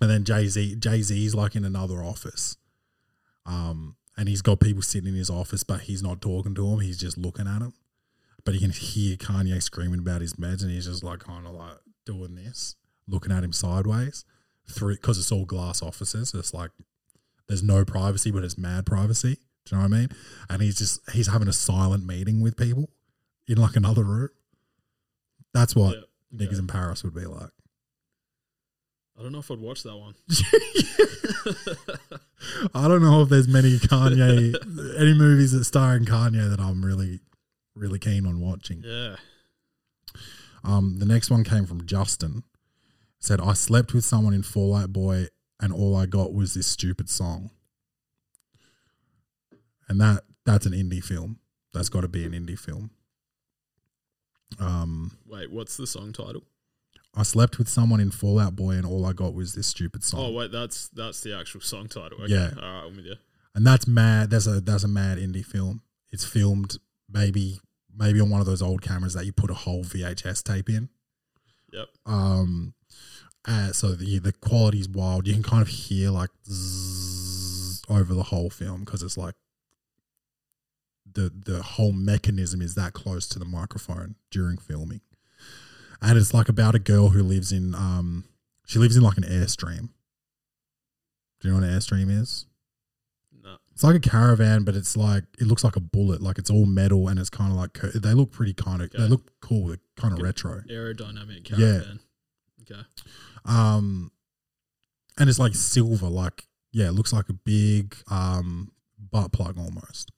And 0.00 0.08
then 0.08 0.24
Jay 0.24 0.46
Z, 0.46 0.76
Jay 0.76 1.02
Z's 1.02 1.34
like 1.34 1.56
in 1.56 1.64
another 1.64 2.02
office, 2.02 2.56
um, 3.44 3.96
and 4.16 4.28
he's 4.28 4.42
got 4.42 4.60
people 4.60 4.82
sitting 4.82 5.08
in 5.08 5.14
his 5.16 5.30
office, 5.30 5.64
but 5.64 5.82
he's 5.82 6.02
not 6.02 6.20
talking 6.20 6.54
to 6.54 6.66
him. 6.68 6.80
He's 6.80 6.98
just 6.98 7.18
looking 7.18 7.46
at 7.46 7.62
him. 7.62 7.72
But 8.44 8.54
you 8.54 8.60
can 8.60 8.70
hear 8.70 9.16
Kanye 9.16 9.62
screaming 9.62 10.00
about 10.00 10.20
his 10.20 10.34
meds, 10.34 10.62
and 10.62 10.70
he's 10.70 10.86
just 10.86 11.02
like 11.02 11.20
kind 11.20 11.46
of 11.46 11.54
like 11.54 11.78
doing 12.04 12.34
this, 12.34 12.76
looking 13.08 13.32
at 13.32 13.42
him 13.42 13.52
sideways 13.52 14.24
through 14.68 14.96
because 14.96 15.18
it's 15.18 15.32
all 15.32 15.44
glass 15.46 15.82
offices. 15.82 16.34
It's 16.34 16.52
like 16.52 16.70
there's 17.48 17.62
no 17.62 17.84
privacy, 17.84 18.30
but 18.30 18.44
it's 18.44 18.58
mad 18.58 18.86
privacy. 18.86 19.38
Do 19.64 19.76
you 19.76 19.82
know 19.82 19.88
what 19.88 19.94
I 19.94 19.98
mean? 20.00 20.08
And 20.50 20.60
he's 20.62 20.76
just 20.76 21.00
he's 21.12 21.28
having 21.28 21.48
a 21.48 21.52
silent 21.54 22.06
meeting 22.06 22.42
with 22.42 22.56
people 22.56 22.90
in 23.48 23.56
like 23.56 23.76
another 23.76 24.04
room. 24.04 24.28
That's 25.54 25.74
what 25.74 25.96
Yeah, 25.96 26.46
niggas 26.46 26.48
okay. 26.48 26.58
in 26.58 26.66
Paris 26.66 27.02
would 27.04 27.14
be 27.14 27.24
like. 27.24 27.50
I 29.18 29.22
don't 29.22 29.32
know 29.32 29.38
if 29.38 29.50
I'd 29.50 29.60
watch 29.60 29.82
that 29.84 29.96
one. 29.96 30.14
I 32.74 32.88
don't 32.88 33.02
know 33.02 33.22
if 33.22 33.28
there's 33.28 33.48
many 33.48 33.78
Kanye 33.78 34.54
any 34.98 35.14
movies 35.14 35.52
that 35.52 35.64
star 35.64 35.96
in 35.96 36.04
Kanye 36.04 36.48
that 36.50 36.60
I'm 36.60 36.84
really 36.84 37.20
really 37.74 37.98
keen 37.98 38.26
on 38.26 38.40
watching. 38.40 38.82
yeah. 38.84 39.16
Um, 40.64 40.98
the 40.98 41.04
next 41.04 41.30
one 41.30 41.44
came 41.44 41.66
from 41.66 41.86
Justin. 41.86 42.42
Said 43.18 43.40
I 43.40 43.52
slept 43.52 43.94
with 43.94 44.04
someone 44.04 44.34
in 44.34 44.42
Fall 44.42 44.74
Out 44.74 44.92
Boy, 44.92 45.26
and 45.60 45.72
all 45.72 45.96
I 45.96 46.06
got 46.06 46.32
was 46.32 46.54
this 46.54 46.66
stupid 46.66 47.08
song. 47.08 47.50
And 49.88 50.00
that 50.00 50.24
that's 50.44 50.66
an 50.66 50.72
indie 50.72 51.04
film. 51.04 51.38
That's 51.72 51.88
got 51.88 52.02
to 52.02 52.08
be 52.08 52.24
an 52.24 52.32
indie 52.32 52.58
film. 52.58 52.90
Um, 54.58 55.18
Wait, 55.26 55.50
what's 55.50 55.76
the 55.76 55.86
song 55.86 56.12
title? 56.12 56.44
I 57.16 57.22
slept 57.22 57.58
with 57.58 57.68
someone 57.68 58.00
in 58.00 58.10
Fall 58.10 58.38
Out 58.40 58.56
Boy, 58.56 58.72
and 58.72 58.84
all 58.84 59.06
I 59.06 59.12
got 59.12 59.34
was 59.34 59.54
this 59.54 59.66
stupid 59.68 60.02
song. 60.02 60.20
Oh 60.20 60.32
wait, 60.32 60.50
that's 60.50 60.88
that's 60.88 61.20
the 61.20 61.38
actual 61.38 61.60
song 61.60 61.86
title. 61.88 62.22
Okay. 62.22 62.32
Yeah. 62.32 62.50
All 62.56 62.62
right, 62.62 62.84
I'm 62.86 62.96
with 62.96 63.06
you. 63.06 63.14
and 63.54 63.66
that's 63.66 63.86
mad. 63.86 64.30
That's 64.30 64.46
a 64.46 64.60
that's 64.60 64.84
a 64.84 64.88
mad 64.88 65.18
indie 65.18 65.44
film. 65.44 65.82
It's 66.10 66.24
filmed 66.24 66.76
maybe 67.10 67.60
maybe 67.96 68.20
on 68.20 68.30
one 68.30 68.40
of 68.40 68.46
those 68.46 68.62
old 68.62 68.82
cameras 68.82 69.14
that 69.14 69.24
you 69.26 69.32
put 69.32 69.50
a 69.50 69.54
whole 69.54 69.84
VHS 69.84 70.42
tape 70.42 70.68
in. 70.68 70.88
Yep. 71.72 71.88
Um, 72.06 72.74
uh, 73.46 73.72
so 73.72 73.92
the 73.92 74.18
the 74.18 74.32
quality's 74.32 74.88
wild. 74.88 75.26
You 75.26 75.34
can 75.34 75.42
kind 75.42 75.62
of 75.62 75.68
hear 75.68 76.10
like 76.10 76.30
over 77.88 78.14
the 78.14 78.24
whole 78.24 78.50
film 78.50 78.80
because 78.80 79.02
it's 79.02 79.16
like 79.18 79.34
the 81.12 81.30
the 81.44 81.62
whole 81.62 81.92
mechanism 81.92 82.60
is 82.62 82.74
that 82.74 82.92
close 82.92 83.28
to 83.28 83.38
the 83.38 83.44
microphone 83.44 84.16
during 84.30 84.56
filming, 84.56 85.00
and 86.02 86.18
it's 86.18 86.34
like 86.34 86.48
about 86.48 86.74
a 86.74 86.78
girl 86.78 87.10
who 87.10 87.22
lives 87.22 87.52
in 87.52 87.74
um 87.74 88.24
she 88.66 88.78
lives 88.78 88.96
in 88.96 89.02
like 89.02 89.16
an 89.16 89.24
airstream. 89.24 89.90
Do 91.40 91.48
you 91.48 91.50
know 91.50 91.60
what 91.60 91.68
an 91.68 91.78
airstream 91.78 92.10
is? 92.10 92.46
No. 93.42 93.56
It's 93.72 93.84
like 93.84 93.96
a 93.96 94.00
caravan, 94.00 94.64
but 94.64 94.74
it's 94.74 94.96
like 94.96 95.24
it 95.38 95.46
looks 95.46 95.64
like 95.64 95.76
a 95.76 95.80
bullet. 95.80 96.22
Like 96.22 96.38
it's 96.38 96.50
all 96.50 96.64
metal 96.66 97.08
and 97.08 97.18
it's 97.18 97.30
kind 97.30 97.50
of 97.50 97.58
like 97.58 97.78
they 97.94 98.14
look 98.14 98.32
pretty 98.32 98.54
kind 98.54 98.80
of 98.82 98.90
they 98.90 99.06
look 99.08 99.30
cool. 99.40 99.68
They're 99.68 99.78
kind 99.96 100.12
of 100.12 100.18
Good. 100.18 100.24
retro. 100.24 100.62
Aerodynamic 100.70 101.44
caravan. 101.44 102.00
Yeah. 102.68 102.76
Okay. 102.76 102.82
Um, 103.44 104.10
and 105.18 105.28
it's 105.28 105.38
like 105.38 105.54
silver. 105.54 106.08
Like 106.08 106.46
yeah, 106.72 106.88
it 106.88 106.92
looks 106.92 107.12
like 107.12 107.28
a 107.28 107.34
big 107.34 107.94
um 108.10 108.72
butt 108.98 109.32
plug 109.32 109.58
almost. 109.58 110.10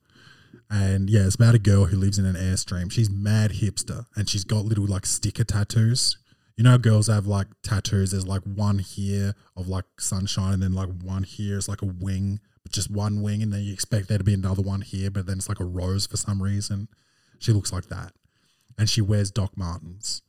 And 0.69 1.09
yeah, 1.09 1.27
it's 1.27 1.37
about 1.37 1.55
a 1.55 1.61
girl 1.61 1.87
who 1.87 1.97
lives 1.97 2.19
in 2.19 2.25
an 2.25 2.35
airstream. 2.35 2.91
She's 2.91 3.09
mad 3.11 3.53
hipster 3.53 4.07
and 4.17 4.29
she's 4.29 4.45
got 4.45 4.65
little 4.65 4.87
like 4.87 5.07
sticker 5.07 5.45
tattoos. 5.45 6.19
You 6.57 6.65
know, 6.65 6.79
girls 6.79 7.09
have 7.09 7.27
like 7.27 7.49
tattoos. 7.63 8.13
There's 8.13 8.27
like 8.27 8.43
one 8.43 8.79
here 8.79 9.35
of 9.57 9.69
like 9.69 9.85
sunshine, 9.99 10.55
and 10.55 10.63
then 10.63 10.73
like 10.73 10.89
one 11.03 11.23
here 11.23 11.59
is 11.59 11.69
like 11.69 11.83
a 11.83 11.87
wing, 11.87 12.41
but 12.63 12.73
just 12.73 12.91
one 12.91 13.21
wing, 13.21 13.43
and 13.43 13.53
then 13.53 13.61
you 13.61 13.75
expect 13.75 14.09
there 14.09 14.17
to 14.17 14.25
be 14.25 14.33
another 14.33 14.63
one 14.63 14.81
here, 14.81 15.11
but 15.11 15.27
then 15.27 15.37
it's 15.37 15.51
like 15.51 15.61
a 15.61 15.65
rose 15.65 16.07
for 16.07 16.17
some 16.17 16.43
reason. 16.43 16.89
She 17.39 17.53
looks 17.53 17.75
like 17.75 17.89
that, 17.91 18.13
and 18.79 18.89
she 18.89 19.03
wears 19.03 19.31
Doc 19.31 19.53
Martens, 19.55 20.23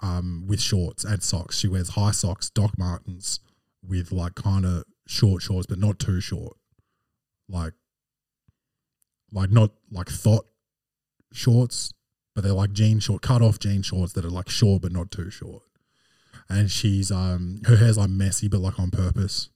um, 0.00 0.46
with 0.48 0.60
shorts 0.60 1.04
and 1.04 1.22
socks. 1.22 1.56
She 1.56 1.68
wears 1.68 1.90
high 1.90 2.10
socks, 2.10 2.50
Doc 2.50 2.76
Martens, 2.76 3.38
with 3.80 4.10
like 4.10 4.34
kind 4.34 4.66
of 4.66 4.82
short 5.06 5.42
shorts, 5.42 5.66
but 5.66 5.78
not 5.78 6.00
too 6.00 6.20
short, 6.20 6.56
like, 7.48 7.74
like 9.32 9.50
not 9.50 9.70
like 9.90 10.08
thought 10.08 10.46
shorts, 11.32 11.92
but 12.34 12.42
they're 12.44 12.52
like 12.52 12.72
jean 12.72 13.00
short, 13.00 13.22
cut 13.22 13.42
off 13.42 13.58
jean 13.58 13.82
shorts 13.82 14.12
that 14.14 14.24
are 14.24 14.30
like 14.30 14.48
short 14.48 14.82
but 14.82 14.92
not 14.92 15.10
too 15.10 15.30
short. 15.30 15.62
And 16.48 16.70
she's 16.70 17.10
um 17.10 17.60
her 17.66 17.76
hair's 17.76 17.98
like 17.98 18.10
messy 18.10 18.48
but 18.48 18.60
like 18.60 18.78
on 18.78 18.90
purpose. 18.90 19.50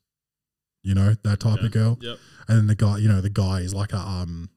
You 0.83 0.95
know, 0.95 1.15
that 1.23 1.41
type 1.41 1.61
Yeah. 1.61 1.67
of 1.67 1.73
girl. 1.73 1.99
Yep. 2.01 2.19
And 2.49 2.59
then 2.59 2.67
the 2.67 2.75
guy, 2.75 2.99
you 2.99 3.09
know, 3.09 3.21
the 3.21 3.31
guy 3.31 3.61
is 3.61 3.73
like 3.75 3.93
a 3.93 3.99
um 3.99 4.51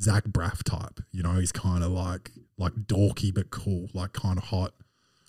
Zach 0.00 0.24
Braff 0.24 0.62
type. 0.64 1.00
You 1.12 1.22
know, 1.22 1.34
he's 1.34 1.52
kind 1.52 1.82
of 1.84 1.90
like 1.92 2.32
like 2.58 2.72
dorky 2.74 3.32
but 3.32 3.50
cool, 3.50 3.88
like 3.94 4.12
kind 4.12 4.38
of 4.38 4.44
hot. 4.44 4.74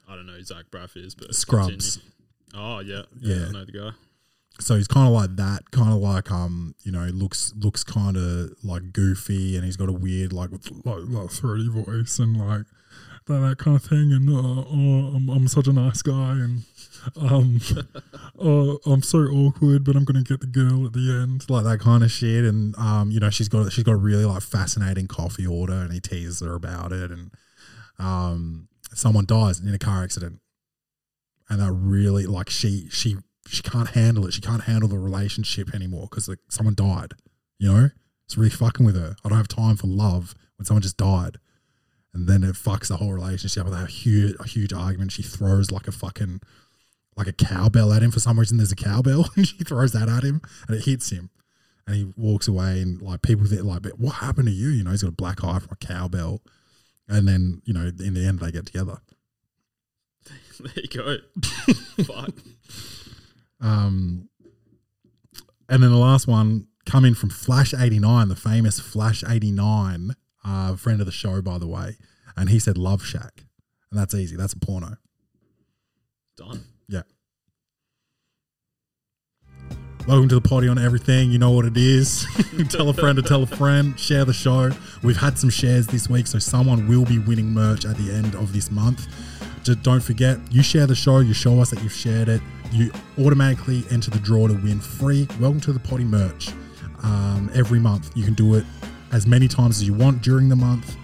I 0.08 0.16
don't 0.16 0.26
know 0.26 0.34
who 0.34 0.44
Zach 0.44 0.66
Braff 0.72 0.98
is, 0.98 1.14
but 1.16 1.34
Scrubs. 1.36 1.98
continue. 1.98 2.14
Oh 2.56 2.80
yeah, 2.80 3.04
yeah, 3.20 3.36
Yeah. 3.36 3.46
I 3.48 3.52
know 3.52 3.66
the 3.66 3.72
guy. 3.72 3.92
So 4.60 4.76
he's 4.76 4.88
kind 4.88 5.08
of 5.08 5.14
like 5.14 5.36
that, 5.38 5.72
kind 5.72 5.94
of 5.94 6.00
like 6.00 6.32
um, 6.32 6.76
you 6.84 6.92
know, 6.92 7.06
looks 7.06 7.54
looks 7.58 7.84
kind 7.84 8.18
of 8.18 8.52
like 8.64 8.92
goofy, 8.92 9.56
and 9.56 9.66
he's 9.66 9.78
got 9.78 9.90
a 9.90 9.94
weird 9.94 10.34
like 10.34 10.52
like, 10.52 10.60
like 11.08 11.30
throaty 11.30 11.70
voice 11.70 12.20
and 12.20 12.38
like 12.38 12.66
that, 13.28 13.40
that 13.40 13.58
kind 13.58 13.78
of 13.78 13.84
thing. 13.84 14.12
And 14.12 14.30
uh, 14.30 14.64
oh, 14.68 15.16
I'm 15.16 15.30
I'm 15.30 15.48
such 15.48 15.68
a 15.68 15.74
nice 15.74 16.02
guy, 16.02 16.32
and 16.32 16.64
um, 17.16 17.62
oh, 18.40 18.80
I'm 18.86 19.02
so 19.02 19.20
awkward, 19.20 19.86
but 19.86 19.96
I'm 19.96 20.04
gonna 20.04 20.24
get 20.24 20.42
the 20.42 20.48
girl 20.48 20.86
at 20.86 20.94
the 20.94 21.20
end, 21.22 21.50
like 21.50 21.64
that 21.64 21.80
kind 21.80 22.04
of 22.04 22.12
shit. 22.12 22.44
And 22.44 22.76
um, 22.78 23.12
you 23.12 23.20
know, 23.20 23.30
she's 23.30 23.48
got 23.48 23.72
she's 23.72 23.86
got 23.86 23.94
a 23.94 23.98
really 23.98 24.26
like 24.26 24.42
fascinating 24.42 25.08
coffee 25.08 25.48
order, 25.48 25.74
and 25.74 25.94
he 25.94 26.02
teases 26.02 26.42
her 26.42 26.54
about 26.54 26.92
it, 26.92 27.12
and 27.12 27.32
um, 27.98 28.68
someone 28.94 29.26
dies 29.26 29.62
in 29.62 29.74
a 29.74 29.80
car 29.80 30.04
accident, 30.04 30.40
and 31.50 31.62
that 31.62 31.72
really 31.72 32.26
like 32.26 32.50
she 32.50 32.88
she 32.92 33.18
she 33.50 33.64
can't 33.64 33.90
handle 33.90 34.26
it. 34.26 34.34
She 34.34 34.42
can't 34.42 34.64
handle 34.64 34.88
the 34.88 34.98
relationship 34.98 35.74
anymore 35.74 36.08
because 36.10 36.28
like 36.28 36.40
someone 36.50 36.76
died. 36.76 37.14
You 37.58 37.72
know, 37.72 37.90
it's 38.26 38.38
really 38.38 38.50
fucking 38.50 38.86
with 38.86 38.96
her. 38.96 39.16
I 39.24 39.30
don't 39.30 39.38
have 39.38 39.48
time 39.48 39.76
for 39.76 39.88
love 39.88 40.36
when 40.58 40.66
someone 40.66 40.82
just 40.82 40.98
died, 40.98 41.38
and 42.14 42.28
then 42.28 42.44
it 42.44 42.56
fucks 42.56 42.88
the 42.88 42.98
whole 42.98 43.12
relationship. 43.12 43.66
With 43.66 43.74
a 43.74 43.86
huge 43.88 44.36
a 44.40 44.48
huge 44.48 44.74
argument. 44.74 45.12
She 45.12 45.24
throws 45.24 45.72
like 45.72 45.88
a 45.88 45.92
fucking 45.92 46.42
like 47.18 47.28
a 47.28 47.34
cowbell 47.34 47.92
at 47.92 48.04
him 48.04 48.12
for 48.12 48.20
some 48.20 48.40
reason. 48.40 48.58
There's 48.58 48.72
a 48.72 48.76
cowbell, 48.76 49.30
and 49.36 49.48
she 49.48 49.58
throws 49.64 49.92
that 49.94 50.10
at 50.10 50.24
him, 50.24 50.42
and 50.68 50.78
it 50.78 50.86
hits 50.86 51.10
him. 51.10 51.30
And 51.88 51.96
he 51.96 52.14
walks 52.16 52.48
away, 52.48 52.82
and 52.82 53.02
like 53.02 53.24
people 53.24 53.48
think 53.48 53.64
like, 53.64 53.82
"But 53.82 54.00
"What 54.00 54.16
happened 54.16 54.48
to 54.48 54.54
you?" 54.54 54.70
You 54.70 54.84
know, 54.84 54.92
he's 54.92 55.02
got 55.02 55.10
a 55.10 55.12
black 55.12 55.44
eye 55.44 55.60
from 55.60 55.72
a 55.72 55.86
cowbell, 55.86 56.42
and 57.08 57.28
then 57.28 57.62
you 57.66 57.74
know, 57.74 57.92
in 58.00 58.14
the 58.14 58.26
end, 58.28 58.40
they 58.40 58.52
get 58.52 58.66
together. 58.66 58.98
There 60.60 60.74
you 60.76 60.90
go. 60.90 61.18
Fuck. 62.04 62.34
Um, 63.62 64.30
and 65.68 65.84
then 65.84 65.92
the 65.92 65.98
last 65.98 66.28
one 66.28 66.68
coming 66.86 67.14
from 67.14 67.30
Flash 67.30 67.74
eighty 67.74 68.00
nine, 68.00 68.30
the 68.30 68.36
famous 68.36 68.80
Flash 68.80 69.24
eighty 69.28 69.52
nine, 69.52 70.16
uh, 70.44 70.76
friend 70.76 71.00
of 71.00 71.06
the 71.06 71.12
show 71.12 71.42
by 71.42 71.58
the 71.58 71.68
way, 71.68 71.98
and 72.36 72.50
he 72.50 72.60
said 72.60 72.78
Love 72.78 73.06
Shack, 73.06 73.44
and 73.92 74.00
that's 74.00 74.16
easy. 74.16 74.36
That's 74.36 74.54
a 74.54 74.60
porno. 74.60 74.98
Done. 76.38 76.64
Yeah. 76.88 77.02
Welcome 80.08 80.30
to 80.30 80.36
the 80.36 80.42
Poddy 80.42 80.68
on 80.68 80.80
everything. 80.80 81.30
You 81.30 81.38
know 81.38 81.52
what 81.52 81.66
it 81.66 81.78
is. 81.78 82.26
tell 82.70 82.90
a 82.90 82.94
friend 82.94 83.16
to 83.18 83.22
tell 83.22 83.44
a 83.44 83.46
friend. 83.46 84.00
Share 84.00 84.26
the 84.26 84.34
show. 84.34 84.72
We've 85.04 85.18
had 85.18 85.38
some 85.38 85.52
shares 85.52 85.86
this 85.86 86.10
week, 86.10 86.26
so 86.26 86.40
someone 86.40 86.88
will 86.88 87.06
be 87.06 87.20
winning 87.20 87.52
merch 87.52 87.86
at 87.86 87.96
the 87.98 88.12
end 88.12 88.34
of 88.34 88.54
this 88.54 88.72
month. 88.72 89.06
Just 89.64 89.84
don't 89.84 90.02
forget, 90.02 90.40
you 90.50 90.64
share 90.64 90.88
the 90.88 90.96
show, 90.96 91.20
you 91.20 91.34
show 91.34 91.60
us 91.60 91.70
that 91.70 91.84
you've 91.84 91.94
shared 91.94 92.30
it, 92.30 92.42
you 92.72 92.92
automatically 93.20 93.84
enter 93.92 94.12
the 94.12 94.20
draw 94.20 94.48
to 94.48 94.54
win 94.54 94.80
free 94.80 95.28
Welcome 95.40 95.60
to 95.62 95.74
the 95.74 95.80
Poddy 95.80 96.04
merch 96.04 96.50
um, 97.04 97.50
every 97.54 97.80
month. 97.80 98.12
You 98.16 98.24
can 98.24 98.34
do 98.34 98.56
it 98.56 98.66
as 99.12 99.26
many 99.26 99.48
times 99.48 99.78
as 99.78 99.88
you 99.88 99.94
want 99.94 100.22
during 100.22 100.50
the 100.50 100.56
month, 100.56 100.96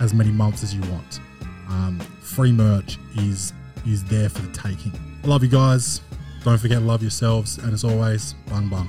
as 0.00 0.12
many 0.12 0.30
months 0.30 0.62
as 0.62 0.74
you 0.74 0.80
want. 0.90 1.20
Um, 1.68 2.00
free 2.20 2.52
merch 2.52 2.98
is 3.16 3.52
is 3.86 4.04
there 4.04 4.28
for 4.28 4.42
the 4.42 4.52
taking. 4.52 4.92
I 5.22 5.26
love 5.26 5.42
you 5.42 5.48
guys. 5.48 6.00
Don't 6.44 6.58
forget 6.58 6.82
love 6.82 7.02
yourselves, 7.02 7.58
and 7.58 7.72
as 7.72 7.84
always, 7.84 8.34
bang 8.48 8.68
bang. 8.68 8.88